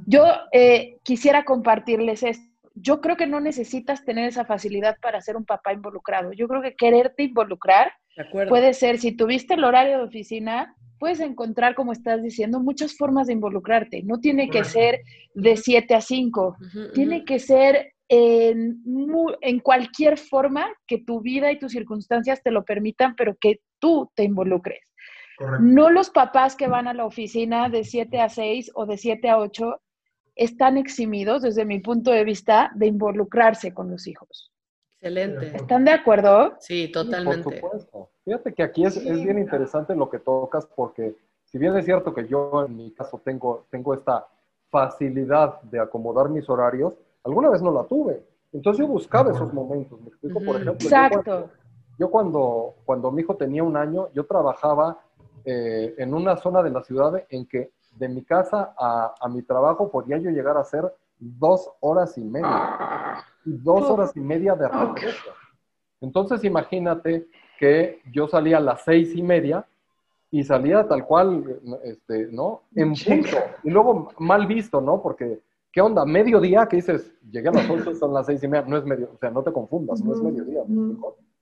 Yo 0.07 0.27
eh, 0.53 0.99
quisiera 1.03 1.45
compartirles 1.45 2.23
esto. 2.23 2.45
Yo 2.75 3.01
creo 3.01 3.17
que 3.17 3.27
no 3.27 3.41
necesitas 3.41 4.05
tener 4.05 4.29
esa 4.29 4.45
facilidad 4.45 4.97
para 5.01 5.21
ser 5.21 5.37
un 5.37 5.45
papá 5.45 5.73
involucrado. 5.73 6.33
Yo 6.33 6.47
creo 6.49 6.61
que 6.61 6.75
quererte 6.75 7.23
involucrar 7.23 7.93
puede 8.49 8.75
ser, 8.75 8.99
si 8.99 9.13
tuviste 9.13 9.55
el 9.55 9.65
horario 9.65 9.99
de 9.99 10.05
oficina, 10.05 10.75
puedes 10.99 11.21
encontrar, 11.21 11.75
como 11.75 11.93
estás 11.93 12.23
diciendo, 12.23 12.61
muchas 12.61 12.97
formas 12.97 13.29
de 13.29 13.33
involucrarte. 13.33 14.03
No 14.03 14.21
tiene 14.21 14.51
que 14.51 14.65
ser 14.65 15.01
de 15.35 15.57
7 15.57 15.95
a 15.95 16.01
5, 16.01 16.57
tiene 16.93 17.25
que 17.25 17.39
ser 17.39 17.94
en, 18.09 18.83
en, 19.41 19.61
cualquier 19.61 20.19
forma 20.19 20.67
que 20.87 20.99
tu 20.99 21.21
vida 21.21 21.51
y 21.51 21.59
tus 21.59 21.73
circunstancias 21.73 22.43
te 22.43 22.51
lo 22.51 22.65
permitan, 22.65 23.15
pero 23.17 23.37
que 23.37 23.61
tú 23.79 24.11
te 24.15 24.25
involucres. 24.25 24.81
No 25.61 25.91
los 25.91 26.11
papás 26.11 26.55
que 26.55 26.69
van 26.69 26.87
a 26.87 26.95
la 26.95 27.07
oficina 27.07 27.69
de 27.69 27.83
7 27.83 28.21
a 28.21 28.29
6 28.29 28.71
o 28.75 28.87
de 28.87 28.97
7 28.97 29.29
a 29.29 29.39
8 29.39 29.81
están 30.37 30.79
eximidos, 30.79 31.43
desde 31.43 31.65
mi 31.65 31.81
punto 31.81 32.11
de 32.11 32.25
vista, 32.25 32.71
de 32.75 32.87
involucrarse 32.87 33.73
con 33.73 33.91
los 33.91 34.07
hijos. 34.07 34.53
Excelente. 35.05 35.57
¿Están 35.57 35.85
de 35.85 35.93
acuerdo? 35.93 36.55
Sí, 36.61 36.91
totalmente. 36.91 37.43
por 37.43 37.55
supuesto. 37.55 38.11
Fíjate 38.25 38.55
que 38.55 38.63
aquí 38.63 38.85
es, 38.85 38.97
es, 38.97 39.23
bien 39.23 39.39
interesante 39.39 39.95
lo 39.95 40.09
que 40.09 40.19
tocas 40.19 40.67
porque 40.67 41.15
si 41.45 41.59
bien 41.59 41.77
es 41.77 41.85
cierto 41.85 42.15
que 42.15 42.27
yo 42.27 42.65
en 42.67 42.77
mi 42.77 42.91
caso 42.93 43.21
tengo, 43.23 43.67
tengo 43.71 43.93
esta 43.95 44.27
facilidad 44.71 45.61
de 45.63 45.79
acomodar 45.79 46.31
mis 46.31 46.49
horarios, 46.49 46.95
alguna 47.25 47.51
vez 47.51 47.63
no 47.63 47.73
la 47.73 47.85
tuve. 47.85 48.23
Entonces 48.53 48.87
yo 48.87 48.87
buscaba 48.87 49.33
esos 49.33 49.53
momentos. 49.53 50.01
Me 50.01 50.09
explico, 50.09 50.41
por 50.41 50.57
ejemplo. 50.57 50.75
Exacto. 50.75 51.51
Yo 51.99 52.11
cuando, 52.11 52.75
cuando, 52.85 53.11
mi 53.11 53.23
hijo 53.23 53.37
tenía 53.37 53.63
un 53.63 53.77
año, 53.77 54.09
yo 54.13 54.27
trabajaba 54.27 54.99
eh, 55.45 55.95
en 55.99 56.15
una 56.15 56.37
zona 56.37 56.63
de 56.63 56.71
la 56.71 56.83
ciudad 56.83 57.25
en 57.29 57.47
que 57.47 57.73
de 57.97 58.09
mi 58.09 58.23
casa 58.23 58.75
a, 58.79 59.15
a 59.21 59.29
mi 59.29 59.43
trabajo 59.43 59.91
podía 59.91 60.19
yo 60.19 60.31
llegar 60.31 60.57
a 60.57 60.61
hacer 60.61 60.93
dos 61.19 61.71
horas 61.81 62.17
y 62.19 62.23
media. 62.23 63.25
Y 63.45 63.53
dos 63.59 63.85
horas 63.91 64.17
y 64.17 64.21
media 64.21 64.55
de 64.55 64.69
regreso. 64.69 65.31
Entonces 66.01 66.45
imagínate 66.45 67.29
que 67.59 68.01
yo 68.13 68.27
salía 68.29 68.59
a 68.59 68.61
las 68.61 68.83
seis 68.83 69.15
y 69.15 69.23
media 69.23 69.67
y 70.31 70.43
salía 70.43 70.87
tal 70.89 71.07
cual, 71.07 71.61
este, 71.85 72.27
¿no? 72.33 72.63
En 72.75 72.95
punto. 72.95 73.37
Y 73.63 73.71
luego 73.71 74.11
mal 74.19 74.47
visto, 74.47 74.81
¿no? 74.81 75.01
Porque 75.01 75.41
¿Qué 75.75 75.81
onda? 75.81 76.05
Mediodía, 76.05 76.67
que 76.67 76.77
dices, 76.77 77.13
llegué 77.29 77.49
a 77.49 77.53
las 77.53 77.69
8, 77.69 77.97
son 77.97 78.15
las 78.15 78.27
6 78.27 78.45
y 78.45 78.47
media, 78.47 78.65
no 78.65 78.77
es 78.77 78.85
medio, 78.85 79.11
o 79.13 79.19
sea, 79.19 79.31
no 79.31 79.43
te 79.43 79.53
confundas, 79.53 80.01
no 80.05 80.15
es 80.15 80.23
mediodía. 80.23 80.63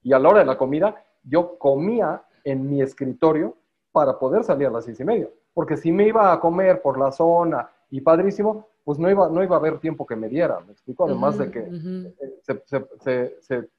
Y 0.01 0.11
a 0.11 0.17
la 0.17 0.27
hora 0.27 0.39
de 0.39 0.45
la 0.47 0.57
comida, 0.57 1.05
yo 1.23 1.59
comía 1.59 2.23
en 2.43 2.67
mi 2.67 2.81
escritorio 2.81 3.55
para 3.91 4.17
poder 4.17 4.43
salir 4.43 4.65
a 4.65 4.71
las 4.71 4.85
6 4.85 4.99
y 5.01 5.03
media. 5.03 5.29
Porque 5.53 5.77
si 5.77 5.91
me 5.91 6.07
iba 6.07 6.33
a 6.33 6.39
comer 6.39 6.81
por 6.81 6.97
la 6.97 7.11
zona 7.11 7.69
y 7.91 8.01
padrísimo, 8.01 8.65
pues 8.83 8.97
no 8.97 9.07
iba, 9.07 9.29
no 9.29 9.43
iba 9.43 9.55
a 9.55 9.59
haber 9.59 9.77
tiempo 9.77 10.03
que 10.03 10.15
me 10.15 10.27
diera, 10.29 10.59
me 10.61 10.71
explico, 10.71 11.05
además 11.05 11.37
de 11.37 11.51
que 11.51 11.69
se, 12.41 12.63
se, 12.65 13.37
se, 13.39 13.69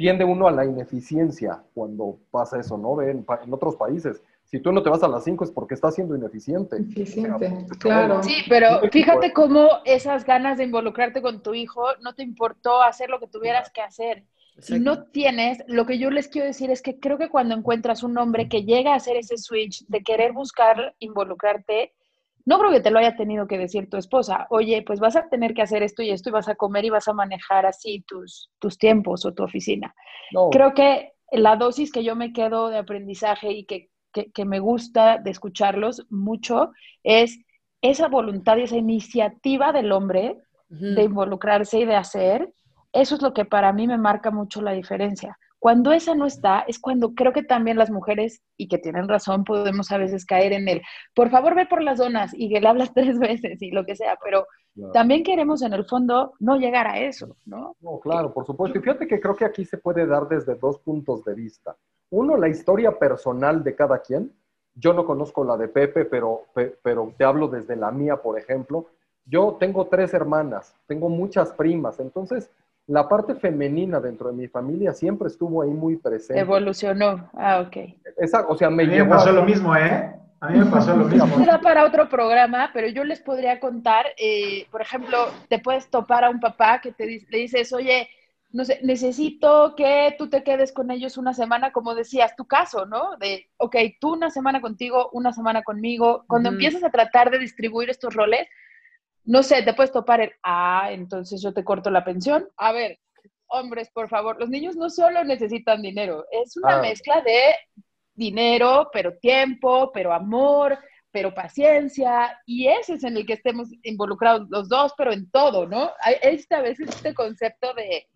tiende 0.00 0.24
uno 0.24 0.48
a 0.48 0.50
la 0.50 0.64
ineficiencia 0.64 1.62
cuando 1.74 2.16
pasa 2.30 2.58
eso, 2.58 2.78
¿no? 2.78 3.02
en, 3.02 3.26
en 3.44 3.52
otros 3.52 3.76
países 3.76 4.22
si 4.44 4.58
tú 4.58 4.72
no 4.72 4.82
te 4.82 4.88
vas 4.88 5.02
a 5.04 5.08
las 5.08 5.22
5 5.22 5.44
es 5.44 5.50
porque 5.52 5.74
estás 5.74 5.94
siendo 5.94 6.16
ineficiente. 6.16 6.76
Eficiente, 6.76 7.52
claro. 7.78 8.20
Sí, 8.20 8.42
pero 8.48 8.80
fíjate 8.90 9.32
cómo 9.32 9.68
esas 9.84 10.24
ganas 10.24 10.58
de 10.58 10.64
involucrarte 10.64 11.22
con 11.22 11.40
tu 11.40 11.54
hijo 11.54 11.84
no 12.02 12.14
te 12.14 12.24
importó 12.24 12.82
hacer 12.82 13.10
lo 13.10 13.20
que 13.20 13.28
tuvieras 13.28 13.70
que 13.70 13.80
hacer. 13.80 14.24
Si 14.58 14.80
no 14.80 15.04
tienes, 15.04 15.62
lo 15.68 15.86
que 15.86 15.98
yo 15.98 16.10
les 16.10 16.26
quiero 16.26 16.48
decir 16.48 16.72
es 16.72 16.82
que 16.82 16.98
creo 16.98 17.16
que 17.16 17.28
cuando 17.28 17.54
encuentras 17.54 18.02
un 18.02 18.18
hombre 18.18 18.48
que 18.48 18.64
llega 18.64 18.92
a 18.92 18.96
hacer 18.96 19.16
ese 19.16 19.38
switch 19.38 19.86
de 19.86 20.02
querer 20.02 20.32
buscar 20.32 20.96
involucrarte, 20.98 21.92
no 22.44 22.58
creo 22.58 22.70
que 22.70 22.80
te 22.80 22.90
lo 22.90 22.98
haya 22.98 23.16
tenido 23.16 23.46
que 23.46 23.58
decir 23.58 23.88
tu 23.88 23.96
esposa, 23.96 24.46
oye, 24.50 24.82
pues 24.82 25.00
vas 25.00 25.16
a 25.16 25.28
tener 25.28 25.54
que 25.54 25.62
hacer 25.62 25.82
esto 25.82 26.02
y 26.02 26.10
esto 26.10 26.28
y 26.28 26.32
vas 26.32 26.48
a 26.48 26.54
comer 26.54 26.84
y 26.84 26.90
vas 26.90 27.08
a 27.08 27.12
manejar 27.12 27.66
así 27.66 28.04
tus, 28.06 28.50
tus 28.58 28.78
tiempos 28.78 29.24
o 29.24 29.32
tu 29.32 29.42
oficina. 29.42 29.94
Creo 30.50 30.74
que 30.74 31.12
la 31.32 31.56
dosis 31.56 31.92
que 31.92 32.04
yo 32.04 32.16
me 32.16 32.32
quedo 32.32 32.68
de 32.68 32.78
aprendizaje 32.78 33.52
y 33.52 33.64
que 33.64 33.90
que, 34.12 34.44
me 34.44 34.60
gusta 34.60 35.18
de 35.18 35.30
escucharlos 35.30 36.06
mucho 36.10 36.72
es 37.02 37.38
esa 37.80 38.08
voluntad 38.08 38.56
y 38.56 38.62
esa 38.62 38.76
iniciativa 38.76 39.72
del 39.72 39.92
hombre 39.92 40.36
de 40.68 41.02
involucrarse 41.02 41.80
y 41.80 41.84
de 41.84 41.96
hacer. 41.96 42.52
Eso 42.92 43.16
es 43.16 43.22
lo 43.22 43.32
que 43.32 43.44
para 43.44 43.72
mí 43.72 43.86
me 43.86 43.98
marca 43.98 44.30
mucho 44.30 44.62
la 44.62 44.72
diferencia. 44.72 45.38
Cuando 45.60 45.92
esa 45.92 46.14
no 46.14 46.24
está, 46.26 46.60
es 46.60 46.80
cuando 46.80 47.14
creo 47.14 47.34
que 47.34 47.42
también 47.42 47.76
las 47.76 47.90
mujeres, 47.90 48.42
y 48.56 48.66
que 48.66 48.78
tienen 48.78 49.08
razón, 49.08 49.44
podemos 49.44 49.92
a 49.92 49.98
veces 49.98 50.24
caer 50.24 50.54
en 50.54 50.66
el, 50.68 50.80
por 51.14 51.30
favor 51.30 51.54
ve 51.54 51.66
por 51.66 51.82
las 51.82 51.98
zonas 51.98 52.32
y 52.34 52.48
que 52.48 52.60
le 52.60 52.66
hablas 52.66 52.92
tres 52.94 53.18
veces 53.18 53.60
y 53.60 53.70
lo 53.70 53.84
que 53.84 53.94
sea, 53.94 54.18
pero 54.24 54.46
también 54.94 55.22
queremos 55.22 55.60
en 55.62 55.74
el 55.74 55.84
fondo 55.84 56.32
no 56.38 56.56
llegar 56.56 56.86
a 56.86 56.98
eso, 56.98 57.36
¿no? 57.44 57.76
No, 57.80 58.00
claro, 58.00 58.32
por 58.32 58.46
supuesto. 58.46 58.78
Y 58.78 58.82
fíjate 58.82 59.06
que 59.06 59.20
creo 59.20 59.36
que 59.36 59.44
aquí 59.44 59.64
se 59.66 59.76
puede 59.76 60.06
dar 60.06 60.26
desde 60.28 60.54
dos 60.54 60.78
puntos 60.78 61.24
de 61.24 61.34
vista. 61.34 61.76
Uno, 62.08 62.36
la 62.36 62.48
historia 62.48 62.98
personal 62.98 63.62
de 63.62 63.74
cada 63.74 64.00
quien. 64.00 64.32
Yo 64.74 64.94
no 64.94 65.04
conozco 65.04 65.44
la 65.44 65.56
de 65.58 65.68
Pepe, 65.68 66.06
pero, 66.06 66.46
pero 66.82 67.12
te 67.18 67.24
hablo 67.24 67.48
desde 67.48 67.76
la 67.76 67.90
mía, 67.90 68.16
por 68.16 68.38
ejemplo. 68.38 68.86
Yo 69.26 69.56
tengo 69.60 69.88
tres 69.88 70.14
hermanas, 70.14 70.74
tengo 70.86 71.08
muchas 71.08 71.52
primas, 71.52 72.00
entonces 72.00 72.50
la 72.90 73.08
parte 73.08 73.36
femenina 73.36 74.00
dentro 74.00 74.30
de 74.30 74.36
mi 74.36 74.48
familia 74.48 74.92
siempre 74.92 75.28
estuvo 75.28 75.62
ahí 75.62 75.70
muy 75.70 75.96
presente. 75.96 76.40
Evolucionó, 76.40 77.30
ah, 77.34 77.64
ok. 77.64 77.76
Esa, 78.16 78.46
o 78.48 78.56
sea, 78.56 78.68
me, 78.68 78.82
a 78.82 78.86
mí 78.86 78.96
me 78.96 79.04
pasó 79.04 79.30
lo 79.30 79.44
mismo, 79.44 79.76
¿eh? 79.76 80.12
A 80.40 80.48
mí 80.48 80.58
me 80.58 80.66
pasó 80.66 80.96
lo 80.96 81.04
mismo. 81.04 81.44
Da 81.46 81.60
para 81.60 81.84
otro 81.84 82.08
programa, 82.08 82.70
pero 82.74 82.88
yo 82.88 83.04
les 83.04 83.20
podría 83.20 83.60
contar, 83.60 84.06
eh, 84.18 84.66
por 84.72 84.82
ejemplo, 84.82 85.28
te 85.48 85.60
puedes 85.60 85.88
topar 85.88 86.24
a 86.24 86.30
un 86.30 86.40
papá 86.40 86.80
que 86.80 86.90
te 86.90 87.06
le 87.06 87.38
dices, 87.38 87.72
oye, 87.72 88.08
no 88.50 88.64
sé, 88.64 88.80
necesito 88.82 89.76
que 89.76 90.16
tú 90.18 90.28
te 90.28 90.42
quedes 90.42 90.72
con 90.72 90.90
ellos 90.90 91.16
una 91.16 91.32
semana, 91.32 91.70
como 91.70 91.94
decías, 91.94 92.34
tu 92.34 92.46
caso, 92.46 92.86
¿no? 92.86 93.16
De, 93.20 93.46
ok, 93.58 93.76
tú 94.00 94.14
una 94.14 94.30
semana 94.30 94.60
contigo, 94.60 95.10
una 95.12 95.32
semana 95.32 95.62
conmigo. 95.62 96.24
Cuando 96.26 96.48
empiezas 96.48 96.82
a 96.82 96.90
tratar 96.90 97.30
de 97.30 97.38
distribuir 97.38 97.88
estos 97.88 98.14
roles, 98.14 98.48
no 99.24 99.42
sé, 99.42 99.62
te 99.62 99.74
puedes 99.74 99.92
topar 99.92 100.20
el, 100.20 100.32
ah, 100.42 100.88
entonces 100.90 101.42
yo 101.42 101.52
te 101.52 101.64
corto 101.64 101.90
la 101.90 102.04
pensión. 102.04 102.48
A 102.56 102.72
ver, 102.72 102.98
hombres, 103.48 103.90
por 103.90 104.08
favor, 104.08 104.38
los 104.38 104.48
niños 104.48 104.76
no 104.76 104.90
solo 104.90 105.24
necesitan 105.24 105.82
dinero, 105.82 106.24
es 106.30 106.56
una 106.56 106.78
ah. 106.78 106.82
mezcla 106.82 107.20
de 107.20 107.54
dinero, 108.14 108.88
pero 108.92 109.16
tiempo, 109.18 109.90
pero 109.92 110.12
amor, 110.12 110.78
pero 111.10 111.34
paciencia, 111.34 112.38
y 112.46 112.68
ese 112.68 112.94
es 112.94 113.04
en 113.04 113.16
el 113.16 113.26
que 113.26 113.32
estemos 113.32 113.68
involucrados 113.82 114.48
los 114.50 114.68
dos, 114.68 114.92
pero 114.96 115.12
en 115.12 115.28
todo, 115.30 115.66
¿no? 115.66 115.90
Esta 116.22 116.60
vez 116.60 116.78
este 116.78 117.14
concepto 117.14 117.74
de 117.74 118.06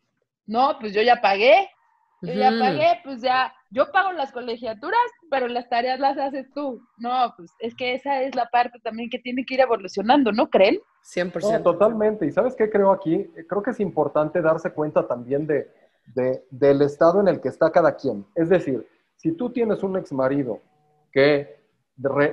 no, 0.46 0.76
pues 0.78 0.92
yo 0.92 1.02
ya 1.02 1.20
pagué, 1.20 1.70
yo 2.22 2.32
ya 2.34 2.50
pagué, 2.58 3.00
pues 3.02 3.20
ya, 3.20 3.54
yo 3.70 3.90
pago 3.90 4.12
las 4.12 4.32
colegiaturas, 4.32 5.00
pero 5.30 5.48
las 5.48 5.68
tareas 5.68 6.00
las 6.00 6.16
haces 6.16 6.46
tú. 6.54 6.80
No, 6.96 7.34
pues 7.36 7.50
es 7.58 7.74
que 7.74 7.94
esa 7.94 8.22
es 8.22 8.34
la 8.34 8.46
parte 8.46 8.78
también 8.80 9.10
que 9.10 9.18
tiene 9.18 9.44
que 9.44 9.54
ir 9.54 9.60
evolucionando, 9.60 10.32
¿no 10.32 10.48
creen? 10.48 10.78
100%. 11.04 11.62
totalmente. 11.62 12.26
¿Y 12.26 12.32
sabes 12.32 12.54
qué 12.54 12.70
creo 12.70 12.90
aquí? 12.90 13.30
Creo 13.48 13.62
que 13.62 13.70
es 13.70 13.80
importante 13.80 14.40
darse 14.40 14.72
cuenta 14.72 15.06
también 15.06 15.46
de, 15.46 15.70
de, 16.14 16.44
del 16.50 16.82
estado 16.82 17.20
en 17.20 17.28
el 17.28 17.40
que 17.40 17.48
está 17.48 17.70
cada 17.70 17.94
quien. 17.94 18.24
Es 18.34 18.48
decir, 18.48 18.86
si 19.16 19.32
tú 19.32 19.50
tienes 19.50 19.82
un 19.82 19.96
ex 19.96 20.12
marido 20.12 20.60
que 21.12 21.62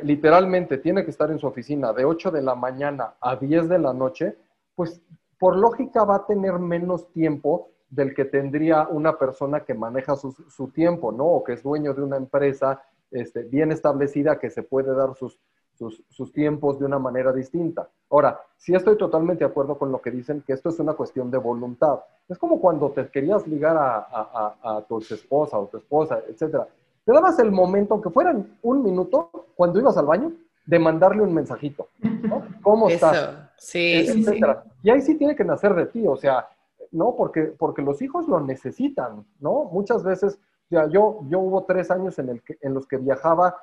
literalmente 0.03 0.77
tiene 0.77 1.03
que 1.03 1.11
estar 1.11 1.29
en 1.29 1.37
su 1.37 1.47
oficina 1.47 1.93
de 1.93 2.05
8 2.05 2.31
de 2.31 2.41
la 2.41 2.55
mañana 2.55 3.15
a 3.19 3.35
10 3.35 3.69
de 3.69 3.77
la 3.77 3.93
noche, 3.93 4.37
pues 4.73 5.01
por 5.37 5.55
lógica 5.55 6.03
va 6.03 6.15
a 6.15 6.25
tener 6.25 6.57
menos 6.57 7.11
tiempo 7.11 7.69
del 7.89 8.15
que 8.15 8.25
tendría 8.25 8.87
una 8.87 9.17
persona 9.17 9.65
que 9.65 9.73
maneja 9.73 10.15
su, 10.15 10.31
su 10.31 10.69
tiempo, 10.69 11.11
¿no? 11.11 11.25
O 11.25 11.43
que 11.43 11.53
es 11.53 11.63
dueño 11.63 11.93
de 11.93 12.01
una 12.01 12.17
empresa 12.17 12.81
este, 13.11 13.43
bien 13.43 13.71
establecida 13.71 14.39
que 14.39 14.49
se 14.49 14.63
puede 14.63 14.95
dar 14.95 15.13
sus, 15.15 15.37
sus, 15.81 16.03
sus, 16.09 16.31
tiempos 16.31 16.77
de 16.77 16.85
una 16.85 16.99
manera 16.99 17.33
distinta. 17.33 17.89
Ahora, 18.11 18.39
sí 18.55 18.75
estoy 18.75 18.97
totalmente 18.97 19.43
de 19.43 19.49
acuerdo 19.49 19.79
con 19.79 19.91
lo 19.91 19.99
que 19.99 20.11
dicen, 20.11 20.43
que 20.45 20.53
esto 20.53 20.69
es 20.69 20.79
una 20.79 20.93
cuestión 20.93 21.31
de 21.31 21.39
voluntad. 21.39 22.01
Es 22.29 22.37
como 22.37 22.61
cuando 22.61 22.91
te 22.91 23.09
querías 23.09 23.47
ligar 23.47 23.75
a, 23.75 23.97
a, 23.97 24.77
a 24.77 24.81
tu 24.81 24.99
esposa 24.99 25.57
o 25.57 25.65
tu 25.65 25.77
esposa, 25.77 26.21
etcétera. 26.27 26.67
Te 27.03 27.11
dabas 27.11 27.39
el 27.39 27.51
momento, 27.51 27.95
aunque 27.95 28.11
fueran 28.11 28.59
un 28.61 28.83
minuto, 28.83 29.31
cuando 29.55 29.79
ibas 29.79 29.97
al 29.97 30.05
baño, 30.05 30.31
de 30.67 30.77
mandarle 30.77 31.23
un 31.23 31.33
mensajito. 31.33 31.87
¿no? 31.99 32.43
¿Cómo 32.61 32.87
estás? 32.87 33.49
Sí, 33.57 34.05
sí, 34.05 34.23
sí, 34.23 34.39
Y 34.83 34.91
ahí 34.91 35.01
sí 35.01 35.15
tiene 35.17 35.35
que 35.35 35.43
nacer 35.43 35.73
de 35.73 35.87
ti, 35.87 36.05
o 36.05 36.15
sea, 36.15 36.47
¿no? 36.91 37.15
Porque, 37.15 37.53
porque 37.57 37.81
los 37.81 38.03
hijos 38.03 38.27
lo 38.27 38.39
necesitan, 38.39 39.25
¿no? 39.39 39.63
Muchas 39.63 40.03
veces, 40.03 40.39
ya 40.69 40.87
yo, 40.87 41.21
yo 41.27 41.39
hubo 41.39 41.63
tres 41.63 41.89
años 41.89 42.19
en, 42.19 42.29
el 42.29 42.43
que, 42.43 42.59
en 42.61 42.75
los 42.75 42.85
que 42.85 42.97
viajaba 42.97 43.57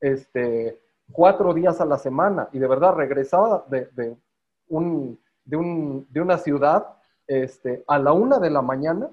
este, 0.00 0.83
cuatro 1.12 1.52
días 1.54 1.80
a 1.80 1.84
la 1.84 1.98
semana 1.98 2.48
y 2.52 2.58
de 2.58 2.66
verdad 2.66 2.94
regresaba 2.94 3.64
de, 3.68 3.86
de, 3.92 4.16
un, 4.68 5.18
de, 5.44 5.56
un, 5.56 6.06
de 6.10 6.20
una 6.20 6.38
ciudad 6.38 6.86
este, 7.26 7.84
a 7.86 7.98
la 7.98 8.12
una 8.12 8.38
de 8.38 8.50
la 8.50 8.62
mañana 8.62 9.10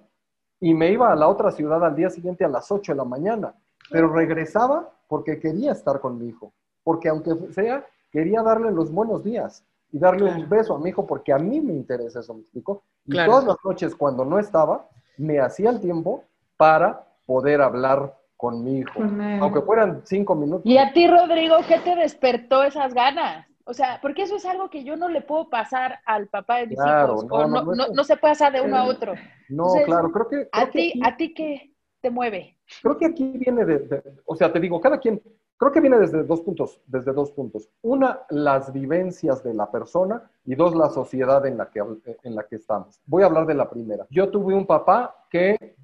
y 0.60 0.74
me 0.74 0.92
iba 0.92 1.12
a 1.12 1.16
la 1.16 1.28
otra 1.28 1.52
ciudad 1.52 1.84
al 1.84 1.96
día 1.96 2.10
siguiente 2.10 2.46
a 2.46 2.50
las 2.50 2.72
ocho 2.72 2.92
de 2.92 2.98
la 2.98 3.04
mañana, 3.04 3.54
pero 3.90 4.12
regresaba 4.12 4.90
porque 5.08 5.40
quería 5.40 5.72
estar 5.72 6.00
con 6.00 6.18
mi 6.18 6.28
hijo, 6.28 6.54
porque 6.84 7.10
aunque 7.10 7.36
sea, 7.52 7.86
quería 8.12 8.42
darle 8.42 8.72
los 8.72 8.92
buenos 8.92 9.24
días 9.24 9.66
y 9.92 10.00
darle 10.00 10.28
claro. 10.28 10.40
un 10.40 10.50
beso 10.50 10.76
a 10.76 10.80
mi 10.80 10.90
hijo 10.90 11.06
porque 11.06 11.34
a 11.34 11.38
mí 11.38 11.60
me 11.60 11.74
interesa 11.74 12.20
eso, 12.20 12.34
¿me 12.34 12.42
explico? 12.42 12.84
Y 13.06 13.12
claro. 13.12 13.32
todas 13.32 13.46
las 13.46 13.58
noches 13.66 13.96
cuando 13.96 14.24
no 14.24 14.40
estaba, 14.40 14.88
me 15.18 15.40
hacía 15.40 15.70
el 15.70 15.82
tiempo 15.82 16.24
para 16.58 17.08
poder 17.26 17.62
hablar 17.62 18.16
con 18.42 18.64
mi 18.64 18.80
hijo, 18.80 18.94
con 18.96 19.22
aunque 19.22 19.62
fueran 19.62 20.02
cinco 20.04 20.34
minutos. 20.34 20.66
¿Y 20.66 20.80
a 20.80 20.92
ti, 20.94 21.08
Rodrigo, 21.08 21.58
qué 21.68 21.78
te 21.78 21.96
despertó 21.96 22.64
esas 22.64 22.92
ganas? 22.92 23.46
O 23.66 23.74
sea, 23.76 24.00
porque 24.02 24.24
eso 24.24 24.36
es 24.36 24.46
algo 24.46 24.68
que 24.72 24.84
yo 24.84 24.98
no 24.98 25.10
le 25.10 25.22
puedo 25.22 25.48
pasar 25.48 26.00
al 26.08 26.28
papá 26.28 26.58
de 26.58 26.68
mis 26.68 26.80
claro, 26.80 27.14
hijos, 27.14 27.26
no, 27.26 27.36
o 27.36 27.48
no, 27.48 27.64
no, 27.64 27.88
no, 27.94 28.04
se 28.04 28.18
puede 28.18 28.32
pasar 28.32 28.52
de 28.52 28.62
uno 28.62 28.78
a 28.78 28.86
otro. 28.86 29.14
No, 29.48 29.66
Entonces, 29.66 29.86
claro, 29.86 30.12
creo 30.12 30.28
que... 30.28 30.50
Creo 30.50 30.64
a, 30.64 30.72
ti, 30.72 30.72
que 30.72 31.00
aquí, 31.00 31.02
¿A 31.04 31.18
ti 31.18 31.34
qué 31.36 31.76
te 32.02 32.10
mueve? 32.10 32.58
Creo 32.82 32.98
que 32.98 33.06
aquí 33.06 33.38
viene 33.38 33.64
de, 33.64 33.78
de, 33.78 34.04
o 34.26 34.36
sea, 34.36 34.52
te 34.52 34.60
digo, 34.60 34.82
cada 34.82 34.98
quien, 34.98 35.22
creo 35.58 35.72
que 35.72 35.80
viene 35.80 36.00
desde 36.00 36.24
dos 36.24 36.42
puntos, 36.42 36.82
desde 36.88 37.14
dos 37.14 37.32
puntos. 37.32 37.70
Una, 37.84 38.22
las 38.30 38.74
vivencias 38.74 39.44
de 39.44 39.54
la 39.54 39.70
persona 39.70 40.32
y 40.46 40.56
dos, 40.56 40.76
la 40.76 40.90
sociedad 40.90 41.46
en 41.46 41.58
la 41.58 41.70
que, 41.70 41.84
en 42.24 42.36
la 42.36 42.48
que 42.48 42.56
estamos. 42.56 43.00
Voy 43.06 43.22
a 43.22 43.28
hablar 43.28 43.46
de 43.46 43.54
la 43.54 43.70
primera. 43.70 44.08
Yo 44.10 44.32
tuve 44.32 44.56
un 44.56 44.66
papá 44.66 45.28
que, 45.30 45.76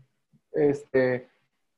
este, 0.53 1.29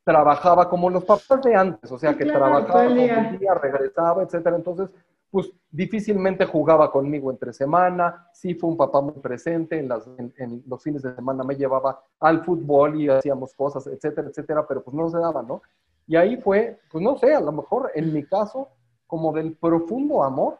trabajaba 0.04 0.70
como 0.70 0.90
los 0.90 1.04
papás 1.04 1.42
de 1.44 1.56
antes, 1.56 1.92
o 1.92 1.98
sea, 1.98 2.16
que 2.16 2.24
claro, 2.24 2.40
trabajaba 2.40 2.68
todo 2.68 2.82
el 2.82 3.38
día, 3.40 3.54
regresaba, 3.54 4.24
etcétera. 4.24 4.56
Entonces, 4.56 4.90
pues 5.32 5.52
difícilmente 5.70 6.46
jugaba 6.46 6.92
conmigo 6.92 7.30
entre 7.30 7.54
semana, 7.54 8.28
sí 8.34 8.56
fue 8.56 8.70
un 8.70 8.78
papá 8.78 9.02
muy 9.02 9.14
presente, 9.14 9.78
en, 9.78 9.88
las, 9.88 10.08
en, 10.18 10.34
en, 10.38 10.64
los 10.68 10.82
fines 10.82 11.04
de 11.04 11.14
semana 11.14 11.44
me 11.44 11.56
llevaba 11.56 12.02
al 12.20 12.44
fútbol 12.44 13.00
y 13.00 13.10
hacíamos 13.10 13.54
cosas, 13.54 13.86
etcétera, 13.88 14.30
etcétera, 14.30 14.66
pero 14.68 14.84
pues 14.84 14.96
no 14.96 15.08
se 15.10 15.20
daba, 15.20 15.44
¿no? 15.44 15.62
Y 16.08 16.16
ahí 16.16 16.38
fue, 16.38 16.80
pues 16.92 17.04
no 17.04 17.16
sé, 17.18 17.36
a 17.36 17.42
lo 17.42 17.52
mejor 17.52 17.92
en 17.94 18.12
mi 18.12 18.24
caso, 18.26 18.70
como 19.06 19.32
del 19.32 19.54
profundo 19.54 20.24
amor 20.24 20.60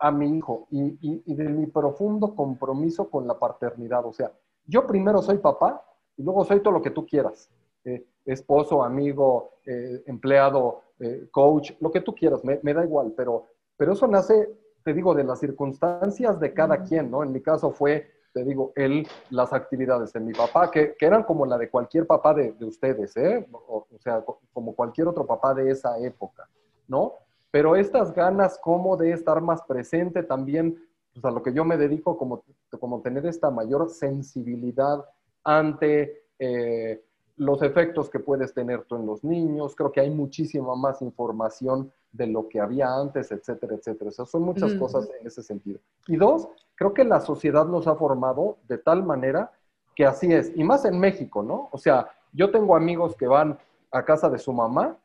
a 0.00 0.10
mi 0.10 0.36
hijo 0.36 0.66
y, 0.70 0.82
y, 1.00 1.22
y 1.26 1.34
de 1.34 1.48
mi 1.48 1.66
profundo 1.66 2.34
compromiso 2.34 3.08
con 3.08 3.28
la 3.28 3.38
paternidad. 3.38 4.04
O 4.04 4.12
sea, 4.12 4.32
yo 4.66 4.86
primero 4.86 5.22
soy 5.22 5.38
papá 5.38 5.84
y 6.16 6.22
luego 6.24 6.44
soy 6.44 6.60
todo 6.60 6.72
lo 6.72 6.82
que 6.82 6.90
tú 6.90 7.06
quieras. 7.06 7.48
Eh, 7.84 8.04
esposo, 8.26 8.82
amigo, 8.82 9.54
eh, 9.66 10.02
empleado, 10.06 10.82
eh, 10.98 11.28
coach, 11.30 11.72
lo 11.80 11.90
que 11.90 12.00
tú 12.00 12.14
quieras, 12.14 12.44
me, 12.44 12.60
me 12.62 12.74
da 12.74 12.84
igual, 12.84 13.12
pero 13.16 13.46
pero 13.80 13.94
eso 13.94 14.06
nace, 14.06 14.46
te 14.84 14.92
digo, 14.92 15.14
de 15.14 15.24
las 15.24 15.40
circunstancias 15.40 16.38
de 16.38 16.52
cada 16.52 16.84
quien, 16.84 17.10
¿no? 17.10 17.22
En 17.22 17.32
mi 17.32 17.40
caso 17.40 17.70
fue, 17.70 18.10
te 18.34 18.44
digo, 18.44 18.74
él, 18.76 19.08
las 19.30 19.54
actividades 19.54 20.12
de 20.12 20.20
mi 20.20 20.34
papá, 20.34 20.70
que, 20.70 20.94
que 20.98 21.06
eran 21.06 21.22
como 21.22 21.46
la 21.46 21.56
de 21.56 21.70
cualquier 21.70 22.06
papá 22.06 22.34
de, 22.34 22.52
de 22.52 22.66
ustedes, 22.66 23.16
¿eh? 23.16 23.48
O, 23.50 23.86
o, 23.90 23.98
sea, 23.98 24.22
como 24.52 24.74
cualquier 24.74 25.08
otro 25.08 25.24
papá 25.24 25.54
de 25.54 25.70
esa 25.70 25.98
época, 25.98 26.46
¿no? 26.88 27.14
Pero 27.50 27.74
estas 27.74 28.12
ganas 28.12 28.58
como 28.58 28.98
de 28.98 29.12
estar 29.12 29.40
más 29.40 29.62
presente 29.62 30.22
también, 30.22 30.78
pues 31.14 31.24
a 31.24 31.30
lo 31.30 31.42
que 31.42 31.54
yo 31.54 31.64
me 31.64 31.78
dedico, 31.78 32.18
como, 32.18 32.44
como 32.78 33.00
tener 33.00 33.24
esta 33.24 33.50
mayor 33.50 33.88
sensibilidad 33.88 35.02
ante... 35.42 36.26
Eh, 36.38 37.02
los 37.40 37.62
efectos 37.62 38.10
que 38.10 38.18
puedes 38.18 38.52
tener 38.52 38.82
tú 38.84 38.96
en 38.96 39.06
los 39.06 39.24
niños, 39.24 39.74
creo 39.74 39.90
que 39.90 40.00
hay 40.00 40.10
muchísima 40.10 40.76
más 40.76 41.00
información 41.00 41.90
de 42.12 42.26
lo 42.26 42.46
que 42.50 42.60
había 42.60 42.94
antes, 42.94 43.32
etcétera, 43.32 43.76
etcétera. 43.76 44.10
O 44.10 44.12
sea, 44.12 44.26
son 44.26 44.42
muchas 44.42 44.74
mm. 44.74 44.78
cosas 44.78 45.08
en 45.18 45.26
ese 45.26 45.42
sentido. 45.42 45.80
Y 46.06 46.16
dos, 46.16 46.48
creo 46.74 46.92
que 46.92 47.02
la 47.02 47.18
sociedad 47.18 47.64
nos 47.64 47.86
ha 47.86 47.94
formado 47.94 48.58
de 48.68 48.76
tal 48.76 49.02
manera 49.04 49.52
que 49.96 50.04
así 50.04 50.30
es, 50.30 50.52
y 50.54 50.62
más 50.64 50.84
en 50.84 51.00
México, 51.00 51.42
¿no? 51.42 51.70
O 51.72 51.78
sea, 51.78 52.10
yo 52.34 52.50
tengo 52.50 52.76
amigos 52.76 53.16
que 53.16 53.26
van 53.26 53.58
a 53.90 54.04
casa 54.04 54.28
de 54.28 54.38
su 54.38 54.52
mamá 54.52 54.98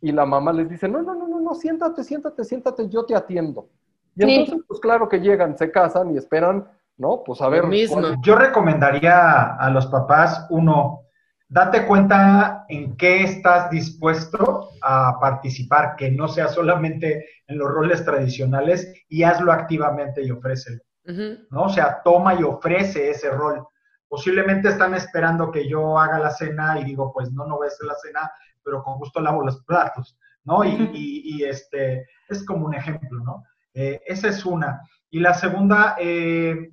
y 0.00 0.12
la 0.12 0.24
mamá 0.24 0.52
les 0.52 0.68
dice, 0.68 0.88
no, 0.88 1.02
no, 1.02 1.16
no, 1.16 1.26
no, 1.26 1.40
no, 1.40 1.54
siéntate, 1.54 2.04
siéntate, 2.04 2.44
siéntate, 2.44 2.88
yo 2.88 3.04
te 3.04 3.16
atiendo. 3.16 3.66
Y 4.14 4.22
sí. 4.22 4.34
entonces, 4.36 4.64
pues 4.68 4.78
claro 4.78 5.08
que 5.08 5.18
llegan, 5.18 5.58
se 5.58 5.72
casan 5.72 6.14
y 6.14 6.18
esperan, 6.18 6.68
¿no? 6.96 7.24
Pues 7.24 7.42
a 7.42 7.48
ver. 7.48 7.66
Mismo. 7.66 8.00
Yo 8.22 8.36
recomendaría 8.36 9.56
a 9.56 9.70
los 9.70 9.88
papás, 9.88 10.46
uno, 10.50 11.09
date 11.50 11.84
cuenta 11.84 12.64
en 12.68 12.96
qué 12.96 13.24
estás 13.24 13.70
dispuesto 13.70 14.70
a 14.80 15.18
participar, 15.20 15.96
que 15.96 16.08
no 16.10 16.28
sea 16.28 16.46
solamente 16.46 17.26
en 17.48 17.58
los 17.58 17.68
roles 17.68 18.04
tradicionales 18.04 18.94
y 19.08 19.24
hazlo 19.24 19.52
activamente 19.52 20.22
y 20.22 20.30
ofrécelo. 20.30 20.80
Uh 21.06 21.10
-huh. 21.10 21.46
¿no? 21.50 21.62
O 21.62 21.68
sea, 21.68 22.00
toma 22.04 22.34
y 22.34 22.44
ofrece 22.44 23.10
ese 23.10 23.30
rol. 23.30 23.66
Posiblemente 24.08 24.68
están 24.68 24.94
esperando 24.94 25.50
que 25.50 25.68
yo 25.68 25.98
haga 25.98 26.20
la 26.20 26.30
cena 26.30 26.78
y 26.78 26.84
digo, 26.84 27.12
pues 27.12 27.32
no, 27.32 27.44
no 27.46 27.56
voy 27.56 27.66
a 27.66 27.68
hacer 27.68 27.86
la 27.86 27.96
cena, 27.96 28.30
pero 28.62 28.82
con 28.84 28.98
gusto 28.98 29.20
lavo 29.20 29.44
los 29.44 29.62
platos, 29.64 30.16
¿no? 30.44 30.62
Y, 30.64 30.90
y, 30.94 31.22
y 31.34 31.44
este, 31.44 32.06
es 32.28 32.44
como 32.44 32.66
un 32.66 32.74
ejemplo, 32.74 33.24
¿no? 33.24 33.42
Eh, 33.74 34.00
esa 34.06 34.28
es 34.28 34.46
una. 34.46 34.82
Y 35.10 35.18
la 35.18 35.34
segunda 35.34 35.96
eh, 35.98 36.70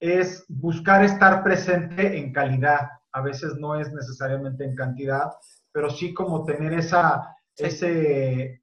es 0.00 0.46
buscar 0.48 1.04
estar 1.04 1.42
presente 1.42 2.16
en 2.16 2.32
calidad 2.32 2.88
a 3.16 3.22
veces 3.22 3.56
no 3.56 3.74
es 3.76 3.90
necesariamente 3.94 4.62
en 4.62 4.74
cantidad, 4.74 5.32
pero 5.72 5.88
sí 5.88 6.12
como 6.12 6.44
tener 6.44 6.74
esa, 6.74 7.34
ese, 7.56 8.62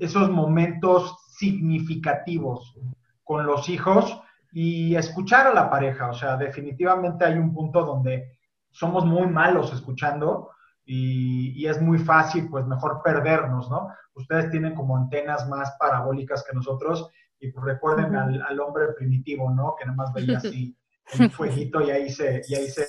esos 0.00 0.30
momentos 0.30 1.16
significativos 1.38 2.76
con 3.22 3.46
los 3.46 3.68
hijos 3.68 4.20
y 4.50 4.96
escuchar 4.96 5.46
a 5.46 5.54
la 5.54 5.70
pareja. 5.70 6.10
O 6.10 6.12
sea, 6.12 6.36
definitivamente 6.36 7.24
hay 7.24 7.38
un 7.38 7.54
punto 7.54 7.84
donde 7.84 8.36
somos 8.68 9.04
muy 9.04 9.28
malos 9.28 9.72
escuchando 9.72 10.50
y, 10.84 11.52
y, 11.62 11.68
es 11.68 11.80
muy 11.80 11.98
fácil, 11.98 12.48
pues 12.48 12.66
mejor 12.66 13.00
perdernos, 13.04 13.70
¿no? 13.70 13.90
Ustedes 14.14 14.50
tienen 14.50 14.74
como 14.74 14.96
antenas 14.96 15.48
más 15.48 15.76
parabólicas 15.78 16.42
que 16.42 16.56
nosotros 16.56 17.10
y 17.38 17.52
pues 17.52 17.64
recuerden 17.64 18.16
al, 18.16 18.58
hombre 18.58 18.86
primitivo, 18.96 19.52
¿no? 19.52 19.76
Que 19.78 19.84
nada 19.84 19.96
más 19.96 20.12
veía 20.12 20.38
así 20.38 20.76
un 21.18 21.30
fueguito 21.30 21.80
y 21.80 21.90
ahí, 21.90 22.10
se, 22.10 22.42
y 22.48 22.54
ahí 22.54 22.68
se, 22.68 22.86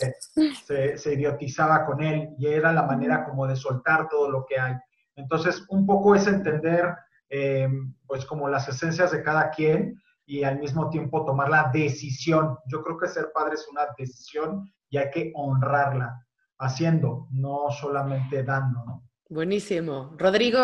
se, 0.66 0.98
se, 0.98 1.14
idiotizaba 1.14 1.86
con 1.86 2.02
él 2.04 2.30
y 2.38 2.48
era 2.48 2.74
la 2.74 2.84
manera 2.84 3.26
como 3.26 3.48
de 3.48 3.56
soltar 3.56 4.10
todo 4.10 4.30
lo 4.30 4.46
que 4.46 4.60
hay. 4.60 4.76
Entonces, 5.16 5.64
un 5.70 5.86
poco 5.86 6.16
es 6.16 6.28
entender 6.28 6.94
eh, 7.30 7.68
pues 8.08 8.26
como 8.26 8.50
las 8.50 8.68
esencias 8.68 9.12
de 9.12 9.24
cada 9.24 9.50
quien 9.52 10.02
y 10.26 10.44
al 10.44 10.60
mismo 10.60 10.90
tiempo 10.90 11.26
tomar 11.26 11.50
la 11.50 11.70
decisión. 11.74 12.58
Yo 12.68 12.84
creo 12.84 12.98
que 12.98 13.08
ser 13.08 13.32
padre 13.34 13.56
es 13.56 13.68
una 13.70 13.88
decisión 13.98 14.72
y 14.90 14.98
hay 14.98 15.10
que 15.12 15.32
honrarla 15.36 16.26
haciendo, 16.58 17.28
no 17.32 17.70
solamente 17.72 18.44
dando, 18.44 18.84
¿no? 18.86 19.04
Buenísimo. 19.30 20.16
Rodrigo, 20.18 20.60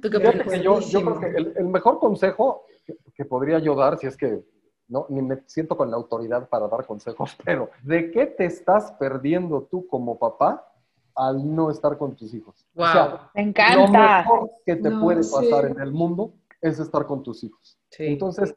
¿tú 0.00 0.08
qué 0.08 0.16
opinas? 0.18 0.62
Yo, 0.62 0.80
yo, 0.80 1.02
creo 1.02 1.20
que 1.20 1.26
el, 1.36 1.52
el 1.56 1.66
mejor 1.66 1.98
consejo 1.98 2.64
que, 2.86 2.96
que 3.12 3.24
podría 3.24 3.58
yo 3.58 3.74
dar, 3.74 3.98
si 3.98 4.06
es 4.06 4.16
que 4.16 4.44
no, 4.88 5.06
ni 5.08 5.22
me 5.22 5.42
siento 5.46 5.76
con 5.76 5.90
la 5.90 5.96
autoridad 5.96 6.48
para 6.48 6.68
dar 6.68 6.86
consejos, 6.86 7.36
pero 7.44 7.70
¿de 7.82 8.10
qué 8.10 8.26
te 8.26 8.44
estás 8.44 8.92
perdiendo 8.92 9.62
tú 9.62 9.86
como 9.86 10.18
papá 10.18 10.70
al 11.14 11.54
no 11.54 11.70
estar 11.70 11.96
con 11.96 12.14
tus 12.16 12.34
hijos? 12.34 12.66
Wow. 12.74 12.86
O 12.86 12.92
sea, 12.92 13.30
me 13.34 13.42
encanta. 13.42 13.76
Lo 13.76 13.88
mejor 13.88 14.50
que 14.64 14.76
te 14.76 14.90
no, 14.90 15.00
puede 15.00 15.20
pasar 15.20 15.66
sí. 15.66 15.72
en 15.72 15.80
el 15.80 15.92
mundo 15.92 16.34
es 16.60 16.78
estar 16.78 17.06
con 17.06 17.22
tus 17.22 17.44
hijos. 17.44 17.78
Sí. 17.90 18.06
Entonces, 18.06 18.54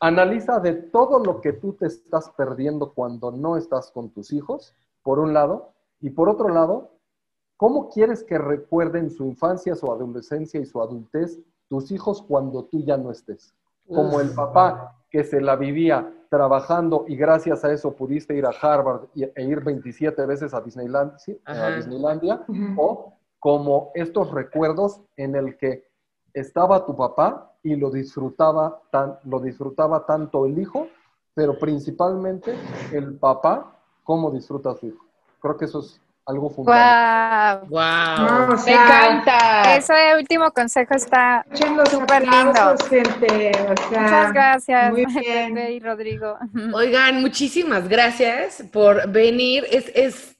Analiza 0.00 0.60
de 0.60 0.74
todo 0.74 1.18
lo 1.18 1.40
que 1.40 1.52
tú 1.52 1.72
te 1.72 1.86
estás 1.86 2.30
perdiendo 2.30 2.92
cuando 2.92 3.32
no 3.32 3.56
estás 3.56 3.90
con 3.90 4.10
tus 4.10 4.32
hijos, 4.32 4.76
por 5.02 5.18
un 5.18 5.34
lado, 5.34 5.72
y 6.00 6.10
por 6.10 6.28
otro 6.28 6.48
lado, 6.48 6.92
¿cómo 7.56 7.88
quieres 7.88 8.22
que 8.22 8.38
recuerden 8.38 9.10
su 9.10 9.24
infancia, 9.24 9.74
su 9.74 9.90
adolescencia 9.90 10.60
y 10.60 10.66
su 10.66 10.80
adultez 10.80 11.40
tus 11.68 11.90
hijos 11.90 12.22
cuando 12.22 12.64
tú 12.66 12.84
ya 12.84 12.96
no 12.96 13.10
estés? 13.10 13.54
Como 13.88 14.20
el 14.20 14.30
papá 14.30 14.96
que 15.10 15.24
se 15.24 15.40
la 15.40 15.56
vivía 15.56 16.12
trabajando 16.28 17.04
y 17.08 17.16
gracias 17.16 17.64
a 17.64 17.72
eso 17.72 17.94
pudiste 17.94 18.36
ir 18.36 18.44
a 18.44 18.50
Harvard 18.50 19.08
e 19.14 19.42
ir 19.42 19.60
27 19.60 20.26
veces 20.26 20.52
a 20.52 20.60
Disneyland, 20.60 21.16
¿sí? 21.18 21.40
a 21.44 21.70
Disneylandia, 21.70 22.44
o 22.76 23.14
como 23.38 23.90
estos 23.94 24.30
recuerdos 24.30 25.00
en 25.16 25.36
el 25.36 25.56
que 25.56 25.84
estaba 26.34 26.84
tu 26.84 26.96
papá 26.96 27.54
y 27.62 27.76
lo 27.76 27.90
disfrutaba, 27.90 28.82
tan, 28.90 29.18
lo 29.24 29.40
disfrutaba 29.40 30.04
tanto 30.06 30.46
el 30.46 30.58
hijo, 30.58 30.88
pero 31.34 31.58
principalmente 31.58 32.54
el 32.92 33.16
papá, 33.16 33.80
cómo 34.04 34.30
disfruta 34.30 34.70
a 34.70 34.74
su 34.74 34.86
hijo. 34.88 35.04
Creo 35.40 35.56
que 35.56 35.64
eso 35.64 35.80
es 35.80 36.00
algo 36.28 36.50
fundamental. 36.50 37.60
¡Wow! 37.68 37.68
wow. 37.70 38.56
¡Me 38.66 38.72
encanta! 38.72 39.76
Ese 39.76 39.92
último 40.18 40.50
consejo 40.52 40.94
está 40.94 41.44
súper 41.90 42.22
lindo. 42.22 42.76
Gente. 42.88 43.52
Muchas 43.66 44.32
gracias, 44.32 44.94
Pepe 44.94 45.72
y 45.72 45.80
Rodrigo. 45.80 46.38
Oigan, 46.74 47.20
muchísimas 47.20 47.88
gracias 47.88 48.62
por 48.70 49.10
venir. 49.10 49.64
Es, 49.70 49.90
es, 49.94 50.36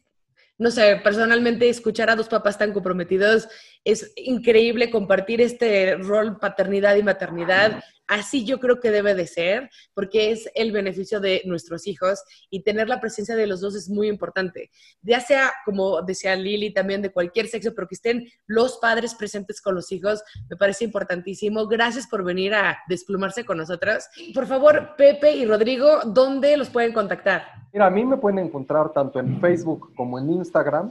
no 0.59 0.71
sé, 0.71 1.01
personalmente 1.03 1.69
escuchar 1.69 2.11
a 2.11 2.17
dos 2.17 2.29
papás 2.29 2.59
tan 2.59 2.73
comprometidos 2.73 3.49
es 3.85 4.13
increíble 4.17 4.91
compartir 4.91 5.41
este 5.41 5.97
rol 5.97 6.39
paternidad 6.39 6.97
y 6.97 7.03
maternidad. 7.03 7.83
Así 8.09 8.45
yo 8.45 8.59
creo 8.59 8.81
que 8.81 8.91
debe 8.91 9.15
de 9.15 9.27
ser, 9.27 9.71
porque 9.95 10.33
es 10.33 10.51
el 10.55 10.73
beneficio 10.73 11.21
de 11.21 11.43
nuestros 11.45 11.87
hijos 11.87 12.23
y 12.51 12.63
tener 12.63 12.89
la 12.89 13.01
presencia 13.01 13.37
de 13.37 13.47
los 13.47 13.61
dos 13.61 13.77
es 13.77 13.89
muy 13.89 14.09
importante. 14.09 14.71
Ya 15.03 15.21
sea, 15.21 15.53
como 15.65 16.03
decía 16.03 16.35
Lili, 16.35 16.73
también 16.73 17.03
de 17.03 17.13
cualquier 17.13 17.49
sexo, 17.49 17.75
pero 17.75 17.87
que 17.87 17.95
estén 17.95 18.27
los 18.47 18.79
padres 18.79 19.15
presentes 19.15 19.61
con 19.61 19.75
los 19.75 19.93
hijos, 19.93 20.23
me 20.49 20.57
parece 20.57 20.85
importantísimo. 20.85 21.67
Gracias 21.69 22.07
por 22.07 22.25
venir 22.25 22.55
a 22.55 22.79
desplumarse 22.89 23.45
con 23.45 23.59
nosotros. 23.59 24.09
Por 24.35 24.47
favor, 24.47 24.97
Pepe 24.97 25.37
y 25.37 25.45
Rodrigo, 25.45 26.01
¿dónde 26.07 26.57
los 26.57 26.71
pueden 26.71 26.93
contactar? 26.93 27.45
Mira, 27.73 27.87
a 27.87 27.91
mí 27.91 28.05
me 28.05 28.17
pueden 28.17 28.39
encontrar 28.39 28.93
tanto 28.93 29.21
en 29.21 29.41
Facebook 29.41 29.95
como 29.95 30.19
en 30.19 30.31
Instagram 30.31 30.91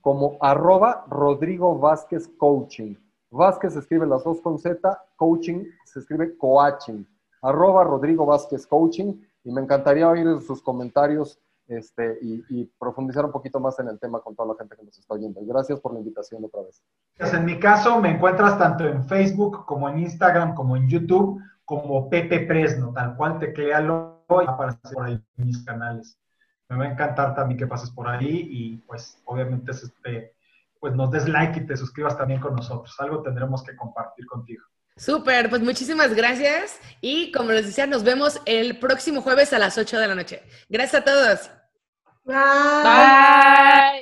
como 0.00 0.36
arroba 0.40 1.06
Rodrigo 1.08 1.78
Vázquez 1.78 2.28
Coaching. 2.36 2.96
Vázquez 3.38 3.72
se 3.72 3.80
escribe 3.80 4.06
las 4.06 4.24
dos 4.24 4.40
con 4.40 4.58
Z, 4.58 4.98
coaching 5.16 5.64
se 5.84 6.00
escribe 6.00 6.36
coaching. 6.36 7.04
Arroba 7.42 7.84
Rodrigo 7.84 8.24
Vázquez 8.24 8.66
Coaching. 8.66 9.14
Y 9.44 9.50
me 9.50 9.60
encantaría 9.60 10.08
oír 10.08 10.40
sus 10.40 10.62
comentarios 10.62 11.40
este, 11.66 12.18
y, 12.20 12.64
profundizar 12.78 13.24
un 13.24 13.32
poquito 13.32 13.58
más 13.58 13.78
en 13.80 13.88
el 13.88 13.98
tema 13.98 14.20
con 14.20 14.36
toda 14.36 14.48
la 14.48 14.58
gente 14.58 14.76
que 14.76 14.84
nos 14.84 14.96
está 14.96 15.14
oyendo. 15.14 15.40
gracias 15.44 15.80
por 15.80 15.92
la 15.92 15.98
invitación 15.98 16.44
otra 16.44 16.62
vez. 16.62 16.82
En 17.18 17.44
mi 17.44 17.58
caso 17.58 17.98
me 18.00 18.10
encuentras 18.10 18.58
tanto 18.58 18.86
en 18.86 19.04
Facebook 19.04 19.64
como 19.66 19.88
en 19.88 19.98
Instagram 19.98 20.54
como 20.54 20.76
en 20.76 20.88
YouTube 20.88 21.40
como 21.64 22.08
Pepe 22.08 22.40
Presno, 22.40 22.92
tal 22.92 23.16
cual 23.16 23.38
teclealo 23.38 24.24
y 24.28 24.44
aparece 24.46 24.94
por 24.94 25.06
ahí 25.06 25.20
en 25.38 25.46
mis 25.46 25.64
canales 25.64 26.18
me 26.72 26.78
va 26.78 26.84
a 26.84 26.92
encantar 26.92 27.34
también 27.34 27.58
que 27.58 27.66
pases 27.66 27.90
por 27.90 28.08
ahí 28.08 28.48
y 28.50 28.76
pues 28.86 29.20
obviamente 29.24 29.72
este, 29.72 30.34
pues 30.82 30.94
nos 30.96 31.12
des 31.12 31.28
like 31.28 31.60
y 31.60 31.64
te 31.64 31.76
suscribas 31.76 32.18
también 32.18 32.40
con 32.40 32.56
nosotros. 32.56 32.92
Algo 32.98 33.22
tendremos 33.22 33.62
que 33.62 33.76
compartir 33.76 34.26
contigo. 34.26 34.64
Súper, 34.96 35.48
pues 35.48 35.62
muchísimas 35.62 36.12
gracias 36.12 36.80
y 37.00 37.30
como 37.30 37.52
les 37.52 37.66
decía, 37.66 37.86
nos 37.86 38.02
vemos 38.02 38.40
el 38.46 38.80
próximo 38.80 39.22
jueves 39.22 39.52
a 39.52 39.60
las 39.60 39.78
8 39.78 40.00
de 40.00 40.08
la 40.08 40.16
noche. 40.16 40.42
Gracias 40.68 41.02
a 41.02 41.04
todos. 41.04 41.50
Bye. 42.24 43.92